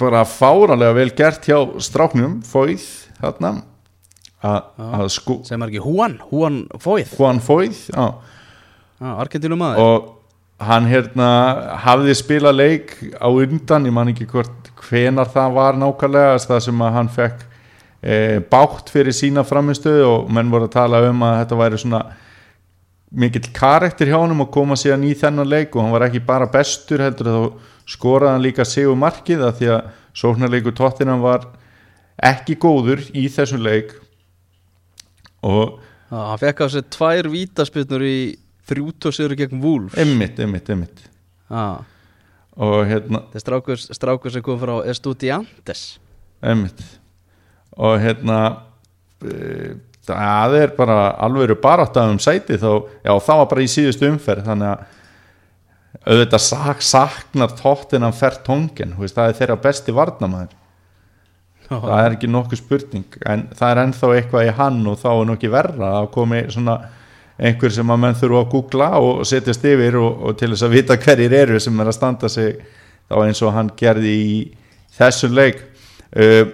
bara 0.00 0.22
fáranlega 0.24 0.96
vel 0.96 1.10
gert 1.18 1.50
hjá 1.50 1.58
stráknum, 1.84 2.38
fóið, 2.46 2.86
hérna 3.20 3.52
að 4.46 5.08
sko 5.14 5.40
sem 5.46 5.62
er 5.62 5.72
ekki 5.72 5.84
Juan, 5.84 6.18
Juan 6.30 6.60
Foyth? 6.82 7.16
Juan 7.18 7.40
Foyth, 7.44 7.86
já. 7.92 8.06
Argentínum 8.96 9.60
maður. 9.60 9.82
Og 9.84 10.12
hann 10.66 10.86
hérna 10.88 11.28
hafði 11.84 12.14
spila 12.16 12.52
leik 12.54 12.94
á 13.20 13.28
undan, 13.28 13.88
ég 13.88 13.92
man 13.92 14.12
ekki 14.12 14.28
hvort 14.30 14.70
hvenar 14.86 15.28
það 15.32 15.56
var 15.56 15.80
nákvæmlega 15.80 16.38
það 16.46 16.62
sem 16.64 16.84
að 16.86 16.94
hann 16.96 17.10
fekk 17.12 17.42
e, 18.00 18.14
bátt 18.50 18.92
fyrir 18.92 19.16
sína 19.16 19.44
framistöðu 19.44 20.06
og 20.08 20.30
menn 20.32 20.52
voru 20.52 20.68
að 20.68 20.76
tala 20.78 21.02
um 21.10 21.26
að 21.26 21.36
þetta 21.42 21.60
væri 21.60 21.82
svona 21.82 22.02
mikill 23.16 23.50
karakter 23.54 24.10
hjá 24.10 24.18
hann 24.18 24.34
að 24.38 24.52
koma 24.54 24.78
síðan 24.78 25.04
í 25.06 25.12
þennan 25.18 25.50
leik 25.50 25.76
og 25.76 25.84
hann 25.84 25.94
var 25.94 26.06
ekki 26.08 26.24
bara 26.26 26.48
bestur 26.52 27.04
heldur 27.04 27.30
þá 27.32 27.68
skoraði 27.86 28.32
hann 28.32 28.46
líka 28.46 28.66
sigur 28.66 28.98
markið 28.98 29.44
að 29.46 29.60
því 29.60 29.70
að 29.76 29.92
sóknarleiku 30.16 30.72
tóttinan 30.74 31.22
var 31.22 31.46
ekki 32.16 32.56
góður 32.56 33.04
í 33.12 33.26
þessum 33.28 33.60
leik. 33.62 33.92
og 33.92 34.05
hann 36.10 36.42
fekk 36.42 36.62
á 36.62 36.66
sig 36.72 36.86
tvær 36.94 37.30
vítaspilnur 37.32 38.04
í 38.06 38.18
þrjútósiður 38.66 39.36
gegn 39.38 39.62
Wolves. 39.62 39.98
Emmitt, 40.00 40.40
emmitt, 40.42 40.70
emmitt 40.72 41.04
ah. 41.50 41.82
og 42.58 42.86
hérna 42.88 43.22
þetta 43.28 43.38
er 43.38 43.44
strákur, 43.44 43.82
strákur 44.00 44.34
sem 44.34 44.44
kom 44.46 44.58
frá 44.60 44.78
Estudiantes. 44.90 45.84
Emmitt 46.42 46.82
og 47.76 47.98
hérna 48.00 48.40
e, 49.22 49.76
það 50.06 50.58
er 50.62 50.76
bara 50.76 51.00
alveg 51.22 51.56
bara 51.62 51.86
átt 51.86 51.98
af 52.00 52.12
um 52.14 52.20
sæti 52.22 52.58
þá, 52.60 52.70
já 53.04 53.12
það 53.12 53.42
var 53.42 53.50
bara 53.52 53.64
í 53.64 53.70
síðustu 53.70 54.08
umferð 54.10 54.46
þannig 54.50 54.72
að 54.72 54.94
auðvitað 56.06 56.42
sak, 56.44 56.82
saknar 56.84 57.54
tóttinan 57.56 58.14
fært 58.14 58.44
tóngen, 58.46 58.94
það 59.00 59.30
er 59.30 59.38
þeirra 59.40 59.58
besti 59.64 59.94
varnamæður 59.96 60.54
það 61.68 61.96
er 61.98 62.14
ekki 62.14 62.30
nokkuð 62.30 62.60
spurning 62.60 63.18
en 63.26 63.48
það 63.56 63.72
er 63.72 63.80
ennþá 63.82 64.12
eitthvað 64.14 64.46
í 64.46 64.54
hann 64.60 64.82
og 64.86 65.00
þá 65.00 65.08
er 65.12 65.28
nokkið 65.30 65.54
verra 65.56 65.92
að 66.00 66.12
komi 66.14 66.42
svona 66.54 66.76
einhver 67.36 67.72
sem 67.74 67.90
að 67.92 68.02
menn 68.02 68.16
þurfa 68.16 68.42
að 68.44 68.52
googla 68.52 68.90
og 69.02 69.24
setjast 69.28 69.64
yfir 69.68 69.98
og, 70.00 70.22
og 70.24 70.36
til 70.40 70.52
þess 70.52 70.66
að 70.66 70.76
vita 70.76 70.98
hverjir 71.00 71.34
eru 71.36 71.58
sem 71.60 71.80
er 71.82 71.90
að 71.90 71.98
standa 71.98 72.30
sig 72.32 72.54
þá 73.06 73.18
eins 73.24 73.42
og 73.44 73.52
hann 73.54 73.72
gerði 73.78 74.14
í 74.14 74.38
þessum 74.96 75.34
leik. 75.36 75.60
Uh, 76.16 76.46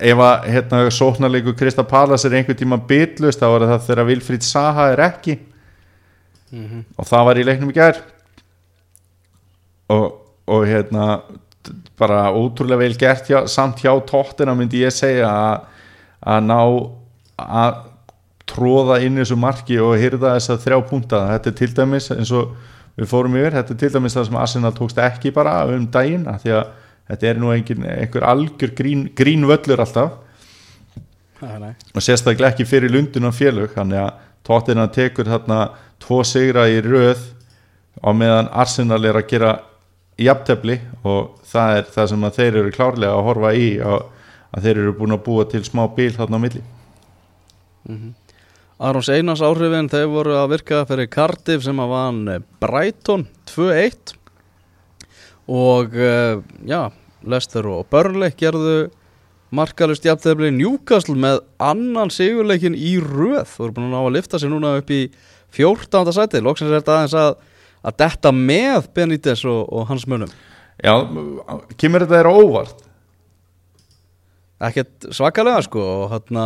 ef 0.00 0.22
að 0.22 0.48
hérna, 0.52 0.80
sóknarleiku 0.92 1.54
Krista 1.58 1.84
Pallas 1.86 2.24
er 2.24 2.38
einhver 2.38 2.56
tíma 2.58 2.78
bytlust 2.88 3.40
þá 3.40 3.48
er 3.50 3.66
það 3.72 3.84
þegar 3.88 4.08
Vilfríð 4.12 4.46
Saha 4.46 4.88
er 4.94 5.04
ekki. 5.08 5.36
Og 6.96 7.08
það 7.08 7.28
var 7.28 7.40
í 7.40 7.44
leiknum 7.44 7.72
í 7.72 7.76
gær. 7.76 8.00
Og, 9.92 10.06
og 10.48 10.64
hérna 10.68 11.08
bara 11.98 12.28
ótrúlega 12.32 12.82
vel 12.82 12.96
gert 12.98 13.28
hjá, 13.30 13.42
samt 13.50 13.82
hjá 13.82 13.92
tóttina 14.06 14.54
myndi 14.56 14.84
ég 14.84 14.94
segja 14.94 15.28
að, 15.28 15.68
að 16.34 16.48
ná 16.48 16.58
að 17.38 17.84
tróða 18.48 18.98
inn 19.04 19.20
þessu 19.20 19.36
marki 19.38 19.78
og 19.82 19.98
hyrða 20.00 20.34
þess 20.36 20.54
að 20.54 20.64
þrjá 20.64 20.78
púnta 20.88 21.22
þetta 21.34 21.50
er 21.50 21.56
til 21.60 21.70
dæmis 21.76 22.10
eins 22.14 22.32
og 22.34 22.54
við 22.98 23.10
fórum 23.10 23.36
yfir 23.38 23.56
þetta 23.58 23.74
er 23.74 23.80
til 23.82 23.90
dæmis 23.94 24.16
það 24.16 24.28
sem 24.28 24.38
Arsenal 24.42 24.74
tókst 24.76 25.02
ekki 25.04 25.32
bara 25.36 25.58
um 25.70 25.84
daginn 25.92 26.26
af 26.30 26.42
því 26.42 26.54
að 26.58 26.70
þetta 27.08 27.28
er 27.28 27.40
nú 27.40 27.52
engin, 27.54 27.84
einhver 27.88 28.26
algjör 28.28 28.72
grín, 28.76 29.06
grín 29.16 29.46
völlur 29.48 29.80
alltaf. 29.84 30.18
Nei, 31.38 31.70
og 31.94 32.02
sérstaklega 32.02 32.50
ekki 32.50 32.66
fyrir 32.66 32.90
lundunum 32.90 33.32
félög 33.32 33.70
þannig 33.76 34.00
að 34.02 34.24
tóttina 34.48 34.88
tekur 34.90 35.28
þarna 35.30 35.60
tvo 36.02 36.24
sigra 36.26 36.66
í 36.66 36.80
röð 36.82 37.20
á 38.02 38.10
meðan 38.10 38.50
Arsenal 38.50 39.04
er 39.06 39.20
að 39.20 39.28
gera 39.30 39.52
jafntefli 40.18 40.78
og 41.06 41.38
það 41.46 41.76
er 41.78 41.90
það 41.94 42.10
sem 42.12 42.26
að 42.26 42.38
þeir 42.38 42.60
eru 42.62 42.74
klárlega 42.74 43.16
að 43.16 43.26
horfa 43.28 43.52
í 43.54 43.68
að, 43.78 44.06
þeir 44.58 44.74
eru 44.74 44.94
búin 44.98 45.14
að 45.14 45.24
búa 45.28 45.46
til 45.50 45.62
smá 45.66 45.84
bíl 45.94 46.10
þarna 46.16 46.40
á 46.40 46.44
milli. 46.44 46.64
Arons 48.78 49.08
Einars 49.10 49.42
áhrifin 49.42 49.90
þeir 49.90 50.08
voru 50.12 50.36
að 50.38 50.52
virka 50.54 50.84
fyrir 50.88 51.10
Cardiff 51.10 51.64
sem 51.64 51.80
að 51.82 51.92
vann 51.94 52.20
eh, 52.30 52.44
Brighton 52.62 53.26
2-1 53.50 54.14
og 55.48 55.96
uh, 55.96 56.42
já, 56.68 56.90
Lester 57.24 57.66
og 57.70 57.86
Burnley 57.90 58.34
gerðu 58.36 58.90
markalust 59.54 60.04
jafntefli. 60.04 60.50
Newcastle 60.52 61.16
með 61.16 61.40
annan 61.56 62.12
sigurleikin 62.12 62.76
í 62.76 62.98
röð. 63.00 63.46
Þú 63.48 63.64
eru 63.64 63.76
búin 63.78 63.88
að 63.88 63.94
ná 63.94 64.00
að 64.02 64.14
lifta 64.18 64.40
sig 64.42 64.52
núna 64.52 64.74
upp 64.82 64.92
í 64.92 65.06
14. 65.56 66.12
sæti, 66.12 66.42
loksins 66.44 66.68
er 66.68 66.82
þetta 66.82 66.98
aðeins 66.98 67.16
að 67.16 67.30
að 67.88 67.96
detta 68.04 68.34
með 68.34 68.90
Benítez 68.96 69.44
og, 69.48 69.64
og 69.72 69.88
hans 69.90 70.06
munum 70.10 70.30
Já, 70.78 70.94
kemur 71.80 72.04
þetta 72.04 72.20
þér 72.20 72.30
óvart? 72.30 72.84
ekkert 74.58 75.08
svakalega 75.14 75.62
sko 75.66 75.82
og 75.82 76.12
hérna 76.12 76.44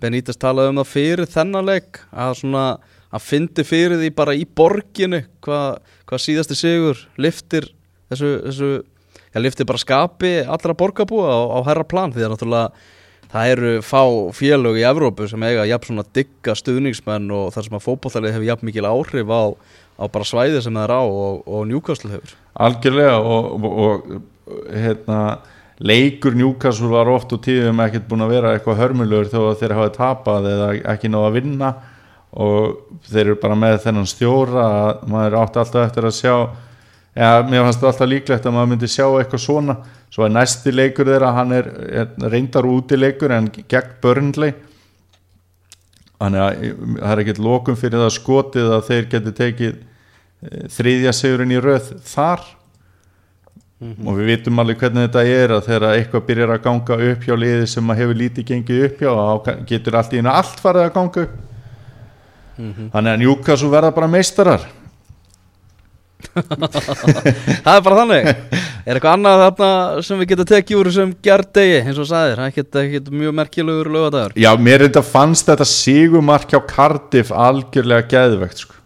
Benítez 0.00 0.38
talaði 0.40 0.72
um 0.72 0.80
það 0.80 0.92
fyrir 0.94 1.28
þennan 1.28 1.66
leik 1.68 2.00
að 2.08 2.36
svona 2.40 2.64
að 3.10 3.26
fyndi 3.26 3.64
fyrir 3.66 3.98
því 3.98 4.12
bara 4.16 4.36
í 4.38 4.46
borginu 4.46 5.24
hvað 5.44 5.80
hva 6.06 6.20
síðasti 6.22 6.56
sigur 6.58 7.02
liftir 7.20 7.66
þessu, 8.10 8.30
þessu 8.46 8.70
já, 8.78 9.40
liftir 9.42 9.68
bara 9.68 9.82
skapi 9.82 10.32
allra 10.46 10.76
borgarbúa 10.78 11.26
á, 11.26 11.38
á 11.58 11.60
herra 11.68 11.86
plan 11.86 12.14
því 12.14 12.26
að 12.26 12.34
náttúrulega 12.34 12.86
það 13.30 13.52
eru 13.52 13.70
fá 13.86 14.02
félög 14.36 14.80
í 14.80 14.86
Evrópu 14.88 15.28
sem 15.30 15.44
eiga 15.46 15.68
jafn 15.68 15.92
svona 15.92 16.06
digga 16.16 16.56
stuðningsmenn 16.58 17.30
og 17.34 17.52
þar 17.54 17.66
sem 17.66 17.78
að 17.78 17.86
fótballtalið 17.86 18.34
hefur 18.36 18.48
jafn 18.48 18.68
mikil 18.68 18.88
áhrif 18.90 19.30
á, 19.30 19.42
á 20.00 20.04
bara 20.10 20.26
svæði 20.26 20.62
sem 20.64 20.74
það 20.74 20.86
er 20.86 20.94
á 20.98 21.02
og, 21.04 21.44
og 21.46 21.68
Newcastle 21.70 22.10
hefur. 22.14 22.34
Algjörlega 22.66 23.20
og, 23.20 23.52
og, 23.54 23.70
og 23.86 24.66
hérna, 24.74 25.20
leikur 25.80 26.34
Newcastle 26.38 26.90
var 26.92 27.10
oft 27.12 27.32
og 27.36 27.44
tíðum 27.46 27.82
ekkert 27.86 28.08
búin 28.10 28.26
að 28.26 28.34
vera 28.34 28.56
eitthvað 28.56 28.82
hörmulegur 28.82 29.30
þó 29.30 29.40
að 29.44 29.62
þeir 29.62 29.76
hafa 29.78 29.94
tapað 29.98 30.50
eða 30.54 30.72
ekki 30.94 31.12
ná 31.12 31.20
að 31.22 31.38
vinna. 31.38 31.74
Og 32.30 32.98
þeir 33.10 33.24
eru 33.24 33.38
bara 33.42 33.56
með 33.58 33.80
þennan 33.84 34.06
stjóra 34.06 34.66
að 34.66 35.06
maður 35.10 35.40
átti 35.40 35.62
alltaf 35.62 35.86
eftir 35.88 36.06
að 36.06 36.18
sjá 36.18 36.34
ja, 37.16 37.40
mér 37.46 37.64
fannst 37.66 37.80
það 37.82 37.90
alltaf 37.90 38.10
líklegt 38.10 38.46
að 38.46 38.54
maður 38.56 38.70
myndi 38.72 38.90
sjá 38.90 39.06
eitthvað 39.08 39.42
svona. 39.44 39.76
Svo 40.10 40.26
er 40.26 40.34
næsti 40.34 40.72
leikur 40.74 41.10
þeirra 41.10 41.34
hann 41.36 41.54
er, 41.54 41.68
er 42.02 42.30
reyndar 42.32 42.66
úti 42.66 42.98
leikur 42.98 43.34
en 43.34 43.50
gegn 43.50 43.96
Burnley. 44.02 44.54
Þannig 46.20 46.44
að 46.44 46.64
það 47.00 47.12
er 47.12 47.22
ekkert 47.22 47.42
lokum 47.44 47.76
fyrir 47.80 48.02
það 48.02 48.16
skotið 48.18 48.72
að 48.76 48.88
þeir 48.90 49.06
geti 49.14 49.34
tekið 49.38 49.76
eh, 49.76 50.64
þriðja 50.74 51.14
sigurinn 51.16 51.54
í 51.54 51.60
röð 51.62 51.94
þar. 52.10 52.42
Og 53.80 54.18
við 54.18 54.26
vitum 54.34 54.60
alveg 54.60 54.82
hvernig 54.82 55.06
þetta 55.06 55.22
er 55.24 55.54
að 55.56 55.62
þegar 55.70 55.94
eitthvað 55.94 56.26
byrjar 56.26 56.50
að 56.52 56.64
ganga 56.66 56.98
upp 57.06 57.22
hjá 57.24 57.32
liði 57.38 57.68
sem 57.72 57.92
að 57.92 58.02
hefur 58.02 58.18
lítið 58.18 58.48
gengið 58.50 58.82
upp 58.90 58.98
hjá 59.00 59.12
þá 59.16 59.62
getur 59.70 59.96
allt 59.96 60.12
í 60.12 60.20
einu 60.20 60.32
allt 60.34 60.60
farið 60.60 60.84
að 60.84 60.92
ganga 60.98 61.24
upp. 61.24 61.38
Þannig 62.92 63.14
að 63.14 63.22
Newcastle 63.22 63.70
verða 63.72 63.94
bara 63.96 64.10
meistarar 64.12 64.66
það 67.64 67.74
er 67.74 67.84
bara 67.86 68.00
þannig. 68.00 68.28
Er 68.80 68.96
eitthvað 68.96 69.12
annað 69.12 69.42
þarna 69.44 70.02
sem 70.06 70.20
við 70.20 70.32
getum 70.32 70.48
tekið 70.50 70.80
úr 70.80 70.90
sem 70.94 71.14
gerdegi 71.24 71.78
eins 71.82 72.00
og 72.00 72.08
sagðir, 72.08 72.40
það 72.40 72.60
er 72.60 72.82
ekkert, 72.86 73.10
mjög 73.12 73.36
merkilegur 73.36 73.90
lögadagur 73.92 74.36
Já, 74.40 74.50
mér 74.56 74.86
þetta 74.86 75.02
fannst 75.04 75.50
þetta 75.50 75.66
sigumark 75.68 76.52
hjá 76.52 76.60
Cardiff 76.70 77.32
algjörlega 77.34 78.08
geðvegt 78.10 78.64
sko. 78.64 78.76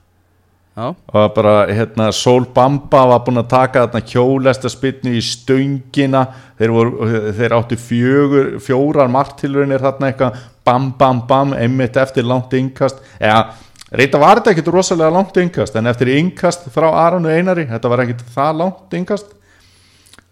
og 0.74 1.35
bara 1.37 1.66
hérna 1.70 2.11
Sol 2.12 2.45
Bamba 2.55 3.05
var 3.12 3.20
búin 3.26 3.39
að 3.39 3.53
taka 3.53 3.85
þarna 3.85 4.03
hjólesta 4.11 4.70
spilnu 4.72 5.12
í 5.14 5.22
stöngina. 5.22 6.24
Þeir, 6.59 6.72
voru, 6.74 7.11
þeir 7.39 7.55
áttu 7.55 7.78
fjögur, 7.78 8.49
fjórar 8.59 9.11
marktilurinnir 9.11 9.82
þarna 9.85 10.11
eitthvað. 10.11 10.41
Bam 10.66 10.91
bam 10.99 11.20
bam 11.28 11.55
einmitt 11.55 11.97
eftir 12.01 12.26
langt 12.26 12.57
innkast. 12.59 12.99
Eða 13.20 13.53
reynda 13.99 14.18
var 14.22 14.40
þetta 14.40 14.53
ekkit 14.55 14.68
rosalega 14.74 15.11
langt 15.14 15.36
innkast 15.42 15.76
en 15.78 15.86
eftir 15.90 16.11
innkast 16.18 16.68
frá 16.74 16.88
Aronu 17.07 17.28
Einari 17.30 17.66
þetta 17.70 17.90
var 17.92 18.03
ekkit 18.05 18.22
það 18.34 18.61
langt 18.62 18.97
innkast. 18.99 19.32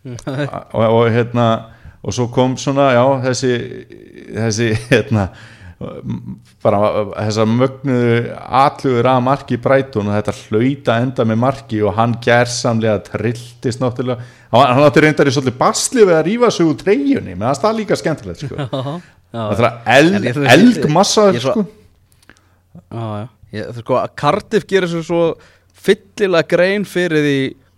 Og, 0.02 0.82
og 0.82 1.04
hérna 1.14 1.48
og 2.02 2.14
svo 2.16 2.24
kom 2.34 2.56
svona 2.58 2.88
já 2.96 3.02
þessi, 3.28 3.52
þessi 4.34 4.70
hérna 4.90 5.28
bara 6.62 6.78
þessar 7.26 7.48
mögnuðu 7.50 8.16
atlugur 8.54 9.08
að 9.10 9.20
marki 9.26 9.56
Breitón 9.62 10.10
og 10.10 10.14
þetta 10.14 10.34
hlauta 10.48 10.96
enda 11.02 11.24
með 11.26 11.40
marki 11.42 11.80
og 11.86 11.94
hann 11.96 12.16
gerðsamlega 12.22 13.00
trilltist 13.08 13.82
náttúrulega. 13.82 14.22
Hann, 14.52 14.66
hann 14.76 14.86
átti 14.86 15.02
reyndar 15.02 15.30
í 15.30 15.34
svolítið 15.34 15.56
basli 15.58 16.04
við 16.06 16.14
að 16.18 16.24
rífa 16.28 16.50
sig 16.54 16.66
úr 16.70 16.78
treyjunni 16.82 17.34
menn 17.34 17.54
það 17.58 17.68
er 17.72 17.78
líka 17.80 17.98
skemmtilegt 17.98 18.44
sko. 18.46 18.68
það 19.32 19.62
er 19.96 20.10
ég- 20.26 20.26
ég- 21.34 21.46
sko. 21.46 21.64
já, 22.90 23.06
já 23.22 23.28
ég, 23.52 23.72
sko 23.82 24.00
Cardiff 24.16 24.66
gerir 24.70 24.88
svo, 24.88 25.02
svo 25.06 25.22
fyllilega 25.74 26.48
grein 26.52 26.84
fyrir 26.88 27.22
því 27.26 27.36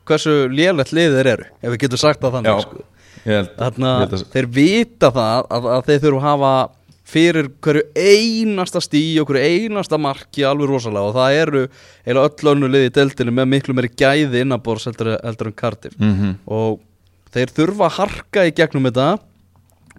hversu 0.09 0.35
lélegt 0.53 0.93
liðir 0.93 1.27
eru 1.35 1.47
ef 1.63 1.71
við 1.73 1.79
getum 1.87 2.01
sagt 2.03 2.21
það 2.21 2.35
þannig 2.39 2.51
Já. 2.53 2.65
sko. 2.67 2.83
Held 3.25 3.53
að- 3.57 4.25
þeir 4.35 4.49
vita 4.53 5.09
það 5.11 5.47
að, 5.49 5.69
að 5.79 5.85
þeir 5.89 6.01
þurfa 6.03 6.19
að 6.21 6.27
hafa 6.29 6.55
fyrir 7.05 7.49
hverju 7.65 7.83
einasta 7.97 8.81
stí 8.85 9.01
og 9.21 9.29
hverju 9.29 9.45
einasta 9.45 9.99
marki 10.01 10.45
alveg 10.45 10.69
rosalega 10.69 11.09
og 11.09 11.15
það 11.17 11.39
eru 11.43 11.63
eiginlega 12.05 12.29
öll 12.29 12.51
önnu 12.55 12.71
liði 12.73 12.89
í 12.91 12.95
deltinu 12.97 13.33
með 13.37 13.49
miklu 13.53 13.75
meiri 13.77 13.91
gæði 13.97 14.41
innabors 14.45 14.85
heldur, 14.89 15.15
heldur 15.25 15.47
en 15.51 15.57
Cardiff 15.57 15.97
Mhm. 16.01 16.35
og 16.49 16.81
þeir 17.33 17.53
þurfa 17.57 17.89
að 17.89 17.97
harka 17.99 18.45
í 18.49 18.53
gegnum 18.57 18.85
þetta 18.89 19.19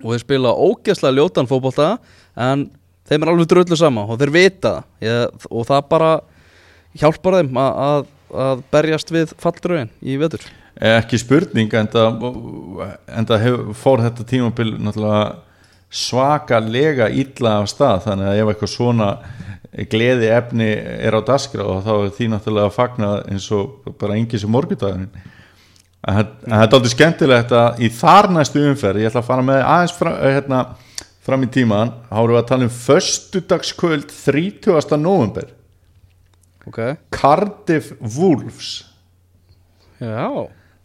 og 0.04 0.12
þeir 0.14 0.20
spila 0.26 0.54
ógeðslega 0.54 1.18
ljótan 1.18 1.48
fótbolta 1.50 1.98
en 2.38 2.70
þeim 3.10 3.24
er 3.24 3.32
alveg 3.32 3.50
dröllu 3.52 3.80
sama 3.80 4.06
og 4.10 4.20
þeir 4.22 4.34
vita 4.36 4.76
Ég, 5.04 5.48
og 5.50 5.66
það 5.70 5.90
bara 5.92 6.12
hjálpar 7.00 7.40
þeim 7.40 7.60
að, 7.62 7.82
að, 7.88 8.06
að 8.46 8.64
berjast 8.76 9.12
við 9.14 9.34
fallröðin 9.42 9.92
í 10.02 10.20
vetur. 10.22 10.46
Ekki 10.76 11.20
spurning 11.22 11.72
en 11.80 11.92
það, 11.92 12.24
fór 13.80 14.04
þetta 14.04 14.26
tímabil 14.28 14.74
svakalega 15.96 17.08
illa 17.16 17.60
af 17.62 17.70
stað. 17.72 18.02
Þannig 18.10 18.32
að 18.32 18.40
ef 18.42 18.52
eitthvað 18.52 18.74
svona 18.74 19.10
gleði 19.92 20.32
efni 20.32 20.68
er 20.76 21.16
á 21.16 21.22
daskra 21.28 21.66
og 21.68 21.84
þá 21.84 21.94
er 21.96 22.12
því 22.16 22.28
náttúrulega 22.32 22.70
að 22.70 22.76
fagna 22.76 23.12
eins 23.32 23.48
og 23.56 23.96
bara 24.00 24.16
engi 24.16 24.40
sem 24.40 24.52
það 24.86 24.94
en 24.94 25.08
það 26.06 26.54
er 26.54 26.76
aldrei 26.78 26.92
skemmtilegt 26.94 27.54
að 27.58 27.82
í 27.82 27.90
þar 27.92 28.30
næstu 28.32 28.62
umferð, 28.70 29.02
ég 29.02 29.10
ætla 29.10 29.24
að 29.24 29.30
fara 29.30 29.46
með 29.46 29.62
aðeins 29.66 29.96
fra, 29.98 30.14
hérna, 30.22 30.60
fram 31.26 31.44
í 31.46 31.50
tíman 31.52 31.92
þá 32.10 32.18
erum 32.22 32.36
við 32.36 32.42
að 32.44 32.50
tala 32.52 32.68
um 32.68 32.74
föstudagskvöld 32.76 34.12
30. 34.14 34.98
november 35.02 35.48
ok. 36.68 36.80
Cardiff 37.14 37.92
Wolves. 38.18 38.84
Já. 40.02 40.30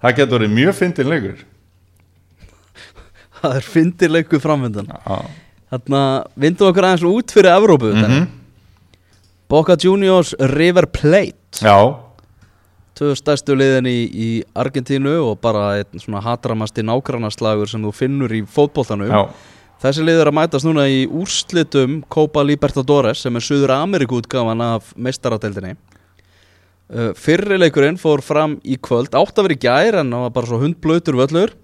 Það 0.01 0.17
getur 0.17 0.39
verið 0.39 0.55
mjög 0.57 0.77
fyndin 0.81 1.11
leikur 1.13 1.47
það 3.41 3.57
er 3.57 3.65
fyndirleiku 3.73 4.41
framöndan 4.43 4.91
Já. 4.93 5.17
þarna 5.73 6.03
vindum 6.41 6.69
okkur 6.71 6.87
aðeins 6.91 7.07
út 7.09 7.33
fyrir 7.37 7.55
Evrópu 7.57 7.93
mm 7.95 8.05
Mhm. 8.05 8.29
Boca 9.51 9.75
Juniors 9.75 10.31
River 10.39 10.87
Plate. 10.87 11.59
Já, 11.59 11.75
tvö 12.95 13.17
stærstu 13.19 13.57
liðin 13.59 13.89
í, 13.91 13.97
í 14.07 14.29
Argentínu 14.55 15.17
og 15.27 15.41
bara 15.43 15.81
einn 15.81 15.99
svona 15.99 16.21
hatramasti 16.23 16.85
nágrannaslagur 16.87 17.67
sem 17.67 17.83
þú 17.83 17.91
finnur 17.93 18.31
í 18.31 18.45
fótboltanum. 18.47 19.11
Já, 19.11 19.25
Þessi 19.81 20.03
lið 20.05 20.19
er 20.21 20.29
að 20.29 20.37
mætast 20.37 20.67
núna 20.69 20.83
í 20.93 21.05
úrslitum 21.09 22.01
Copa 22.13 22.43
Libertadores 22.45 23.23
sem 23.25 23.37
er 23.39 23.45
Suður 23.45 23.73
Ameríku 23.79 24.19
útgáfan 24.21 24.61
af 24.61 24.91
meistaradeildinni. 24.93 25.73
Uh, 26.91 27.13
Fyrri 27.17 27.57
leikurinn 27.57 27.97
fór 28.01 28.21
fram 28.21 28.59
í 28.61 28.77
kvöld 28.77 29.15
átt 29.17 29.41
að 29.41 29.47
vera 29.47 29.57
í 29.57 29.63
gær 29.63 30.01
en 30.03 30.13
það 30.13 30.25
var 30.27 30.35
bara 30.37 30.51
svo 30.51 30.59
hundblöytur 30.61 31.17
völlur. 31.23 31.55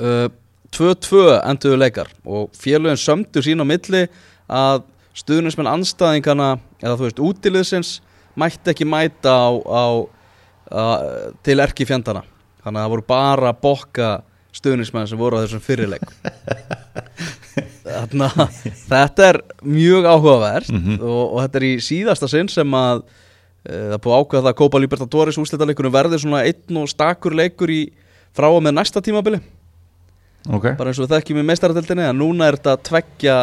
Uh, 0.00 0.30
2-2 0.72 1.20
enduðu 1.42 1.80
leikar 1.80 2.08
og 2.24 2.56
félögin 2.56 3.00
sömdu 3.00 3.42
sín 3.44 3.60
á 3.60 3.66
milli 3.68 4.06
að 4.48 4.86
stuðnismenn 5.18 5.68
anstæðingana 5.68 6.54
eða 6.80 6.96
þú 6.96 7.06
veist 7.06 7.22
útiliðsins 7.24 7.92
mætti 8.38 8.72
ekki 8.72 8.86
mæta 8.88 9.32
á, 9.34 9.48
á, 9.50 9.84
á, 10.72 10.84
til 11.44 11.58
erki 11.64 11.88
fjandana 11.88 12.22
þannig 12.62 12.78
að 12.78 12.84
það 12.84 12.92
voru 12.94 13.06
bara 13.08 13.54
bokka 13.56 14.10
stuðnismenn 14.56 15.06
sem 15.10 15.18
voru 15.20 15.38
á 15.38 15.42
þessum 15.44 15.60
fyrirleik 15.62 16.06
þannig 17.88 18.36
að 18.42 18.58
þetta 18.88 19.26
er 19.32 19.38
mjög 19.64 20.06
áhugavert 20.08 20.70
Mhm. 20.72 20.98
og, 21.02 21.22
og 21.34 21.38
þetta 21.44 21.60
er 21.60 21.66
í 21.68 21.74
síðasta 21.84 22.28
sinn 22.30 22.48
sem 22.52 22.74
að 22.76 23.02
e, 23.64 23.72
það 23.92 24.00
búið 24.04 24.16
ákveða 24.18 24.42
það 24.44 24.50
að 24.52 24.58
Copa 24.62 24.80
Libertadores 24.82 25.38
úrslitaleikunum 25.40 25.94
verði 25.94 26.20
svona 26.22 26.42
einn 26.46 26.80
og 26.82 26.88
stakur 26.92 27.34
leikur 27.36 27.70
í 27.72 27.80
frá 28.36 28.48
og 28.52 28.62
með 28.62 28.76
næsta 28.78 29.02
tímabili 29.04 29.40
ok, 30.48 30.74
bara 30.78 30.90
eins 30.92 31.00
og 31.00 31.08
við 31.08 31.16
þekkjum 31.16 31.40
í 31.42 31.46
meistaradeldinni 31.48 32.06
að 32.08 32.18
núna 32.20 32.48
er 32.48 32.58
þetta 32.60 32.76
tveggja 32.88 33.38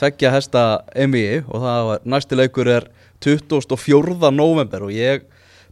tveggja 0.00 0.30
hesta 0.34 0.64
MVI 0.94 1.42
og 1.48 1.60
það 1.64 1.92
næsti 2.14 2.38
leikur 2.38 2.68
er 2.70 2.88
24. 3.20 4.30
november 4.32 4.86
og 4.86 4.92
ég 4.94 5.26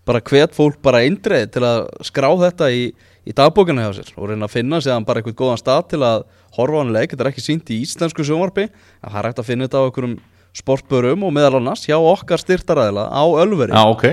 bara 0.09 0.25
hvet 0.25 0.57
fólk 0.57 0.81
bara 0.85 1.03
eindreið 1.05 1.51
til 1.53 1.65
að 1.69 1.83
skrá 2.09 2.29
þetta 2.41 2.71
í, 2.73 2.89
í 3.29 3.35
dagbókina 3.37 3.85
hjá 3.85 3.99
sér 3.99 4.15
og 4.17 4.31
reyna 4.31 4.49
að 4.49 4.55
finna 4.57 4.81
séðan 4.85 5.07
bara 5.09 5.21
eitthvað 5.21 5.39
góðan 5.43 5.61
stað 5.61 5.85
til 5.93 6.01
að 6.07 6.25
horfa 6.57 6.81
hann 6.81 6.95
leik, 6.95 7.13
þetta 7.13 7.27
er 7.27 7.31
ekki 7.33 7.45
sínt 7.45 7.73
í 7.75 7.83
íslensku 7.85 8.25
sjónvarpi 8.25 8.67
en 8.69 9.11
það 9.11 9.21
er 9.21 9.29
hægt 9.29 9.43
að 9.43 9.49
finna 9.51 9.69
þetta 9.69 9.85
á 9.85 9.87
einhverjum 9.87 10.17
sportbörum 10.59 11.29
og 11.29 11.35
meðal 11.37 11.61
annars 11.61 11.85
hjá 11.87 11.99
okkar 11.99 12.41
styrtaræðila 12.41 13.05
á 13.13 13.25
Ölveri. 13.45 13.77
Já 13.77 13.85
ok. 13.85 14.09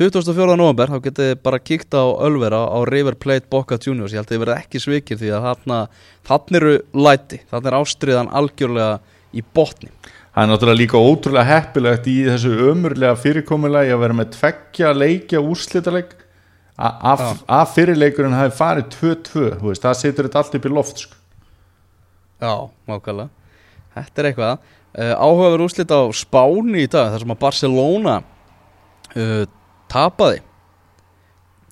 24. 0.00 0.54
november, 0.56 0.88
þá 0.88 1.02
getið 1.04 1.30
bara 1.44 1.58
kíkt 1.60 1.92
á 1.92 2.06
Ölvera 2.24 2.62
á 2.72 2.78
River 2.88 3.18
Plate 3.20 3.50
Boca 3.50 3.76
Juniors. 3.76 4.14
Ég 4.14 4.22
held 4.22 4.30
að 4.30 4.32
þið 4.32 4.42
verið 4.44 4.60
ekki 4.62 4.80
svikir 4.80 5.18
því 5.20 5.32
að 5.34 5.46
þarna 5.48 5.80
þarna 6.30 6.60
eru 6.60 6.74
læti, 6.94 7.40
þarna 7.50 7.70
er 7.70 7.78
ástriðan 7.80 8.30
algjörlega 8.40 8.94
í 9.36 9.42
botni 9.54 9.90
það 10.30 10.42
er 10.42 10.50
náttúrulega 10.50 10.80
líka 10.80 11.02
ótrúlega 11.02 11.48
heppilegt 11.48 12.08
í 12.10 12.16
þessu 12.28 12.52
ömurlega 12.70 13.18
fyrirkomulegi 13.18 13.94
að 13.94 14.02
vera 14.04 14.18
með 14.20 14.32
tveggja 14.36 14.92
leikja 14.94 15.42
úrslítaleg 15.42 16.14
að 16.80 17.24
ja. 17.26 17.64
fyrirleikurinn 17.74 18.38
hafi 18.38 18.56
farið 18.56 18.94
2-2 18.94 19.74
það 19.82 19.98
setur 19.98 20.28
þetta 20.28 20.40
allt 20.40 20.56
upp 20.56 20.68
í 20.68 20.72
loft 20.72 21.02
sko. 21.04 21.18
Já, 22.40 22.54
mákala 22.88 23.28
Þetta 23.90 24.22
er 24.22 24.28
eitthvað. 24.30 24.68
Eh, 24.90 25.10
uh, 25.10 25.14
Áhugaður 25.18 25.64
úrslít 25.66 25.92
á 25.94 26.00
Spáni 26.14 26.84
í 26.84 26.90
dag 26.90 27.10
þar 27.12 27.24
sem 27.24 27.34
að 27.34 27.40
Barcelona 27.42 28.16
uh, 28.22 29.44
tapaði. 29.90 30.42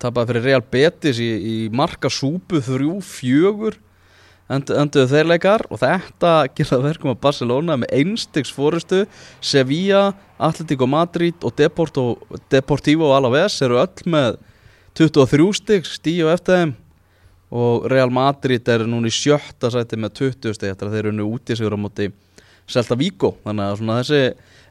Tapaði 0.02 0.32
fyrir 0.32 0.46
Real 0.46 0.64
Betis 0.74 1.20
í, 1.22 1.28
í 1.28 1.56
marka 1.74 2.10
súpu 2.12 2.60
3-4 2.62 3.78
önduðu 4.48 5.06
þeirleikar 5.10 5.66
og 5.68 5.80
þetta 5.82 6.32
gerða 6.56 6.80
verkum 6.86 7.12
að 7.12 7.20
Barcelona 7.24 7.76
með 7.80 7.94
einstegs 7.98 8.52
fórustu 8.54 9.02
Sevilla, 9.44 10.12
Atletico 10.40 10.88
Madrid 10.88 11.44
og 11.44 11.56
Deporto, 11.58 12.04
Deportivo 12.50 13.12
Alaves 13.16 13.58
eru 13.64 13.80
öll 13.82 14.08
með 14.08 14.38
23 14.98 15.48
stygg 15.60 15.88
stíu 15.88 16.30
eftir 16.32 16.62
þeim. 16.62 16.76
Og 17.48 17.86
Real 17.88 18.10
Madrid 18.12 18.66
er 18.68 18.84
núna 18.84 19.08
í 19.08 19.14
sjötta 19.14 19.70
sæti 19.72 19.96
með 20.00 20.16
20 20.20 20.56
stygg 20.56 20.72
eftir 20.72 20.88
að 20.88 20.96
þeir 20.96 21.06
eru 21.06 21.16
nú 21.16 21.28
út 21.32 21.48
í 21.48 21.56
sigur 21.56 21.76
á 21.76 21.80
móti 21.80 22.10
Celta 22.68 22.96
Vigo. 23.00 23.36
Þannig 23.44 23.70
að 23.72 24.02
þessi 24.02 24.22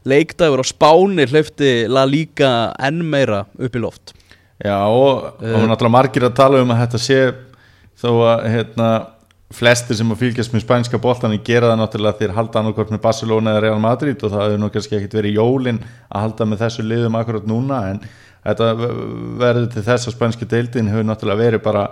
leikdagur 0.08 0.62
á 0.62 0.66
spáni 0.66 1.26
hleyfti 1.26 1.72
La 1.90 2.04
Liga 2.06 2.72
enn 2.78 3.02
meira 3.02 3.44
upp 3.58 3.78
í 3.78 3.82
loft. 3.82 4.14
Já 4.58 4.78
og, 4.90 5.38
uh, 5.38 5.44
eh. 5.46 5.54
og 5.54 5.68
náttúrulega 5.70 5.94
margir 5.94 6.26
að 6.26 6.38
tala 6.38 6.62
um 6.62 6.74
að 6.74 6.82
þetta 6.84 7.00
sé 7.02 7.20
þó 7.98 8.10
að 8.26 8.46
hérna 8.52 8.88
flestir 9.54 9.96
sem 9.96 10.10
að 10.12 10.20
fylgjast 10.22 10.52
með 10.52 10.64
spænska 10.66 11.00
boltanum 11.00 11.40
gera 11.44 11.70
það 11.70 11.78
náttúrulega 11.80 12.20
þeir 12.20 12.34
halda 12.36 12.60
annarkort 12.60 12.90
með 12.92 13.00
Barcelona 13.06 13.54
eða 13.54 13.62
Real 13.64 13.80
Madrid 13.80 14.20
og 14.20 14.34
það 14.34 14.44
hefur 14.44 14.60
nú 14.60 14.68
kannski 14.74 14.98
ekkit 14.98 15.16
verið 15.16 15.38
jólin 15.38 15.80
að 16.08 16.24
halda 16.26 16.48
með 16.50 16.64
þessu 16.66 16.84
liðum 16.84 17.16
akkurat 17.16 17.48
núna 17.48 17.80
en 17.94 18.02
þetta 18.44 18.68
verður 19.40 19.70
til 19.72 19.86
þess 19.88 20.10
að 20.10 20.16
spænski 20.18 20.50
deildin 20.50 20.92
hefur 20.92 21.08
náttúrulega 21.08 21.44
verið 21.46 21.64
bara 21.64 21.86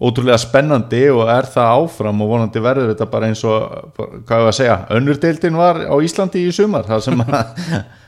ótrúlega 0.00 0.38
spennandi 0.40 1.04
og 1.12 1.30
er 1.30 1.46
það 1.50 1.72
áfram 1.76 2.22
og 2.24 2.30
vonandi 2.30 2.62
verður 2.64 2.92
þetta 2.92 3.08
bara 3.12 3.30
eins 3.30 3.42
og 3.46 3.96
hvað 3.98 4.36
er 4.36 4.50
að 4.50 4.58
segja, 4.58 4.76
önnur 4.96 5.18
deildin 5.22 5.58
var 5.60 5.82
á 5.86 5.94
Íslandi 6.02 6.42
í 6.46 6.52
sumar, 6.56 6.86
það 6.88 7.06
sem 7.06 7.24
að 7.26 7.40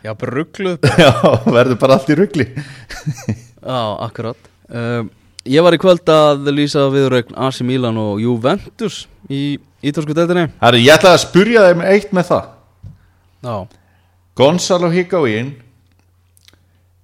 Já, 0.03 0.12
bara 0.18 0.37
ruggluð 0.39 0.87
já, 1.05 1.11
verður 1.47 1.80
bara 1.83 1.99
allt 1.99 2.11
í 2.11 2.18
ruggli 2.18 2.47
Já, 3.62 3.83
akkurat. 4.03 4.49
Um, 4.72 5.11
Ég 5.43 5.64
var 5.64 5.74
í 5.74 5.78
kvöld 5.82 6.07
að 6.07 6.47
lýsa 6.55 6.84
viðrögn 6.93 7.34
AC 7.34 7.64
Milan 7.66 7.97
og 7.99 8.20
Juventus 8.22 9.09
í 9.26 9.59
ítalsku 9.82 10.14
deildinni. 10.14 10.53
Herri, 10.62 10.84
ég 10.86 10.95
ætla 10.95 11.16
að 11.16 11.24
spurja 11.24 11.64
þeim 11.66 11.82
eitt 11.90 12.12
með 12.14 12.28
það. 12.28 12.51
Já, 13.43 13.57
Gonzalo 14.38 14.90
Higuaín 14.93 15.49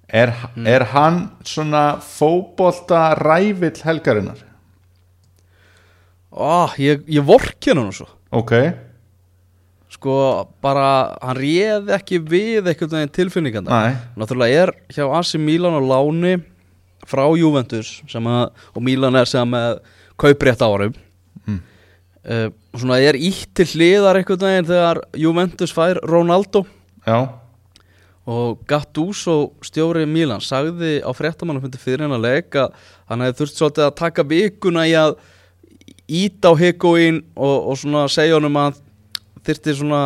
er, 0.07 0.31
er 0.63 0.85
hann 0.93 1.25
svona 1.43 1.83
fótbolta 1.99 3.09
rævill 3.19 3.75
helgarinnar? 3.83 4.39
Ó, 6.31 6.71
ég, 6.79 7.03
ég 7.11 7.27
vorki 7.27 7.75
hann 7.75 7.91
svo. 7.91 8.07
Ok, 8.31 8.55
Sko, 9.89 10.45
bara, 10.61 11.17
hann 11.17 11.33
réð 11.33 11.87
ekki 11.95 12.19
við 12.21 12.67
tilfinninganda 13.09 13.73
næ 13.73 13.95
Náttúrulega 14.21 14.67
er 14.67 14.71
hjá 14.93 15.07
AC 15.17 15.33
Milan 15.41 15.73
á 15.73 15.81
láni 15.81 16.35
frá 17.09 17.25
Juventus 17.39 17.99
sem 18.11 18.29
að, 18.29 18.49
og 18.75 18.85
Milan 18.85 19.17
er 19.19 19.29
sem 19.29 19.59
kauprétt 20.19 20.65
árum 20.65 20.95
Mm. 21.47 21.59
uh, 22.27 22.49
Svona 22.77 22.97
er 23.01 23.15
ítt 23.15 23.47
til 23.55 23.65
hliðar 23.65 24.19
einhvern 24.19 24.41
veginn 24.43 24.67
þegar 24.67 24.99
Juventus 25.17 25.71
fær 25.73 25.97
Ronaldo. 26.05 26.65
Já, 27.07 27.29
og 28.29 28.59
Gattuso 28.69 29.53
stjóri 29.65 30.05
Milan 30.05 30.43
sagði 30.43 30.99
á 31.01 31.09
fréttamann 31.17 31.61
fundi 31.63 31.79
fyrir 31.81 32.05
hennar 32.05 32.21
leik 32.21 32.53
að 32.59 32.75
hann 33.09 33.23
hefði 33.25 33.39
þurft 33.39 33.57
svolítið 33.57 33.85
að 33.87 33.95
taka 34.03 34.25
vikuna 34.29 34.85
í 34.85 34.93
að 34.99 35.15
íta 36.09 36.51
á 36.53 36.59
Higuaín 36.59 37.23
og, 37.33 37.55
og 37.71 37.79
svona 37.81 38.05
segja 38.11 38.37
honum 38.37 38.59
að 38.59 38.77
þyrfti 39.47 39.77
svona 39.79 40.03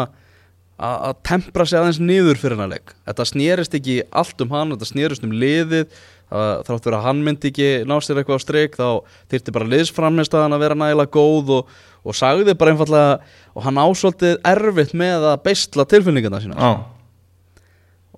að 0.83 1.19
tempra 1.27 1.65
sig 1.67 1.79
aðeins 1.79 1.99
niður 2.01 2.39
fyrir 2.39 2.57
hennar 2.57 2.77
leik. 2.77 2.95
Þetta 3.07 3.27
snerist 3.27 3.75
ekki 3.77 3.99
allt 4.11 4.41
um 4.43 4.55
hann 4.55 4.73
þetta 4.73 4.89
snerist 4.89 5.27
um 5.27 5.35
liðið 5.35 5.91
það, 6.33 6.51
þrátt 6.67 6.87
fyrir 6.87 6.97
að 6.97 7.05
hann 7.07 7.21
myndi 7.27 7.51
ekki 7.51 7.69
ná 7.89 7.95
sér 8.01 8.19
eitthvað 8.21 8.41
á 8.41 8.45
streik 8.45 8.77
þá 8.79 8.87
þyrfti 9.31 9.55
bara 9.55 9.69
liðsframnistæðan 9.73 10.57
að 10.57 10.65
vera 10.65 10.79
nægilega 10.81 11.13
góð 11.13 11.53
og, 11.59 11.71
og 12.03 12.17
sagði 12.17 12.57
bara 12.57 12.73
einfallega 12.73 13.15
og 13.53 13.67
hann 13.67 13.81
ásvöldið 13.85 14.37
erfitt 14.53 14.93
með 14.97 15.29
að 15.31 15.39
beisla 15.47 15.87
tilfinningarna 15.93 16.43
sína 16.43 16.59
já, 16.59 16.73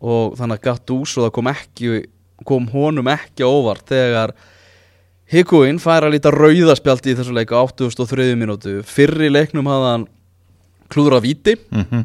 og 0.01 0.35
þannig 0.39 0.59
að 0.59 0.65
Gattuso 0.69 1.25
það 1.25 1.33
kom 1.37 1.51
ekki 1.53 1.95
kom 2.45 2.67
honum 2.73 3.13
ekki 3.13 3.47
óvart 3.47 3.87
þegar 3.91 4.35
Higuaín 5.31 5.79
fær 5.81 6.05
að 6.05 6.13
líta 6.13 6.29
rauðaspjaldi 6.33 7.15
í 7.15 7.17
þessu 7.17 7.33
leik 7.33 7.49
á 7.49 7.65
83 7.65 8.35
minútu 8.37 8.75
fyrri 8.85 9.31
leiknum 9.31 9.65
hafði 9.65 9.87
hann 9.89 10.03
klúður 10.93 11.17
að 11.17 11.25
víti. 11.25 11.55
Mhm. 11.73 12.03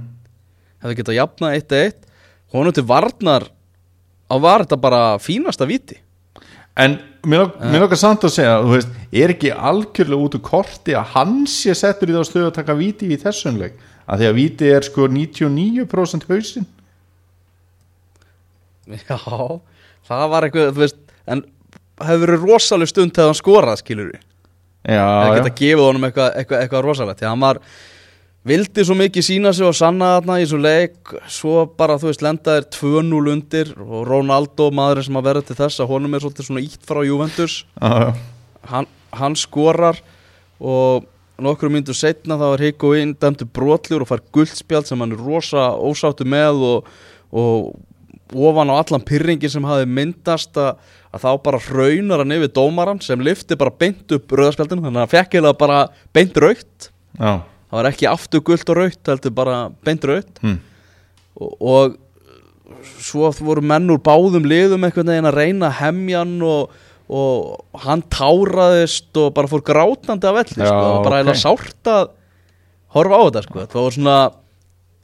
Hefði 0.80 0.96
getað 1.02 1.18
jafnað 1.18 1.56
1-1 1.58 2.06
honum 2.54 2.72
til 2.72 2.86
varnar 2.88 3.50
á 4.30 4.34
var 4.38 4.64
þetta 4.64 4.80
bara 4.80 5.02
fínasta 5.22 5.66
víti 5.68 5.98
En 6.80 6.96
mér 7.26 7.50
nokkar 7.82 7.98
samt 7.98 8.24
að 8.24 8.34
segja 8.36 8.58
veist, 8.64 8.92
er 9.12 9.32
ekki 9.34 9.50
algjörlega 9.52 10.26
út 10.26 10.36
úr 10.38 10.42
korti 10.44 10.94
að 10.96 11.14
hann 11.16 11.34
sé 11.50 11.74
settur 11.76 12.12
í 12.12 12.14
þá 12.14 12.22
stöðu 12.28 12.46
að 12.48 12.58
taka 12.60 12.76
víti 12.78 13.10
í 13.10 13.18
þessum 13.20 13.58
leik, 13.60 13.74
að 14.06 14.22
því 14.22 14.28
að 14.30 14.38
víti 14.38 14.70
er 14.70 14.86
sko 14.86 15.08
99% 15.10 16.28
hausinn. 16.30 16.68
Já, 18.90 19.18
það 20.08 20.24
var 20.32 20.46
eitthvað 20.46 20.80
veist, 20.80 20.98
en 21.30 21.44
hefði 22.00 22.24
verið 22.24 22.48
rosaleg 22.48 22.90
stund 22.90 23.14
þegar 23.14 23.30
hann 23.30 23.38
skorað 23.38 23.82
skilur 23.82 24.12
við 24.14 24.26
Já, 24.80 24.96
já, 24.96 25.34
geta 25.36 25.52
gefið 25.58 25.84
honum 25.84 26.06
eitthvað, 26.08 26.30
eitthvað, 26.40 26.62
eitthvað 26.64 26.84
rosalegt 26.86 27.18
því 27.20 27.26
að 27.26 27.32
hann 27.34 27.42
var 27.44 27.58
vildi 28.47 28.84
svo 28.86 28.97
mikið 28.97 29.26
sína 29.26 29.53
sig 29.53 29.68
og 29.68 29.76
sanna 29.76 30.14
þarna 30.16 30.38
í 30.41 30.47
svo 30.49 30.61
leik 30.61 31.12
svo 31.28 31.66
bara 31.76 31.99
þú 32.01 32.09
veist 32.09 32.24
lendaðir 32.24 32.68
2-0 32.72 33.32
undir 33.34 33.72
og 33.84 34.07
Ronaldo 34.09 34.70
maðurinn 34.72 35.11
sem 35.11 35.20
að 35.20 35.28
verða 35.28 35.47
til 35.51 35.59
þess 35.59 35.82
að 35.82 35.93
honum 35.93 36.16
er 36.16 36.24
svolítið 36.24 36.49
svona 36.49 36.64
ítt 36.64 36.88
frá 36.88 37.03
Juventus 37.05 37.59
já. 37.76 38.14
hann, 38.72 38.88
hann 39.12 39.36
skorar 39.36 40.01
og 40.61 41.05
nokkru 41.41 41.70
myndu 41.72 41.93
setna 41.97 42.38
þá 42.41 42.47
er 42.55 42.64
Higuaín 42.68 43.12
dæmtu 43.20 43.45
brotljur 43.45 44.07
og 44.07 44.09
fær 44.09 44.24
guldspjald 44.32 44.88
sem 44.88 45.05
hann 45.05 45.12
er 45.16 45.20
rosa 45.20 45.70
ósáttu 45.76 46.24
með 46.28 46.64
og, 46.70 46.91
og 47.32 47.76
ofan 48.32 48.72
á 48.72 48.80
allan 48.80 49.05
pyrringin 49.05 49.53
sem 49.53 49.68
hafi 49.68 49.84
myndast 49.88 50.57
að, 50.61 50.80
að 51.12 51.24
þá 51.26 51.30
bara 51.45 51.62
hraunar 51.68 52.24
hann 52.24 52.36
yfir 52.36 52.53
dómaran 52.57 53.05
sem 53.05 53.20
lifti 53.20 53.59
bara 53.61 53.74
beint 53.74 54.16
upp 54.16 54.32
rauðarspjaldinu 54.32 54.86
þannig 54.86 54.97
að 54.97 55.05
hann 55.05 55.14
fekk 55.16 55.34
eiginlega 55.36 55.61
bara 55.61 55.80
beint 56.16 56.41
raukt 56.41 56.93
já. 57.20 57.32
Það 57.70 57.78
var 57.78 57.88
ekki 57.92 58.08
aftur 58.10 58.42
guld 58.46 58.70
og 58.72 58.78
raukt 58.80 59.10
heldur 59.12 59.34
bara 59.36 59.58
beint 59.86 60.04
raukt 60.10 60.40
Hm. 60.42 60.58
og, 61.40 61.56
og 61.60 61.98
svo 63.02 63.30
voru 63.44 63.62
menn 63.66 63.90
úr 63.90 64.00
báðum 64.02 64.46
liðum 64.48 64.84
einhvern 64.86 65.10
veginn 65.10 65.28
að 65.30 65.36
reyna 65.38 65.70
hemjan 65.80 66.36
og, 66.46 66.70
og 67.10 67.80
hann 67.86 68.02
táraðist 68.12 69.16
og 69.20 69.32
bara 69.36 69.50
fór 69.50 69.64
grátnandi 69.66 70.28
af 70.30 70.36
velli 70.38 70.60
Já, 70.62 70.68
sko, 70.70 70.84
og 70.98 71.04
bara 71.06 71.16
ok. 71.16 71.18
eiginlega 71.20 71.42
sárt 71.42 71.90
að 71.90 72.12
horfa 72.94 73.18
á 73.18 73.22
þetta 73.26 73.42
sko. 73.46 73.64
það 73.72 73.82
var 73.86 73.96
svona 73.96 74.18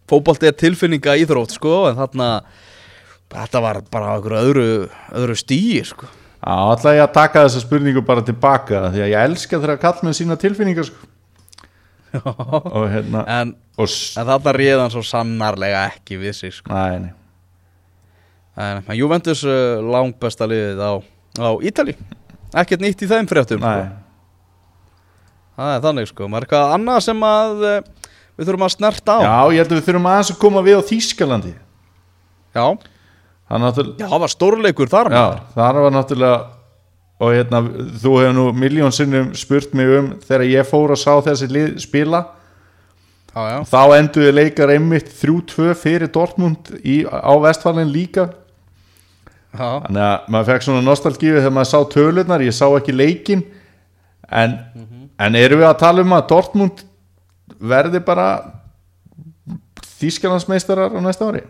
fótbolti 0.07 0.47
er 0.51 0.55
tilfinninga 0.59 1.17
íþrótt 1.23 1.57
sko, 1.57 1.75
en 1.91 1.99
þarna 1.99 2.29
þetta 3.35 3.61
var 3.65 3.81
bara 3.91 4.15
einhverju 4.15 4.39
öðru, 4.47 4.67
öðru 5.19 5.37
stíi 5.39 5.83
sko. 5.87 6.07
Já, 6.47 6.55
ætla 6.77 6.93
ég 6.95 7.03
að 7.03 7.15
taka 7.17 7.43
þessa 7.49 7.63
spurningu 7.65 8.03
bara 8.07 8.23
tilbaka 8.23 8.85
því 8.95 9.03
að 9.03 9.11
ég 9.11 9.25
elska 9.27 9.59
þegar 9.59 9.73
að 9.75 9.81
kalla 9.83 10.07
með 10.07 10.17
sína 10.21 10.37
tilfinningar 10.39 10.87
sko. 10.87 11.09
Og 12.15 12.87
hérna 12.93 13.23
en, 13.41 13.53
og 13.77 13.91
en 13.91 14.29
þarna 14.31 14.55
réð 14.57 14.83
hann 14.83 14.95
svo 14.95 15.03
sannarlega 15.07 15.85
ekki 15.91 16.19
við 16.21 16.37
sig 16.39 16.55
sko. 16.57 16.73
Nei, 16.73 17.07
nei. 17.07 17.13
en, 18.57 18.83
en 18.87 18.99
Juventus 18.99 19.45
uh, 19.47 19.83
langbesta 19.85 20.49
liðið 20.49 20.83
á, 20.83 20.93
á 21.43 21.51
Ítali. 21.67 21.97
Ekkert 22.57 22.85
nýtt 22.85 23.05
í 23.05 23.11
þeim 23.11 23.29
fréttum 23.31 23.63
sko. 23.63 23.87
Það 25.57 25.73
er 25.73 25.87
þannig 25.87 26.11
sko, 26.11 26.27
maður 26.29 26.45
er 26.45 26.49
eitthvað 26.49 26.75
annað 26.77 27.07
sem 27.07 27.23
að 27.29 27.65
uh, 27.65 27.79
við 28.37 28.51
þurfum 28.51 28.67
að 28.69 28.75
snerta 28.77 29.17
á? 29.17 29.21
Já, 29.25 29.39
ég 29.57 29.63
held 29.65 29.73
að 29.73 29.79
við 29.81 29.89
þurfum 29.89 30.11
aðeins 30.13 30.35
að 30.35 30.43
koma 30.43 30.65
við 30.67 30.79
á 30.79 30.89
Þýskalandi. 30.91 31.55
Já, 32.57 32.67
Það 33.47 33.63
náttúrulega 33.63 34.03
já, 34.03 34.07
það 34.11 34.23
var 34.25 34.33
stórleikur 34.33 34.91
þar 34.91 35.13
Já, 35.15 35.25
það 35.55 35.77
var 35.85 35.93
náttúrulega 35.95 36.39
og 37.17 37.33
hérna, 37.33 37.63
þú 37.97 38.15
hefur 38.21 38.35
nú 38.37 38.47
miljón 38.57 38.93
sinnum 38.93 39.31
spurt 39.39 39.75
mig 39.77 39.89
um 39.99 40.11
þegar 40.21 40.49
ég 40.51 40.69
fór 40.69 40.93
að 40.93 41.01
sá 41.01 41.13
þessi 41.25 41.49
lið 41.49 41.79
spila 41.81 42.23
já, 43.33 43.41
já. 43.41 43.59
þá 43.71 43.83
enduði 43.97 44.35
leikar 44.35 44.73
einmitt 44.75 45.09
3-2 45.17 45.71
fyrir 45.81 46.13
Dortmund 46.13 46.75
í, 46.83 47.05
á 47.09 47.33
vestfælinn 47.41 47.93
líka 47.93 48.29
já. 49.57 49.81
þannig 49.87 50.03
að 50.05 50.29
maður 50.29 50.51
fekk 50.51 50.67
svona 50.69 50.85
nostalgíu 50.85 51.39
þegar 51.39 51.57
maður 51.57 51.73
sá 51.73 51.81
tölurnar, 51.97 52.45
ég 52.45 52.57
sá 52.57 52.67
ekki 52.69 52.97
leikin 52.97 53.47
en, 54.29 54.59
en 55.17 55.41
erum 55.41 55.65
við 55.65 55.71
að 55.71 55.81
tala 55.87 56.05
um 56.05 56.17
að 56.19 56.29
Dortmund 56.35 56.87
verði 57.57 58.05
bara 58.05 58.29
Þýskalandsmeistarar 59.97 60.93
á 60.93 61.01
næsta 61.01 61.31
ári 61.31 61.47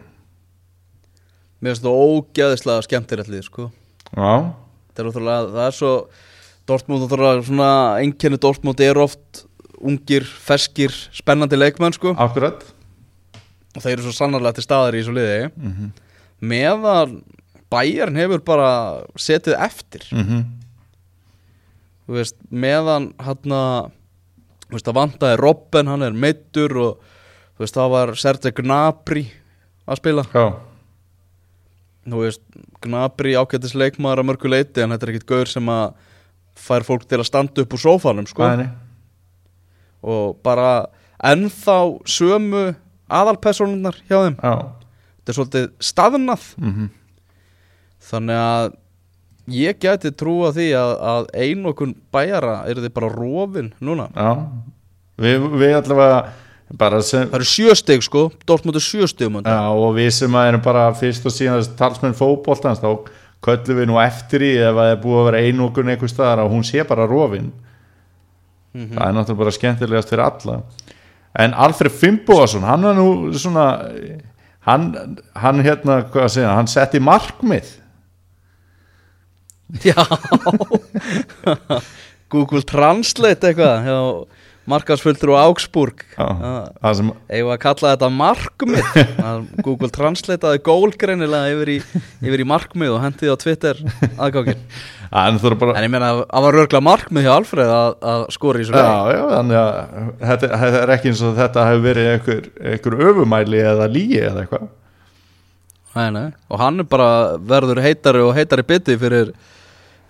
mér 1.59 1.73
finnst 1.73 1.83
það 1.83 1.99
ógeðislega 2.05 2.85
skemmtilegt 2.87 3.31
lið 3.33 3.45
sko. 3.49 3.69
Já, 4.13 4.55
það 4.97 5.05
er, 5.05 5.11
ótrúlega, 5.13 5.53
það 5.55 5.69
er 5.69 5.77
svo 5.77 5.93
Dortmund 6.67 7.07
ótrúlega 7.07 7.45
svona 7.47 7.71
einkenni 8.01 8.41
Dortmund 8.43 8.83
er 8.83 8.99
oft 8.99 9.45
ungir, 9.77 10.25
feskir, 10.25 10.95
spennandi 11.15 11.59
leikmenn 11.59 11.95
sko. 11.95 12.17
akkurat 12.17 12.65
og 13.77 13.85
þeir 13.85 13.99
eru 13.99 14.07
svo 14.09 14.17
sannarlega 14.17 14.57
til 14.57 14.65
staðar 14.65 14.97
í 14.97 15.03
þessu 15.03 15.13
liði. 15.13 15.91
Meðan 16.41 17.19
Bayern 17.69 18.17
hefur 18.17 18.41
bara 18.47 18.71
setið 19.21 19.59
eftir. 19.67 20.07
Mm 20.17 20.57
þú 22.07 22.21
veist, 22.21 22.37
meðan 22.55 23.11
hann 23.23 23.55
að 23.55 23.91
þú 24.67 24.77
veist, 24.77 24.87
það 24.87 24.99
vantaði 25.01 25.39
Robben, 25.41 25.91
hann 25.91 26.07
er 26.07 26.17
meittur 26.17 26.75
og 26.83 27.09
þú 27.57 27.65
veist, 27.65 27.77
það 27.77 27.93
var 27.95 28.15
Serge 28.21 28.53
Gnabry 28.55 29.25
að 29.87 30.01
spila. 30.01 30.27
Já, 30.31 30.47
þú 32.07 32.23
veist, 32.23 32.43
Gnabry 32.85 33.35
ágættis 33.39 33.75
leikmaður 33.79 34.23
að 34.23 34.29
mörgu 34.31 34.51
leiti 34.53 34.83
en 34.85 34.95
þetta 34.95 35.07
er 35.09 35.13
ekkit 35.15 35.29
gaur 35.31 35.51
sem 35.51 35.71
að 35.73 35.87
fær 36.57 36.87
fólk 36.87 37.05
til 37.09 37.19
að 37.21 37.29
standa 37.29 37.65
upp 37.65 37.75
úr 37.77 37.83
sófanum 37.83 38.29
sko. 38.31 38.49
Nei. 38.57 38.69
og 40.07 40.37
bara 40.45 40.87
ennþá 41.27 41.77
sömu 42.07 42.65
aðalpersonunar 43.11 43.97
hjá 44.07 44.19
þeim. 44.23 44.37
Já, 44.39 44.55
þetta 45.19 45.33
er 45.33 45.37
svolítið 45.39 45.69
staðnað. 45.83 46.45
Mhm. 46.61 46.89
Þannig 48.07 48.39
að 48.39 48.77
ég 49.57 49.79
gæti 49.83 50.13
trúa 50.15 50.53
því 50.55 50.69
að, 50.79 50.93
að 51.11 51.29
einokun 51.35 51.95
bæjara 52.15 52.57
er 52.71 52.79
þið 52.85 52.93
bara 52.95 53.11
rofin 53.15 53.73
núna. 53.81 54.09
Já, 54.15 54.47
við, 55.19 55.49
við 55.59 55.75
allavega 55.81 56.21
sem, 56.67 57.29
það 57.29 57.37
eru 57.39 57.47
sjöstig 57.47 58.03
sko, 58.03 58.25
Dortmund 58.47 58.77
er 58.77 58.83
sjöstig 58.83 59.31
já, 59.31 59.61
og 59.71 59.95
við 59.95 60.11
sem 60.17 60.39
erum 60.41 60.65
bara 60.65 60.89
fyrst 60.99 61.27
og 61.27 61.35
síðan 61.35 61.63
talsmenn 61.79 62.17
fótboltans 62.17 62.83
þá 62.83 63.07
köllum 63.47 63.79
við 63.79 63.89
nú 63.91 64.01
eftir 64.03 64.43
í 64.43 64.53
ef 64.59 64.73
að 64.73 64.81
það 64.81 64.91
er 64.91 65.01
búið 65.05 65.21
að 65.21 65.29
vera 65.29 65.45
einokun 65.47 65.93
einhver 65.93 66.11
staðar 66.11 66.43
að 66.43 66.53
hún 66.57 66.67
sé 66.67 66.83
bara 66.89 67.07
rofin. 67.07 67.53
Það 68.75 69.03
er 69.07 69.15
náttúrulega 69.17 69.43
bara 69.45 69.55
skemmtilegast 69.55 70.13
fyrir 70.13 70.25
alla. 70.27 70.57
En 71.37 71.55
Alfred 71.67 71.93
Fimboðarsson 71.93 72.67
hann 72.67 72.89
er 72.89 72.97
nú 72.97 73.09
svona 73.37 73.67
hann, 74.67 74.89
hann 75.37 75.63
hérna, 75.65 76.01
hvað 76.11 76.27
að 76.27 76.33
segja 76.35 76.55
hann 76.57 76.71
setti 76.71 77.01
markmið. 77.01 77.71
Já. 79.85 80.01
Google 82.33 82.63
Translate 82.67 83.53
eitthvað 83.53 83.87
já, 83.87 83.99
markaðsfulltur 84.71 85.33
og 85.35 85.39
Augsburg 85.41 86.03
Ah. 86.19 86.69
við 87.31 87.51
að 87.55 87.63
kalla 87.63 87.93
þetta 87.95 88.11
markmið 88.17 89.01
Google 89.67 89.91
Translateaði 89.95 90.63
gólgreinilega 90.67 91.55
yfir 91.55 91.73
í, 91.77 91.79
yfir 92.25 92.43
í 92.45 92.49
markmið 92.49 92.95
og 92.97 93.03
hendið 93.05 93.35
á 93.35 93.37
Twitter 93.43 93.83
aðgákin 94.17 94.63
hann 95.13 95.39
þurfa 95.43 95.61
bara 95.61 95.77
En 95.79 95.87
ég 95.87 95.93
meina 95.93 96.09
að 96.13 96.23
það 96.25 96.47
var 96.47 96.59
örgla 96.63 96.81
markmið 96.83 97.27
hjá 97.29 97.33
Alfreð 97.37 97.73
að, 97.77 97.93
að 98.13 98.25
skora 98.35 98.63
í 98.63 98.67
svo 98.67 98.81
að 99.61 99.77
þetta, 100.33 100.51
er 100.83 100.95
ekki 100.97 101.13
eins 101.13 101.23
og 101.27 101.37
þetta 101.39 101.67
hefur 101.71 101.85
verið 101.87 102.11
einhver, 102.15 102.49
einhver 102.73 102.99
öfumæli 103.11 103.63
eða 103.63 103.87
lígi 103.93 104.19
eða 104.27 104.43
eitthvað. 104.45 104.67
Og 106.53 106.61
hann 106.61 106.83
er 106.83 106.89
bara 106.91 107.11
verður 107.41 107.81
heitari 107.85 108.21
og 108.25 108.35
heitari 108.37 108.65
bytti 108.69 108.99
fyrir, 109.01 109.31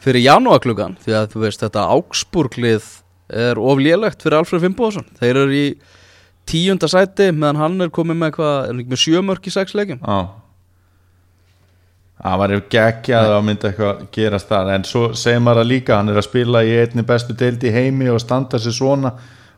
fyrir 0.02 0.24
janúaklukkan 0.24 0.96
því 1.04 1.14
að 1.20 1.28
þú 1.34 1.44
veist 1.44 1.62
þetta 1.62 1.84
Augsburglið 1.94 2.88
er 3.28 3.58
oflélegt 3.58 4.22
fyrir 4.22 4.40
Alfred 4.40 4.62
Fimboðsson 4.62 5.06
þeir 5.18 5.42
eru 5.42 5.54
í 5.56 5.68
tíunda 6.46 6.88
sæti 6.90 7.32
meðan 7.34 7.60
hann 7.60 7.86
er 7.86 7.94
komið 7.94 8.20
með 8.20 8.34
ekki 8.34 8.90
með 8.90 9.02
sjömörk 9.02 9.48
í 9.48 9.54
sex 9.54 9.74
leikjum? 9.74 10.02
Það 12.16 12.38
var 12.40 12.54
geggjað 12.72 13.32
að 13.34 13.42
mynda 13.44 13.70
eitthvað 13.70 14.04
gerast 14.14 14.48
þar 14.50 14.70
en 14.72 14.86
svo 14.88 15.08
segir 15.18 15.42
maður 15.44 15.64
að 15.64 15.72
líka 15.74 15.98
hann 15.98 16.12
er 16.12 16.20
að 16.20 16.28
spila 16.28 16.62
í 16.64 16.72
einni 16.80 17.04
bestu 17.06 17.36
deild 17.36 17.66
í 17.66 17.72
heimi 17.74 18.08
og 18.08 18.22
standa 18.22 18.60
sér 18.62 18.72
svona. 18.72 19.12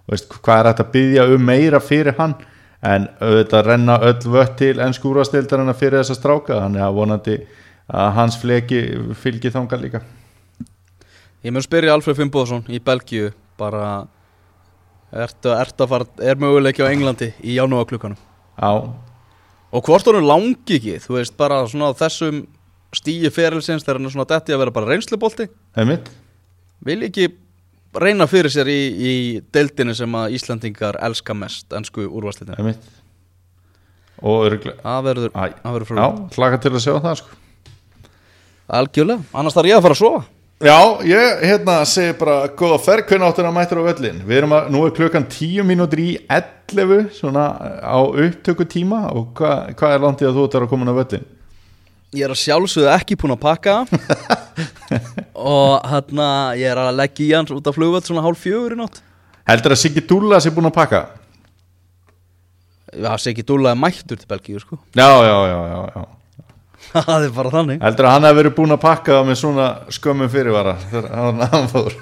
Veist, 0.09 0.33
hvað 0.33 0.59
er 0.59 0.69
þetta 0.71 0.87
að 0.87 0.93
byggja 0.97 1.27
um 1.35 1.45
meira 1.45 1.81
fyrir 1.85 2.17
hann? 2.19 2.35
En 2.83 3.09
auðvitað 3.21 3.67
renna 3.67 3.99
öll 4.07 4.31
vött 4.33 4.57
til 4.59 4.77
en 4.83 4.95
skúrastildarinn 4.95 5.75
fyrir 5.75 6.01
þessa 6.01 6.17
stráka 6.19 6.61
þannig 6.63 6.83
að 6.83 6.99
vonandi 6.99 7.37
að 7.89 8.13
hans 8.19 8.39
fleki 8.39 8.83
fylgi 9.19 9.53
þanga 9.55 9.81
líka. 9.81 10.03
Ég 11.47 11.55
mun 11.55 11.63
spyrja 11.63 11.95
Alfred 11.95 12.19
Fimboðsson 12.19 12.67
í 12.71 12.81
Belgíu 12.83 13.31
bara 13.59 13.91
ertu, 15.13 15.53
ertu 15.53 15.85
að 15.85 15.93
fara, 15.93 16.09
er 16.23 16.41
möguleiki 16.41 16.85
á 16.85 16.91
Englandi 16.91 17.33
í 17.43 17.59
janúaklukkanum 17.59 18.19
Já, 18.59 18.71
og 19.71 19.85
hvort 19.87 20.09
honum 20.09 20.27
langi 20.27 20.79
ekki, 20.79 20.97
þú 21.05 21.19
veist 21.19 21.37
bara 21.39 21.61
svona 21.71 21.93
þessum 21.97 22.47
stíi 22.97 23.29
ferilsins 23.33 23.85
þegar 23.85 24.01
hann 24.01 24.09
er 24.09 24.15
svona 24.15 24.31
detti 24.31 24.55
að 24.55 24.63
vera 24.63 24.75
bara 24.75 24.89
reynslubolti? 24.95 25.49
Einmitt. 25.79 26.09
Vil 26.87 27.03
ekki 27.07 27.29
reyna 27.99 28.27
fyrir 28.31 28.53
sér 28.53 28.71
í, 28.73 28.79
í 28.97 29.13
deildinu 29.55 29.95
sem 29.97 30.17
að 30.17 30.39
Íslandingar 30.39 30.99
elska 31.05 31.37
mest 31.37 31.75
ennsku 31.77 32.07
úrvarslitin 32.09 32.57
einmitt. 32.57 32.89
Og 34.19 34.49
örgulega 34.49 34.83
það 34.83 35.05
verður, 35.07 35.37
það 35.37 35.77
verður 35.77 36.01
Já, 36.01 36.09
frá 36.33 36.41
hlaka 36.41 36.63
til 36.65 36.73
að 36.73 36.83
sjá 36.85 36.95
það 36.97 37.21
sko. 37.21 37.39
Algjörlega, 38.79 39.31
annars 39.41 39.57
þarf 39.57 39.71
ég 39.71 39.79
að 39.79 39.87
fara 39.87 39.97
að 39.97 40.03
sofa 40.03 40.25
Já, 40.59 40.79
ég 41.07 41.43
hérna 41.47 41.85
segi 41.87 42.17
bara 42.19 42.49
góða 42.59 42.81
ferð, 42.83 43.05
hvernig 43.07 43.29
áttur 43.29 43.47
að 43.47 43.53
mættur 43.55 43.79
á 43.79 43.85
völlin 43.87 44.17
Við 44.27 44.41
erum 44.41 44.55
að, 44.57 44.71
nú 44.75 44.81
er 44.89 44.95
klukkan 44.97 45.27
10 45.31 45.63
mínútur 45.69 46.01
í 46.03 46.09
11 46.27 47.13
svona 47.15 47.45
á 47.79 47.99
upptöku 48.03 48.67
tíma 48.67 49.05
og 49.15 49.39
hva, 49.39 49.69
hvað 49.79 49.95
er 49.95 50.03
landið 50.03 50.31
að 50.31 50.41
þú 50.41 50.47
ert 50.49 50.57
að 50.59 50.73
koma 50.73 50.91
á 50.91 50.99
völlin? 50.99 51.29
ég 52.17 52.25
er 52.25 52.33
að 52.33 52.41
sjálfsögðu 52.41 52.91
ekki 52.95 53.19
búin 53.21 53.35
að 53.37 53.43
pakka 53.45 53.77
og 55.55 55.89
hérna 55.93 56.29
ég 56.57 56.73
er 56.73 56.81
að 56.81 56.95
leggja 57.05 57.27
í 57.27 57.33
hans 57.37 57.53
út 57.55 57.69
af 57.69 57.77
flugvöld 57.77 58.09
svona 58.09 58.25
hálf 58.25 58.41
fjögur 58.41 58.75
í 58.75 58.79
nótt. 58.81 59.03
Heldur 59.47 59.75
að 59.77 59.83
Siggi 59.83 60.03
Dúlla 60.09 60.41
sé 60.41 60.51
búin 60.55 60.71
að 60.71 60.79
pakka? 60.81 61.03
það 62.89 63.19
sé 63.21 63.33
ekki 63.35 63.45
dúlaði 63.47 63.81
mættur 63.83 64.19
til 64.19 64.29
Belgíu 64.31 64.63
sko. 64.63 64.79
Já, 64.97 65.09
já, 65.23 65.37
já, 65.53 65.59
já, 65.69 65.81
já 65.95 66.18
það 66.95 67.27
er 67.27 67.35
bara 67.37 67.53
þannig. 67.53 67.81
Heldur 67.85 68.09
að 68.09 68.15
hann 68.17 68.27
hefur 68.29 68.41
verið 68.43 68.57
búin 68.61 68.75
að 68.77 68.81
pakka 68.85 69.19
með 69.29 69.41
svona 69.43 69.67
skömmum 69.93 70.31
fyrirvara 70.33 70.77
þegar 70.89 71.11
hann, 71.19 71.69
fór. 71.73 71.99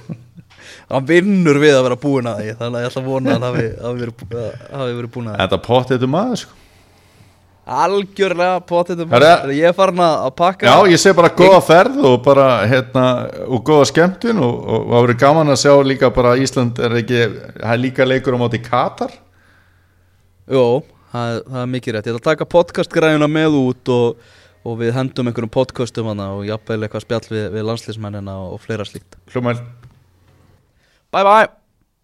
Hann 0.86 1.08
vinnur 1.08 1.58
við 1.58 1.74
að 1.78 1.82
vera 1.88 1.98
búin 1.98 2.28
að 2.30 2.42
því 2.44 2.52
þannig 2.60 2.76
að 2.78 2.84
ég 2.84 2.92
ætla 2.92 3.02
að 3.02 3.08
vona 3.10 3.32
að 3.32 3.34
hann 3.36 3.48
hafi, 3.48 3.66
hafi, 3.82 3.98
verið, 4.04 4.14
bú- 4.20 4.44
hafi 4.76 4.94
verið 5.00 5.12
búin 5.16 5.26
að 5.26 5.34
því. 5.34 5.40
Þetta 5.42 5.60
pottið 5.66 6.06
um 6.06 6.14
maður 6.14 6.42
sko. 6.44 6.62
Algjörlega 7.66 8.60
potið 8.62 9.00
Herra- 9.10 9.50
ég 9.50 9.66
er 9.66 9.72
farin 9.74 9.98
að 9.98 10.28
pakka 10.38 10.68
Já, 10.68 10.86
ég 10.86 11.00
segi 11.02 11.16
bara 11.18 11.32
góða 11.34 11.58
ferð 11.66 11.96
og 12.06 12.20
bara 12.22 12.44
hérna, 12.70 13.06
og 13.48 13.64
góða 13.66 13.88
skemmtun 13.90 14.38
og, 14.38 14.60
það 14.92 15.02
verið 15.08 15.18
gaman 15.24 15.50
að 15.50 15.58
sjá 15.64 15.72
líka 15.82 16.12
bara 16.14 16.36
Ísland 16.38 16.78
er 16.78 16.94
ekki, 17.00 17.24
það 17.58 17.72
er 17.74 17.82
líka 17.82 18.06
leikur 18.06 18.38
á 18.38 18.42
móti 18.44 18.60
Katar. 18.62 19.10
Jó, 20.46 20.62
það, 21.10 21.40
það 21.50 21.60
er 21.64 21.70
mikið 21.74 21.96
rétt. 21.96 22.06
Ég 22.06 22.14
ætla 22.14 22.22
að 22.22 22.28
taka 22.36 22.46
podcastgræðuna 22.54 23.26
með 23.34 23.58
út 23.64 23.90
og, 23.96 24.30
og 24.66 24.80
við 24.82 24.96
hendum 24.96 25.30
einhverjum 25.30 25.52
podcastum 25.54 26.10
hana 26.10 26.32
og 26.36 26.46
jafnvel 26.48 26.82
eitthvað 26.82 27.06
spjall 27.06 27.28
við, 27.30 27.44
við 27.54 27.68
landslýsmennina 27.70 28.40
og, 28.46 28.56
og 28.56 28.64
fleira 28.64 28.88
slíkt. 28.88 29.20
Hljómaður 29.32 29.62
Bye 31.14 31.22
bye 31.24 31.65